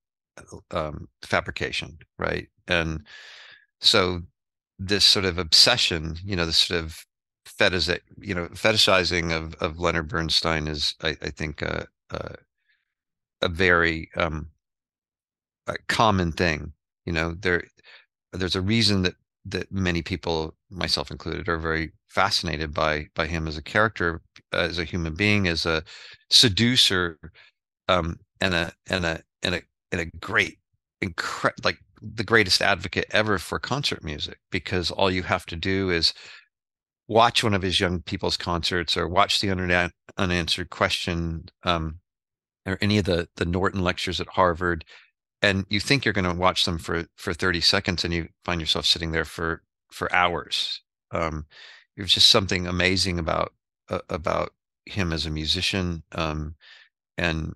um, 0.71 1.07
fabrication, 1.23 1.97
right? 2.17 2.47
And 2.67 3.05
so 3.81 4.21
this 4.79 5.05
sort 5.05 5.25
of 5.25 5.37
obsession, 5.37 6.17
you 6.23 6.35
know, 6.35 6.45
this 6.45 6.57
sort 6.57 6.83
of 6.83 7.05
fetish, 7.45 7.89
you 8.19 8.35
know, 8.35 8.47
fetishizing 8.49 9.31
of 9.35 9.55
of 9.55 9.79
Leonard 9.79 10.07
Bernstein 10.07 10.67
is, 10.67 10.95
I, 11.01 11.15
I 11.21 11.29
think, 11.29 11.61
a, 11.61 11.87
a, 12.11 12.35
a 13.41 13.49
very 13.49 14.09
um, 14.15 14.49
a 15.67 15.75
common 15.87 16.31
thing. 16.31 16.73
You 17.05 17.13
know, 17.13 17.35
there 17.39 17.63
there's 18.33 18.55
a 18.55 18.61
reason 18.61 19.03
that 19.03 19.15
that 19.45 19.71
many 19.71 20.01
people, 20.01 20.55
myself 20.71 21.11
included, 21.11 21.49
are 21.49 21.57
very 21.57 21.91
fascinated 22.07 22.73
by 22.73 23.07
by 23.15 23.27
him 23.27 23.47
as 23.47 23.57
a 23.57 23.63
character, 23.63 24.21
as 24.53 24.79
a 24.79 24.85
human 24.85 25.13
being, 25.15 25.47
as 25.47 25.65
a 25.65 25.83
seducer, 26.29 27.19
um, 27.87 28.17
and 28.41 28.53
a 28.53 28.73
and 28.89 29.05
a 29.05 29.21
and 29.43 29.55
a 29.55 29.61
and 29.91 30.01
a 30.01 30.05
great, 30.19 30.59
incre- 31.03 31.65
like 31.65 31.77
the 32.01 32.23
greatest 32.23 32.61
advocate 32.61 33.05
ever 33.11 33.37
for 33.37 33.59
concert 33.59 34.03
music. 34.03 34.39
Because 34.51 34.91
all 34.91 35.11
you 35.11 35.23
have 35.23 35.45
to 35.47 35.55
do 35.55 35.89
is 35.89 36.13
watch 37.07 37.43
one 37.43 37.53
of 37.53 37.61
his 37.61 37.79
young 37.79 38.01
people's 38.01 38.37
concerts, 38.37 38.97
or 38.97 39.07
watch 39.07 39.39
the 39.41 39.49
Una- 39.49 39.91
unanswered 40.17 40.69
question, 40.69 41.49
um, 41.63 41.99
or 42.65 42.77
any 42.81 42.97
of 42.97 43.05
the 43.05 43.27
the 43.37 43.45
Norton 43.45 43.81
lectures 43.81 44.21
at 44.21 44.27
Harvard, 44.29 44.85
and 45.41 45.65
you 45.69 45.79
think 45.79 46.05
you're 46.05 46.13
going 46.13 46.25
to 46.25 46.39
watch 46.39 46.65
them 46.65 46.77
for 46.77 47.05
for 47.15 47.33
30 47.33 47.61
seconds 47.61 48.03
and 48.05 48.13
you 48.13 48.27
find 48.45 48.61
yourself 48.61 48.85
sitting 48.85 49.11
there 49.11 49.25
for 49.25 49.63
for 49.91 50.13
hours 50.13 50.81
um 51.11 51.45
there's 51.95 52.13
just 52.13 52.29
something 52.29 52.67
amazing 52.67 53.19
about 53.19 53.53
uh, 53.89 53.99
about 54.09 54.53
him 54.85 55.13
as 55.13 55.25
a 55.25 55.29
musician 55.29 56.03
um 56.13 56.55
and 57.17 57.53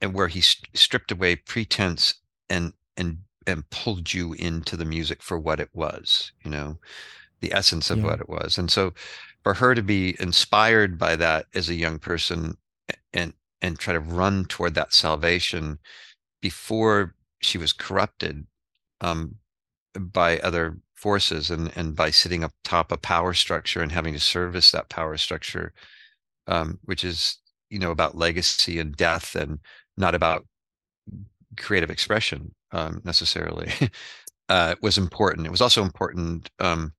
and 0.00 0.14
where 0.14 0.28
he 0.28 0.40
st- 0.40 0.76
stripped 0.76 1.12
away 1.12 1.36
pretense 1.36 2.14
and 2.48 2.72
and 2.96 3.18
and 3.46 3.68
pulled 3.70 4.14
you 4.14 4.32
into 4.34 4.76
the 4.76 4.84
music 4.84 5.22
for 5.22 5.38
what 5.38 5.60
it 5.60 5.68
was 5.74 6.32
you 6.44 6.50
know 6.50 6.78
the 7.40 7.52
essence 7.52 7.90
of 7.90 7.98
yeah. 7.98 8.04
what 8.04 8.20
it 8.20 8.28
was 8.28 8.56
and 8.56 8.70
so 8.70 8.92
for 9.42 9.54
her 9.54 9.74
to 9.74 9.82
be 9.82 10.16
inspired 10.18 10.98
by 10.98 11.14
that 11.14 11.46
as 11.54 11.68
a 11.68 11.74
young 11.74 11.98
person 11.98 12.56
and 13.12 13.34
and 13.60 13.78
try 13.78 13.94
to 13.94 14.00
run 14.00 14.44
toward 14.46 14.74
that 14.74 14.92
salvation 14.92 15.78
before 16.42 17.14
she 17.40 17.56
was 17.56 17.72
corrupted 17.72 18.46
um, 19.00 19.36
by 19.98 20.38
other 20.40 20.76
forces 21.04 21.50
and 21.50 21.70
and 21.76 21.94
by 21.94 22.10
sitting 22.10 22.42
up 22.42 22.52
top 22.64 22.90
a 22.90 22.96
power 22.96 23.34
structure 23.34 23.82
and 23.82 23.92
having 23.92 24.14
to 24.14 24.18
service 24.18 24.70
that 24.70 24.88
power 24.88 25.18
structure 25.18 25.70
um, 26.46 26.78
which 26.84 27.04
is 27.04 27.36
you 27.68 27.78
know 27.78 27.90
about 27.90 28.16
legacy 28.16 28.78
and 28.78 28.96
death 28.96 29.34
and 29.34 29.58
not 29.98 30.14
about 30.14 30.46
creative 31.58 31.90
expression 31.90 32.54
um, 32.72 33.02
necessarily 33.04 33.70
uh, 34.48 34.74
was 34.80 34.96
important 34.96 35.46
it 35.46 35.50
was 35.50 35.60
also 35.60 35.82
important 35.82 36.48
um, 36.58 36.90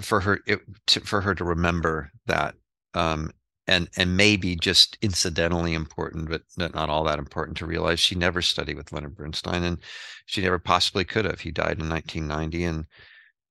for 0.00 0.20
her 0.20 0.38
it, 0.46 0.60
to, 0.86 1.00
for 1.00 1.20
her 1.20 1.34
to 1.34 1.42
remember 1.42 2.12
that 2.26 2.54
um, 2.94 3.32
and 3.66 3.88
and 3.96 4.16
maybe 4.16 4.54
just 4.56 4.96
incidentally 5.02 5.74
important, 5.74 6.28
but 6.28 6.42
not 6.56 6.88
all 6.88 7.04
that 7.04 7.18
important 7.18 7.56
to 7.58 7.66
realize 7.66 7.98
she 7.98 8.14
never 8.14 8.40
studied 8.40 8.76
with 8.76 8.92
Leonard 8.92 9.16
Bernstein, 9.16 9.64
and 9.64 9.78
she 10.26 10.40
never 10.40 10.58
possibly 10.58 11.04
could 11.04 11.24
have. 11.24 11.40
He 11.40 11.50
died 11.50 11.80
in 11.80 11.88
1990, 11.88 12.64
and 12.64 12.86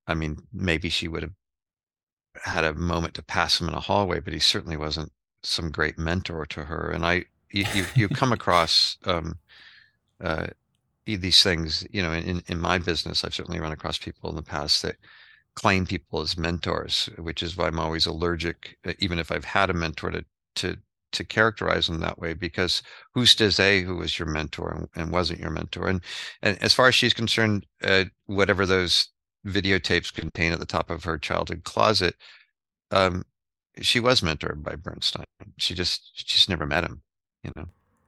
I 0.08 0.14
mean, 0.14 0.38
maybe 0.54 0.90
she 0.90 1.08
would 1.08 1.24
have 1.24 1.34
had 2.44 2.64
a 2.64 2.74
moment 2.74 3.14
to 3.16 3.24
pass 3.24 3.60
him 3.60 3.68
in 3.68 3.74
a 3.74 3.80
hallway, 3.80 4.20
but 4.20 4.34
he 4.34 4.40
certainly 4.40 4.78
wasn't 4.78 5.12
some 5.44 5.72
great 5.72 5.98
mentor 5.98 6.46
to 6.48 6.66
her. 6.66 6.92
And 6.92 7.06
I, 7.06 7.26
you, 7.52 7.66
you, 7.74 7.86
you 7.96 8.10
come 8.10 8.32
across 8.40 8.98
um, 9.06 9.40
uh, 10.24 10.48
these 11.06 11.44
things, 11.44 11.86
you 11.92 12.02
know, 12.02 12.12
in 12.12 12.42
in 12.48 12.60
my 12.60 12.78
business, 12.78 13.24
I've 13.24 13.36
certainly 13.36 13.60
run 13.60 13.72
across 13.72 13.98
people 13.98 14.30
in 14.30 14.36
the 14.36 14.42
past 14.42 14.82
that 14.82 14.98
claim 15.56 15.86
people 15.86 16.22
as 16.22 16.38
mentors, 16.38 17.10
which 17.18 17.44
is 17.44 17.56
why 17.56 17.68
I'm 17.68 17.80
always 17.80 18.06
allergic, 18.06 18.78
uh, 18.86 18.94
even 19.00 19.20
if 19.20 19.32
I've 19.32 19.46
had 19.46 19.70
a 19.70 19.74
mentor, 19.74 20.12
to 20.12 20.26
to 20.56 20.78
to 21.12 21.24
characterize 21.24 21.88
them 21.88 22.00
that 22.00 22.20
way 22.20 22.34
because 22.34 22.82
who's 23.14 23.36
to 23.36 23.52
say 23.52 23.82
who 23.82 23.96
was 23.96 24.20
your 24.20 24.28
mentor 24.28 24.72
and, 24.72 24.90
and 24.96 25.12
wasn't 25.12 25.40
your 25.40 25.50
mentor 25.50 25.88
and 25.88 26.02
and 26.42 26.62
as 26.62 26.74
far 26.74 26.88
as 26.88 26.96
she's 26.96 27.14
concerned 27.14 27.66
uh, 27.84 28.04
whatever 28.26 28.66
those 28.66 29.10
videotapes 29.46 30.14
contain 30.14 30.52
at 30.52 30.60
the 30.60 30.66
top 30.66 30.90
of 30.90 31.04
her 31.04 31.18
childhood 31.18 31.64
closet 31.64 32.16
um, 32.92 33.24
she 33.82 34.00
was 34.00 34.22
mentored 34.22 34.64
by 34.64 34.76
bernstein 34.76 35.26
she 35.58 35.74
just 35.74 36.12
she 36.14 36.26
just 36.26 36.50
never 36.50 36.66
met 36.66 36.84
him 36.84 37.02
you 37.44 37.52
know 37.56 37.66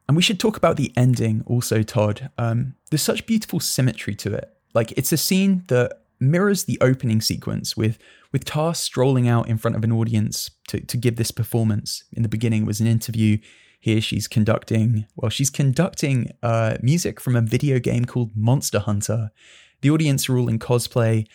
and 0.07 0.15
we 0.15 0.23
should 0.23 0.39
talk 0.39 0.57
about 0.57 0.77
the 0.77 0.91
ending 0.95 1.43
also 1.45 1.83
todd 1.83 2.29
um, 2.37 2.75
there's 2.89 3.01
such 3.01 3.25
beautiful 3.25 3.59
symmetry 3.59 4.15
to 4.15 4.33
it 4.33 4.51
like 4.73 4.91
it's 4.93 5.11
a 5.11 5.17
scene 5.17 5.63
that 5.67 6.01
mirrors 6.19 6.63
the 6.63 6.77
opening 6.81 7.21
sequence 7.21 7.77
with 7.77 7.99
with 8.31 8.45
Tar 8.45 8.75
strolling 8.75 9.27
out 9.27 9.47
in 9.47 9.57
front 9.57 9.77
of 9.77 9.83
an 9.83 9.91
audience 9.91 10.51
to, 10.67 10.81
to 10.81 10.97
give 10.97 11.15
this 11.15 11.31
performance. 11.31 12.03
In 12.11 12.23
the 12.23 12.29
beginning 12.29 12.65
was 12.65 12.81
an 12.81 12.87
interview. 12.87 13.37
Here 13.79 14.01
she's 14.01 14.27
conducting, 14.27 15.05
well, 15.15 15.29
she's 15.29 15.49
conducting 15.49 16.31
uh, 16.43 16.77
music 16.81 17.21
from 17.21 17.35
a 17.35 17.41
video 17.41 17.79
game 17.79 18.05
called 18.05 18.35
Monster 18.35 18.79
Hunter. 18.79 19.31
The 19.81 19.89
audience 19.89 20.29
are 20.29 20.37
all 20.37 20.49
in 20.49 20.59
cosplay. 20.59 21.27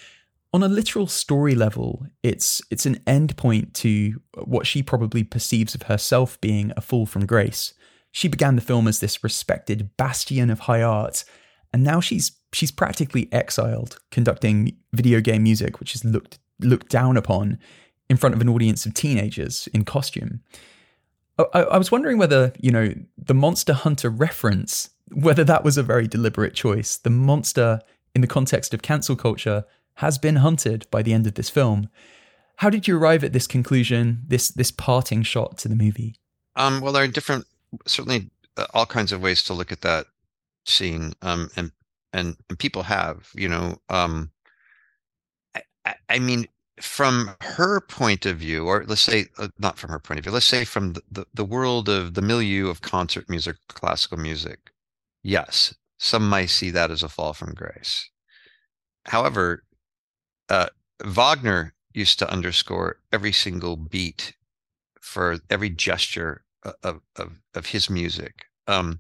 On 0.55 0.63
a 0.63 0.69
literal 0.69 1.07
story 1.07 1.55
level, 1.55 2.07
it's 2.23 2.61
it's 2.71 2.85
an 2.85 2.97
endpoint 3.07 3.73
to 3.75 4.21
what 4.45 4.67
she 4.67 4.83
probably 4.83 5.25
perceives 5.25 5.75
of 5.75 5.85
herself 5.85 6.41
being 6.41 6.73
a 6.77 6.81
fall 6.81 7.07
from 7.07 7.27
grace. 7.27 7.73
She 8.11 8.29
began 8.29 8.57
the 8.57 8.63
film 8.63 8.87
as 8.87 9.01
this 9.01 9.25
respected 9.25 9.97
bastion 9.97 10.51
of 10.51 10.61
high 10.61 10.83
art, 10.83 11.25
and 11.73 11.83
now 11.83 12.01
she's 12.01 12.33
she's 12.53 12.71
practically 12.71 13.33
exiled 13.33 13.99
conducting 14.11 14.77
video 14.93 15.21
game 15.21 15.43
music, 15.43 15.81
which 15.81 15.95
is 15.95 16.05
looked 16.05 16.39
looked 16.61 16.91
down 16.91 17.17
upon 17.17 17.59
in 18.11 18.19
front 18.19 18.35
of 18.35 18.41
an 18.43 18.49
audience 18.49 18.85
of 18.85 18.93
teenagers 18.93 19.69
in 19.73 19.85
costume. 19.85 20.43
I, 21.39 21.63
I 21.63 21.79
was 21.79 21.91
wondering 21.91 22.19
whether 22.19 22.53
you 22.61 22.71
know 22.71 22.93
the 23.17 23.35
Monster 23.35 23.73
Hunter 23.73 24.11
reference, 24.11 24.91
whether 25.13 25.45
that 25.45 25.65
was 25.65 25.79
a 25.79 25.83
very 25.83 26.07
deliberate 26.07 26.55
choice. 26.55 26.99
The 26.99 27.11
monster, 27.11 27.81
in 28.15 28.21
the 28.21 28.27
context 28.27 28.75
of 28.75 28.83
cancel 28.83 29.17
culture, 29.17 29.65
has 29.97 30.19
been 30.19 30.37
hunted 30.37 30.87
by 30.91 31.03
the 31.03 31.13
end 31.13 31.27
of 31.27 31.35
this 31.35 31.51
film. 31.51 31.89
How 32.57 32.71
did 32.71 32.87
you 32.87 32.97
arrive 32.97 33.25
at 33.25 33.33
this 33.33 33.47
conclusion, 33.47 34.23
this 34.27 34.51
this 34.51 34.71
parting 34.71 35.23
shot 35.23 35.59
to 35.59 35.69
the 35.69 35.77
movie? 35.77 36.17
Um, 36.57 36.81
well, 36.81 36.93
there 36.93 37.05
are 37.05 37.09
different, 37.09 37.47
certainly, 37.87 38.31
uh, 38.57 38.67
all 38.75 38.87
kinds 38.87 39.13
of 39.13 39.23
ways 39.23 39.43
to 39.45 39.55
look 39.55 39.73
at 39.73 39.81
that 39.81 40.07
scene, 40.67 41.15
um, 41.23 41.51
and 41.57 41.73
and 42.13 42.37
and 42.49 42.59
people 42.59 42.83
have, 42.83 43.31
you 43.35 43.49
know, 43.49 43.77
um, 43.89 44.31
I, 45.85 45.95
I 46.09 46.19
mean, 46.19 46.47
from 46.81 47.35
her 47.41 47.81
point 47.81 48.27
of 48.27 48.39
view, 48.39 48.67
or 48.67 48.85
let's 48.87 49.01
say 49.01 49.27
uh, 49.39 49.49
not 49.59 49.79
from 49.79 49.91
her 49.91 49.99
point 49.99 50.19
of 50.19 50.25
view, 50.25 50.33
let's 50.33 50.47
say 50.47 50.65
from 50.65 50.95
the, 50.95 51.03
the, 51.11 51.27
the 51.35 51.45
world 51.45 51.89
of 51.89 52.15
the 52.15 52.23
milieu 52.23 52.69
of 52.69 52.83
concert 52.83 53.29
music, 53.29 53.57
classical 53.69 54.19
music, 54.19 54.71
yes, 55.23 55.75
some 56.03 56.29
might 56.29 56.51
see 56.51 56.71
that 56.71 56.91
as 56.91 57.05
a 57.05 57.09
fall 57.09 57.33
from 57.33 57.55
grace. 57.55 58.11
However, 59.07 59.63
uh, 60.49 60.67
Wagner 61.05 61.75
used 61.95 62.19
to 62.19 62.31
underscore 62.31 62.99
every 63.13 63.31
single 63.31 63.77
beat 63.77 64.35
for 65.01 65.39
every 65.49 65.71
gesture 65.71 66.45
of 66.83 67.01
of, 67.17 67.39
of 67.55 67.67
his 67.67 67.89
music. 67.89 68.47
Um, 68.67 68.99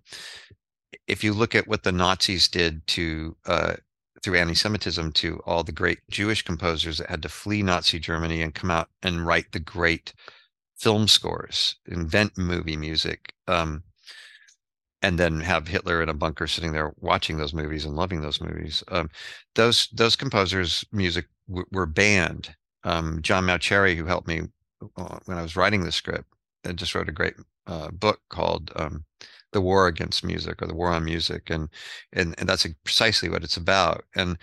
if 1.08 1.24
you 1.24 1.32
look 1.32 1.56
at 1.56 1.66
what 1.66 1.82
the 1.82 1.90
Nazis 1.90 2.46
did 2.46 2.86
to 2.88 3.36
uh, 3.46 3.74
through 4.22 4.38
anti-Semitism 4.38 5.10
to 5.12 5.40
all 5.44 5.64
the 5.64 5.72
great 5.72 5.98
Jewish 6.08 6.42
composers 6.42 6.98
that 6.98 7.10
had 7.10 7.22
to 7.22 7.28
flee 7.28 7.64
Nazi 7.64 7.98
Germany 7.98 8.42
and 8.42 8.54
come 8.54 8.70
out 8.70 8.88
and 9.02 9.26
write 9.26 9.50
the 9.50 9.58
great 9.58 10.14
film 10.76 11.08
scores, 11.08 11.74
invent 11.86 12.38
movie 12.38 12.76
music, 12.76 13.34
um, 13.48 13.82
and 15.02 15.18
then 15.18 15.40
have 15.40 15.68
Hitler 15.68 16.02
in 16.02 16.08
a 16.08 16.14
bunker 16.14 16.46
sitting 16.46 16.72
there 16.72 16.92
watching 17.00 17.36
those 17.36 17.54
movies 17.54 17.84
and 17.84 17.96
loving 17.96 18.20
those 18.22 18.40
movies. 18.40 18.82
Um, 18.88 19.10
those 19.54 19.88
those 19.92 20.16
composers' 20.16 20.84
music 20.92 21.26
w- 21.48 21.66
were 21.72 21.86
banned. 21.86 22.54
Um, 22.84 23.20
John 23.22 23.44
Mauceri, 23.46 23.96
who 23.96 24.06
helped 24.06 24.28
me 24.28 24.42
uh, 24.96 25.18
when 25.26 25.38
I 25.38 25.42
was 25.42 25.56
writing 25.56 25.84
the 25.84 25.92
script, 25.92 26.32
and 26.64 26.78
just 26.78 26.94
wrote 26.94 27.08
a 27.08 27.12
great 27.12 27.34
uh, 27.66 27.90
book 27.90 28.20
called 28.30 28.72
um, 28.76 29.04
the 29.52 29.60
war 29.60 29.86
against 29.86 30.24
music 30.24 30.60
or 30.62 30.66
the 30.66 30.74
war 30.74 30.88
on 30.88 31.04
music 31.04 31.50
and 31.50 31.68
and 32.12 32.34
and 32.38 32.48
that's 32.48 32.66
precisely 32.84 33.28
what 33.28 33.44
it's 33.44 33.56
about 33.56 34.04
and 34.16 34.38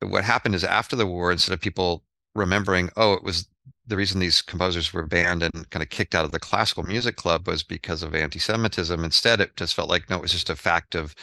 what 0.00 0.24
happened 0.24 0.54
is 0.54 0.64
after 0.64 0.96
the 0.96 1.06
war 1.06 1.32
instead 1.32 1.52
of 1.52 1.60
people 1.60 2.04
remembering 2.34 2.90
oh 2.96 3.12
it 3.14 3.22
was 3.24 3.48
the 3.86 3.96
reason 3.96 4.20
these 4.20 4.42
composers 4.42 4.92
were 4.92 5.06
banned 5.06 5.42
and 5.42 5.68
kind 5.70 5.82
of 5.82 5.90
kicked 5.90 6.14
out 6.14 6.24
of 6.24 6.32
the 6.32 6.40
classical 6.40 6.82
music 6.82 7.16
club 7.16 7.46
was 7.46 7.62
because 7.62 8.02
of 8.02 8.14
anti-semitism 8.14 9.04
instead 9.04 9.40
it 9.40 9.56
just 9.56 9.74
felt 9.74 9.90
like 9.90 10.08
no 10.08 10.16
it 10.16 10.22
was 10.22 10.32
just 10.32 10.50
a 10.50 10.56
fact 10.56 10.94
of 10.94 11.14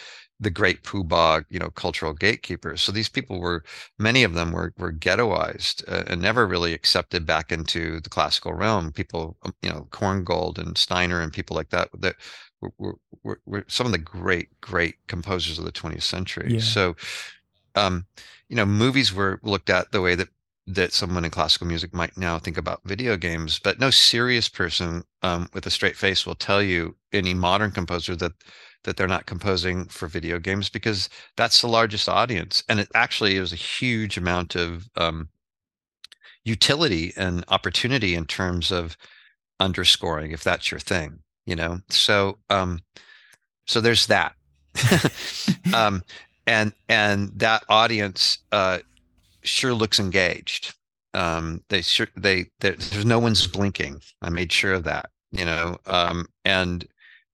the 0.41 0.49
great 0.49 0.81
poobah, 0.81 1.45
you 1.49 1.59
know, 1.59 1.69
cultural 1.69 2.13
gatekeepers. 2.13 2.81
So 2.81 2.91
these 2.91 3.07
people 3.07 3.39
were, 3.39 3.63
many 3.99 4.23
of 4.23 4.33
them 4.33 4.51
were 4.51 4.73
were 4.77 4.91
ghettoized 4.91 5.83
uh, 5.87 6.03
and 6.07 6.19
never 6.19 6.47
really 6.47 6.73
accepted 6.73 7.27
back 7.27 7.51
into 7.51 8.01
the 8.01 8.09
classical 8.09 8.53
realm. 8.53 8.91
People, 8.91 9.37
um, 9.43 9.53
you 9.61 9.69
know, 9.69 9.87
Korngold 9.91 10.57
and 10.57 10.77
Steiner 10.77 11.21
and 11.21 11.31
people 11.31 11.55
like 11.55 11.69
that 11.69 11.89
that 11.99 12.15
were, 12.59 12.95
were, 13.23 13.39
were 13.45 13.65
some 13.67 13.85
of 13.85 13.91
the 13.91 13.99
great, 13.99 14.49
great 14.61 14.95
composers 15.07 15.59
of 15.59 15.65
the 15.65 15.71
20th 15.71 16.03
century. 16.03 16.55
Yeah. 16.55 16.59
So, 16.59 16.95
um, 17.75 18.07
you 18.49 18.55
know, 18.55 18.65
movies 18.65 19.13
were 19.13 19.39
looked 19.43 19.69
at 19.69 19.91
the 19.91 20.01
way 20.01 20.15
that 20.15 20.29
that 20.67 20.93
someone 20.93 21.25
in 21.25 21.31
classical 21.31 21.67
music 21.67 21.93
might 21.93 22.17
now 22.17 22.37
think 22.39 22.57
about 22.57 22.81
video 22.85 23.17
games, 23.17 23.59
but 23.59 23.79
no 23.79 23.89
serious 23.89 24.47
person 24.47 25.03
um, 25.23 25.49
with 25.53 25.65
a 25.65 25.71
straight 25.71 25.95
face 25.97 26.25
will 26.25 26.35
tell 26.35 26.61
you 26.61 26.95
any 27.11 27.33
modern 27.33 27.71
composer 27.71 28.15
that 28.15 28.33
that 28.83 28.97
they're 28.97 29.07
not 29.07 29.27
composing 29.27 29.85
for 29.85 30.07
video 30.07 30.39
games 30.39 30.67
because 30.67 31.07
that's 31.37 31.61
the 31.61 31.67
largest 31.67 32.09
audience, 32.09 32.63
and 32.67 32.79
it 32.79 32.89
actually 32.95 33.35
is 33.35 33.53
a 33.53 33.55
huge 33.55 34.17
amount 34.17 34.55
of 34.55 34.89
um, 34.97 35.29
utility 36.43 37.13
and 37.15 37.43
opportunity 37.49 38.15
in 38.15 38.25
terms 38.25 38.71
of 38.71 38.97
underscoring 39.59 40.31
if 40.31 40.43
that's 40.43 40.71
your 40.71 40.79
thing 40.79 41.19
you 41.45 41.55
know? 41.55 41.79
So 41.89 42.39
um 42.49 42.79
so 43.67 43.81
there's 43.81 44.07
that. 44.07 44.35
Um 45.73 46.03
and 46.47 46.73
and 46.89 47.31
that 47.35 47.63
audience 47.69 48.39
uh 48.51 48.79
sure 49.43 49.73
looks 49.73 49.99
engaged 49.99 50.73
um 51.13 51.63
they 51.69 51.81
sure 51.81 52.07
they 52.15 52.45
there's 52.59 53.05
no 53.05 53.19
one's 53.19 53.45
blinking 53.47 54.01
i 54.21 54.29
made 54.29 54.51
sure 54.51 54.73
of 54.73 54.83
that 54.83 55.09
you 55.31 55.45
know 55.45 55.77
um 55.85 56.25
and 56.45 56.87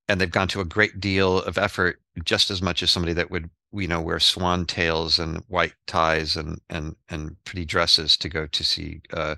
and 0.07 0.19
they've 0.19 0.31
gone 0.31 0.47
to 0.47 0.61
a 0.61 0.65
great 0.65 0.99
deal 0.99 1.39
of 1.39 1.57
effort 1.57 2.01
just 2.23 2.49
as 2.49 2.61
much 2.61 2.81
as 2.81 2.89
somebody 2.89 3.13
that 3.13 3.29
would 3.29 3.49
you 3.73 3.87
know 3.87 4.01
wear 4.01 4.19
swan 4.19 4.65
tails 4.65 5.19
and 5.19 5.43
white 5.47 5.73
ties 5.85 6.35
and 6.35 6.59
and 6.69 6.95
and 7.09 7.35
pretty 7.43 7.65
dresses 7.65 8.17
to 8.17 8.29
go 8.29 8.47
to 8.47 8.63
see 8.63 9.01
uh 9.13 9.35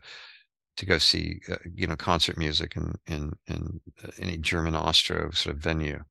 to 0.80 0.86
go 0.86 0.98
see 0.98 1.42
uh, 1.52 1.58
you 1.76 1.86
know 1.86 1.96
concert 1.96 2.38
music 2.38 2.76
in 2.78 2.96
in 3.06 3.34
in 3.48 3.82
uh, 4.04 4.12
any 4.18 4.38
German 4.38 4.76
Austro 4.76 5.30
sort 5.32 5.56
of 5.56 5.62
venue. 5.62 6.02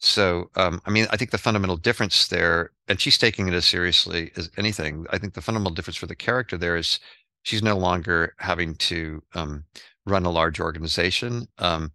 So 0.00 0.50
um, 0.56 0.80
I 0.86 0.90
mean, 0.90 1.06
I 1.10 1.16
think 1.16 1.30
the 1.30 1.38
fundamental 1.38 1.76
difference 1.76 2.28
there, 2.28 2.72
and 2.88 3.00
she's 3.00 3.18
taking 3.18 3.48
it 3.48 3.54
as 3.54 3.66
seriously 3.66 4.32
as 4.36 4.50
anything. 4.56 5.06
I 5.10 5.18
think 5.18 5.34
the 5.34 5.42
fundamental 5.42 5.74
difference 5.74 5.96
for 5.98 6.06
the 6.06 6.16
character 6.16 6.56
there 6.56 6.76
is 6.76 7.00
she's 7.42 7.62
no 7.62 7.76
longer 7.76 8.34
having 8.38 8.74
to 8.76 9.22
um, 9.34 9.64
run 10.06 10.24
a 10.24 10.30
large 10.30 10.58
organization. 10.60 11.48
Um, 11.58 11.92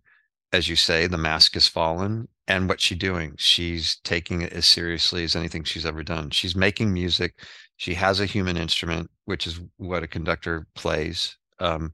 as 0.53 0.69
you 0.69 0.75
say, 0.75 1.07
the 1.07 1.17
mask 1.17 1.55
has 1.55 1.67
fallen. 1.67 2.27
And 2.47 2.69
what's 2.69 2.83
she 2.83 2.95
doing? 2.95 3.33
She's 3.37 3.97
taking 4.03 4.41
it 4.43 4.53
as 4.53 4.65
seriously 4.67 5.23
as 5.23 5.35
anything 5.35 5.63
she's 5.63 5.85
ever 5.85 6.03
done. 6.03 6.29
She's 6.29 6.55
making 6.55 6.93
music. 6.93 7.39
She 7.77 7.95
has 7.95 8.19
a 8.19 8.25
human 8.27 8.55
instrument, 8.55 9.09
which 9.25 9.47
is 9.47 9.59
what 9.77 10.03
a 10.03 10.07
conductor 10.07 10.67
plays 10.75 11.37
um, 11.59 11.93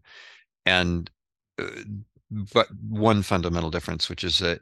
and 0.66 1.10
uh, 1.60 1.68
but 2.54 2.68
one 2.88 3.24
fundamental 3.24 3.70
difference, 3.70 4.10
which 4.10 4.24
is 4.24 4.40
that 4.40 4.62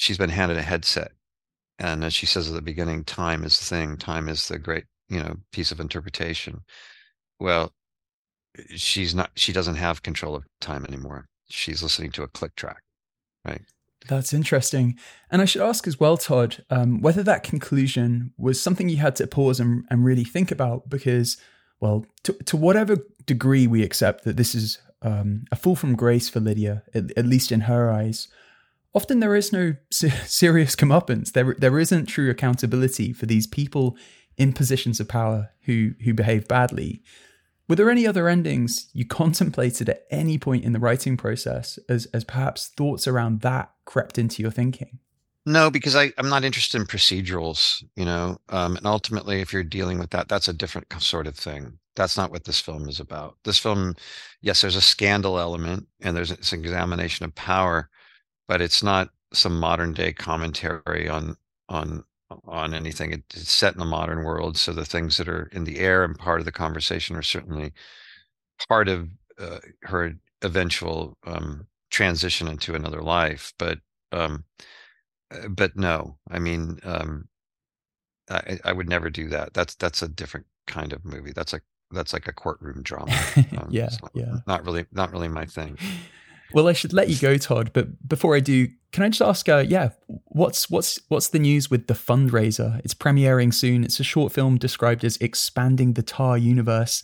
she's 0.00 0.18
been 0.18 0.30
handed 0.30 0.56
a 0.56 0.62
headset, 0.62 1.12
and 1.78 2.02
as 2.02 2.14
she 2.14 2.26
says 2.26 2.48
at 2.48 2.54
the 2.54 2.62
beginning, 2.62 3.04
time 3.04 3.44
is 3.44 3.58
the 3.58 3.64
thing. 3.64 3.96
Time 3.98 4.28
is 4.28 4.48
the 4.48 4.58
great 4.58 4.84
you 5.08 5.20
know 5.20 5.36
piece 5.52 5.70
of 5.70 5.78
interpretation. 5.78 6.62
Well, 7.38 7.72
she's 8.74 9.14
not. 9.14 9.30
She 9.34 9.52
doesn't 9.52 9.76
have 9.76 10.02
control 10.02 10.34
of 10.34 10.44
time 10.60 10.86
anymore. 10.86 11.28
She's 11.50 11.82
listening 11.82 12.12
to 12.12 12.22
a 12.22 12.28
click 12.28 12.56
track, 12.56 12.82
right? 13.44 13.62
That's 14.08 14.32
interesting. 14.32 14.98
And 15.30 15.42
I 15.42 15.44
should 15.44 15.60
ask 15.60 15.86
as 15.86 16.00
well, 16.00 16.16
Todd, 16.16 16.64
um, 16.70 17.02
whether 17.02 17.22
that 17.22 17.42
conclusion 17.42 18.32
was 18.38 18.58
something 18.58 18.88
you 18.88 18.96
had 18.96 19.14
to 19.16 19.26
pause 19.26 19.60
and, 19.60 19.84
and 19.90 20.04
really 20.04 20.24
think 20.24 20.50
about 20.50 20.88
because 20.88 21.36
well, 21.80 22.06
to, 22.24 22.32
to 22.44 22.56
whatever 22.56 22.96
degree 23.26 23.66
we 23.66 23.82
accept 23.82 24.24
that 24.24 24.36
this 24.36 24.54
is 24.54 24.78
um, 25.02 25.44
a 25.50 25.56
fall 25.56 25.76
from 25.76 25.96
grace 25.96 26.28
for 26.28 26.40
Lydia, 26.40 26.82
at, 26.94 27.10
at, 27.16 27.26
least 27.26 27.50
in 27.50 27.62
her 27.62 27.90
eyes, 27.90 28.28
often 28.94 29.20
there 29.20 29.36
is 29.36 29.52
no 29.52 29.74
serious 29.90 30.76
comeuppance. 30.76 31.32
There, 31.32 31.54
there 31.58 31.78
isn't 31.78 32.06
true 32.06 32.30
accountability 32.30 33.12
for 33.12 33.26
these 33.26 33.46
people 33.46 33.96
in 34.36 34.52
positions 34.52 35.00
of 35.00 35.08
power 35.08 35.50
who 35.64 35.92
who 36.04 36.14
behave 36.14 36.48
badly. 36.48 37.02
Were 37.68 37.76
there 37.76 37.90
any 37.90 38.06
other 38.06 38.26
endings 38.28 38.90
you 38.92 39.06
contemplated 39.06 39.88
at 39.88 40.04
any 40.10 40.38
point 40.38 40.64
in 40.64 40.72
the 40.72 40.80
writing 40.80 41.16
process 41.16 41.78
as 41.88 42.06
as 42.06 42.24
perhaps 42.24 42.68
thoughts 42.68 43.06
around 43.06 43.42
that 43.42 43.70
crept 43.84 44.18
into 44.18 44.42
your 44.42 44.50
thinking? 44.50 44.98
No, 45.46 45.70
because 45.70 45.96
I, 45.96 46.12
I'm 46.18 46.28
not 46.28 46.44
interested 46.44 46.80
in 46.80 46.86
procedurals, 46.86 47.82
you 47.96 48.04
know, 48.04 48.38
um, 48.50 48.76
and 48.76 48.86
ultimately, 48.86 49.40
if 49.40 49.52
you're 49.52 49.64
dealing 49.64 49.98
with 49.98 50.10
that, 50.10 50.28
that's 50.28 50.48
a 50.48 50.52
different 50.52 50.92
sort 51.00 51.26
of 51.26 51.34
thing. 51.34 51.78
That's 51.96 52.16
not 52.16 52.30
what 52.30 52.44
this 52.44 52.60
film 52.60 52.88
is 52.88 53.00
about. 53.00 53.36
This 53.44 53.58
film, 53.58 53.94
yes, 54.42 54.60
there's 54.60 54.76
a 54.76 54.82
scandal 54.82 55.38
element 55.38 55.86
and 56.00 56.14
there's 56.14 56.30
an 56.30 56.60
examination 56.60 57.24
of 57.24 57.34
power, 57.34 57.88
but 58.50 58.60
it's 58.60 58.82
not 58.82 59.10
some 59.32 59.60
modern 59.60 59.92
day 59.92 60.12
commentary 60.12 61.08
on 61.08 61.36
on 61.68 62.02
on 62.46 62.74
anything. 62.74 63.12
It, 63.12 63.22
it's 63.32 63.52
set 63.52 63.74
in 63.74 63.78
the 63.78 63.84
modern 63.84 64.24
world, 64.24 64.56
so 64.56 64.72
the 64.72 64.84
things 64.84 65.18
that 65.18 65.28
are 65.28 65.48
in 65.52 65.62
the 65.62 65.78
air 65.78 66.02
and 66.02 66.18
part 66.18 66.40
of 66.40 66.46
the 66.46 66.50
conversation 66.50 67.14
are 67.14 67.22
certainly 67.22 67.72
part 68.68 68.88
of 68.88 69.08
uh, 69.38 69.60
her 69.82 70.14
eventual 70.42 71.16
um, 71.24 71.68
transition 71.90 72.48
into 72.48 72.74
another 72.74 73.02
life. 73.02 73.54
But 73.56 73.78
um, 74.10 74.42
uh, 75.30 75.46
but 75.46 75.76
no, 75.76 76.18
I 76.28 76.40
mean, 76.40 76.80
um, 76.82 77.28
I, 78.28 78.58
I 78.64 78.72
would 78.72 78.88
never 78.88 79.10
do 79.10 79.28
that. 79.28 79.54
That's 79.54 79.76
that's 79.76 80.02
a 80.02 80.08
different 80.08 80.46
kind 80.66 80.92
of 80.92 81.04
movie. 81.04 81.30
That's 81.32 81.52
a 81.52 81.60
that's 81.92 82.12
like 82.12 82.26
a 82.26 82.32
courtroom 82.32 82.82
drama. 82.82 83.16
Um, 83.56 83.68
yeah, 83.70 83.90
not, 84.02 84.10
yeah. 84.12 84.36
Not 84.48 84.64
really, 84.64 84.86
not 84.90 85.12
really 85.12 85.28
my 85.28 85.46
thing. 85.46 85.78
Well, 86.52 86.68
I 86.68 86.72
should 86.72 86.92
let 86.92 87.08
you 87.08 87.16
go, 87.18 87.36
Todd. 87.36 87.70
But 87.72 88.08
before 88.08 88.34
I 88.34 88.40
do, 88.40 88.68
can 88.92 89.04
I 89.04 89.08
just 89.08 89.22
ask? 89.22 89.48
Uh, 89.48 89.64
yeah, 89.66 89.90
What's 90.32 90.70
what's 90.70 90.98
what's 91.08 91.28
the 91.28 91.40
news 91.40 91.70
with 91.70 91.88
the 91.88 91.94
fundraiser? 91.94 92.80
It's 92.84 92.94
premiering 92.94 93.52
soon. 93.52 93.82
It's 93.82 93.98
a 93.98 94.04
short 94.04 94.32
film 94.32 94.58
described 94.58 95.04
as 95.04 95.16
expanding 95.16 95.94
the 95.94 96.02
Tar 96.02 96.38
universe. 96.38 97.02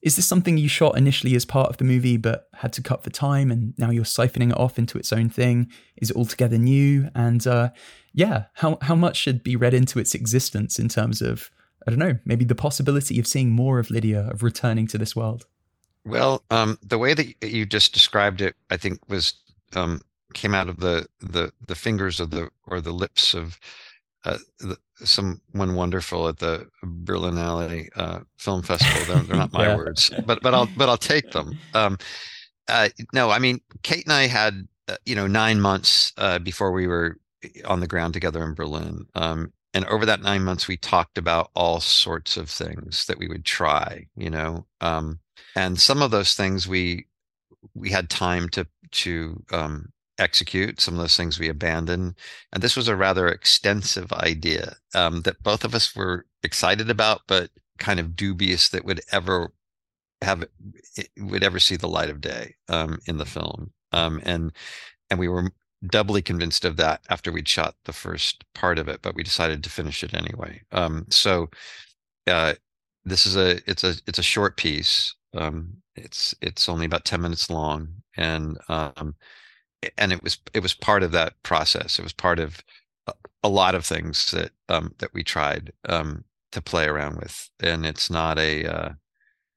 Is 0.00 0.14
this 0.14 0.28
something 0.28 0.56
you 0.56 0.68
shot 0.68 0.96
initially 0.96 1.34
as 1.34 1.44
part 1.44 1.70
of 1.70 1.78
the 1.78 1.84
movie 1.84 2.16
but 2.16 2.48
had 2.54 2.72
to 2.74 2.82
cut 2.82 3.02
for 3.02 3.10
time 3.10 3.50
and 3.50 3.76
now 3.78 3.90
you're 3.90 4.04
siphoning 4.04 4.50
it 4.50 4.56
off 4.56 4.78
into 4.78 4.96
its 4.96 5.12
own 5.12 5.28
thing? 5.28 5.72
Is 5.96 6.10
it 6.10 6.16
altogether 6.16 6.56
new? 6.56 7.08
And 7.16 7.44
uh, 7.48 7.70
yeah, 8.12 8.44
how 8.54 8.78
how 8.82 8.94
much 8.94 9.16
should 9.16 9.42
be 9.42 9.56
read 9.56 9.74
into 9.74 9.98
its 9.98 10.14
existence 10.14 10.78
in 10.78 10.88
terms 10.88 11.20
of 11.20 11.50
I 11.86 11.90
don't 11.90 11.98
know, 11.98 12.18
maybe 12.24 12.44
the 12.44 12.54
possibility 12.54 13.18
of 13.18 13.26
seeing 13.26 13.50
more 13.50 13.80
of 13.80 13.90
Lydia, 13.90 14.28
of 14.30 14.44
returning 14.44 14.86
to 14.88 14.98
this 14.98 15.16
world? 15.16 15.46
Well, 16.08 16.42
um, 16.50 16.78
the 16.82 16.98
way 16.98 17.14
that 17.14 17.42
you 17.42 17.66
just 17.66 17.92
described 17.92 18.40
it, 18.40 18.54
I 18.70 18.76
think 18.76 19.00
was 19.08 19.34
um, 19.76 20.00
came 20.34 20.54
out 20.54 20.68
of 20.68 20.80
the 20.80 21.06
the 21.20 21.52
the 21.66 21.74
fingers 21.74 22.20
of 22.20 22.30
the 22.30 22.50
or 22.66 22.80
the 22.80 22.92
lips 22.92 23.34
of 23.34 23.58
uh, 24.24 24.38
the, 24.58 24.76
someone 25.04 25.74
wonderful 25.74 26.28
at 26.28 26.38
the 26.38 26.68
Berlinale 26.82 27.88
uh, 27.96 28.20
Film 28.36 28.62
Festival. 28.62 29.14
They're, 29.14 29.22
they're 29.24 29.36
not 29.36 29.52
my 29.54 29.68
yeah. 29.68 29.76
words, 29.76 30.10
but 30.26 30.40
but 30.42 30.54
I'll 30.54 30.68
but 30.76 30.88
I'll 30.88 30.96
take 30.96 31.30
them. 31.32 31.58
Um, 31.74 31.98
uh, 32.68 32.88
no, 33.12 33.30
I 33.30 33.38
mean 33.38 33.60
Cate 33.82 34.04
and 34.04 34.12
I 34.12 34.26
had 34.26 34.66
uh, 34.88 34.96
you 35.06 35.14
know 35.14 35.26
nine 35.26 35.60
months 35.60 36.12
uh, 36.16 36.38
before 36.38 36.72
we 36.72 36.86
were 36.86 37.18
on 37.64 37.80
the 37.80 37.86
ground 37.86 38.14
together 38.14 38.42
in 38.44 38.54
Berlin. 38.54 39.06
Um, 39.14 39.52
and 39.74 39.84
over 39.84 40.06
that 40.06 40.22
nine 40.22 40.44
months, 40.44 40.66
we 40.66 40.76
talked 40.76 41.18
about 41.18 41.50
all 41.54 41.80
sorts 41.80 42.36
of 42.36 42.48
things 42.48 43.04
that 43.06 43.18
we 43.18 43.28
would 43.28 43.44
try, 43.44 44.06
you 44.16 44.30
know, 44.30 44.66
um, 44.80 45.20
and 45.54 45.80
some 45.80 46.02
of 46.02 46.10
those 46.10 46.34
things 46.34 46.68
we 46.68 47.06
we 47.74 47.90
had 47.90 48.10
time 48.10 48.48
to 48.50 48.66
to 48.90 49.42
um, 49.52 49.92
execute. 50.18 50.80
Some 50.80 50.94
of 50.94 51.00
those 51.00 51.16
things 51.16 51.38
we 51.38 51.48
abandoned. 51.48 52.14
And 52.52 52.62
this 52.62 52.76
was 52.76 52.88
a 52.88 52.96
rather 52.96 53.28
extensive 53.28 54.12
idea 54.12 54.76
um, 54.94 55.22
that 55.22 55.42
both 55.42 55.64
of 55.64 55.74
us 55.74 55.94
were 55.94 56.26
excited 56.42 56.90
about, 56.90 57.22
but 57.26 57.50
kind 57.78 58.00
of 58.00 58.16
dubious 58.16 58.68
that 58.70 58.84
would 58.84 59.00
ever 59.12 59.52
have 60.22 60.44
would 61.18 61.44
ever 61.44 61.60
see 61.60 61.76
the 61.76 61.88
light 61.88 62.10
of 62.10 62.20
day 62.20 62.56
um, 62.68 62.98
in 63.06 63.18
the 63.18 63.26
film. 63.26 63.72
Um, 63.92 64.20
and 64.24 64.52
and 65.10 65.18
we 65.18 65.28
were 65.28 65.50
doubly 65.86 66.22
convinced 66.22 66.64
of 66.64 66.76
that 66.76 67.02
after 67.08 67.30
we'd 67.30 67.48
shot 67.48 67.76
the 67.84 67.92
first 67.92 68.44
part 68.54 68.78
of 68.78 68.88
it, 68.88 69.00
but 69.00 69.14
we 69.14 69.22
decided 69.22 69.62
to 69.62 69.70
finish 69.70 70.02
it 70.02 70.12
anyway. 70.12 70.62
Um, 70.72 71.06
so 71.08 71.50
uh, 72.26 72.54
this 73.04 73.26
is 73.26 73.36
a 73.36 73.60
it's 73.70 73.84
a 73.84 73.94
it's 74.06 74.18
a 74.18 74.24
short 74.24 74.56
piece. 74.56 75.14
Um, 75.34 75.82
it's 75.94 76.34
it's 76.40 76.68
only 76.68 76.86
about 76.86 77.04
ten 77.04 77.20
minutes 77.20 77.50
long, 77.50 77.88
and 78.16 78.58
um, 78.68 79.16
and 79.96 80.12
it 80.12 80.22
was 80.22 80.38
it 80.54 80.60
was 80.60 80.74
part 80.74 81.02
of 81.02 81.12
that 81.12 81.42
process. 81.42 81.98
It 81.98 82.02
was 82.02 82.12
part 82.12 82.38
of 82.38 82.62
a 83.42 83.48
lot 83.48 83.74
of 83.74 83.86
things 83.86 84.30
that 84.32 84.50
um, 84.68 84.94
that 84.98 85.14
we 85.14 85.22
tried 85.22 85.72
um, 85.88 86.24
to 86.52 86.60
play 86.60 86.86
around 86.86 87.16
with, 87.16 87.50
and 87.60 87.86
it's 87.86 88.10
not 88.10 88.38
a 88.38 88.66
uh, 88.66 88.92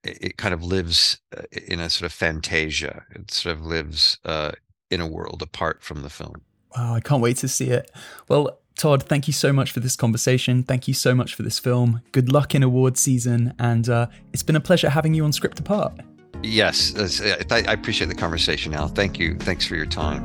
it, 0.04 0.18
it, 0.22 0.38
kind 0.38 0.54
of 0.54 0.64
lives 0.64 1.20
uh, 1.38 1.44
in 1.52 1.80
a 1.80 1.90
sort 1.90 2.06
of 2.06 2.14
fantasia. 2.14 3.06
It 3.12 3.32
sort 3.32 3.56
of 3.56 3.66
lives 3.66 4.20
uh, 4.26 4.52
in 4.90 5.02
a 5.02 5.08
world 5.08 5.42
apart 5.42 5.84
from 5.84 6.02
the 6.02 6.10
film. 6.10 6.42
Wow, 6.76 6.96
I 6.96 7.00
can't 7.02 7.22
wait 7.22 7.38
to 7.38 7.48
see 7.48 7.70
it. 7.70 7.92
Well, 8.28 8.61
Todd, 8.82 9.04
thank 9.04 9.28
you 9.28 9.34
so 9.34 9.54
much 9.54 9.72
for 9.72 9.80
this 9.80 9.96
conversation. 9.96 10.64
Thank 10.64 10.88
you 10.88 10.96
so 10.96 11.14
much 11.14 11.36
for 11.36 11.44
this 11.44 11.60
film. 11.60 12.02
Good 12.14 12.32
luck 12.32 12.56
in 12.56 12.64
award 12.64 12.98
season, 12.98 13.54
and 13.60 13.88
uh, 13.88 14.08
it's 14.34 14.42
been 14.42 14.56
a 14.56 14.60
pleasure 14.60 14.90
having 14.90 15.14
you 15.14 15.24
on 15.24 15.32
Script 15.32 15.60
Apart. 15.60 16.00
Yes, 16.42 17.22
I 17.52 17.60
appreciate 17.72 18.08
the 18.08 18.16
conversation, 18.16 18.74
Al. 18.74 18.88
Thank 18.88 19.20
you. 19.20 19.36
Thanks 19.38 19.68
for 19.68 19.76
your 19.76 19.86
time. 19.86 20.24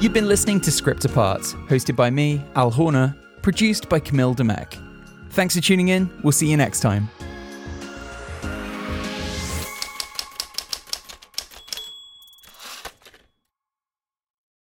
You've 0.00 0.12
been 0.12 0.26
listening 0.26 0.60
to 0.62 0.72
Script 0.72 1.04
Apart, 1.04 1.42
hosted 1.68 1.94
by 1.94 2.10
me, 2.10 2.42
Al 2.56 2.72
Horner, 2.72 3.14
produced 3.40 3.88
by 3.88 4.00
Camille 4.00 4.34
Demek. 4.34 4.74
Thanks 5.30 5.54
for 5.54 5.62
tuning 5.62 5.88
in. 5.90 6.10
We'll 6.24 6.32
see 6.32 6.50
you 6.50 6.56
next 6.56 6.80
time. 6.80 7.08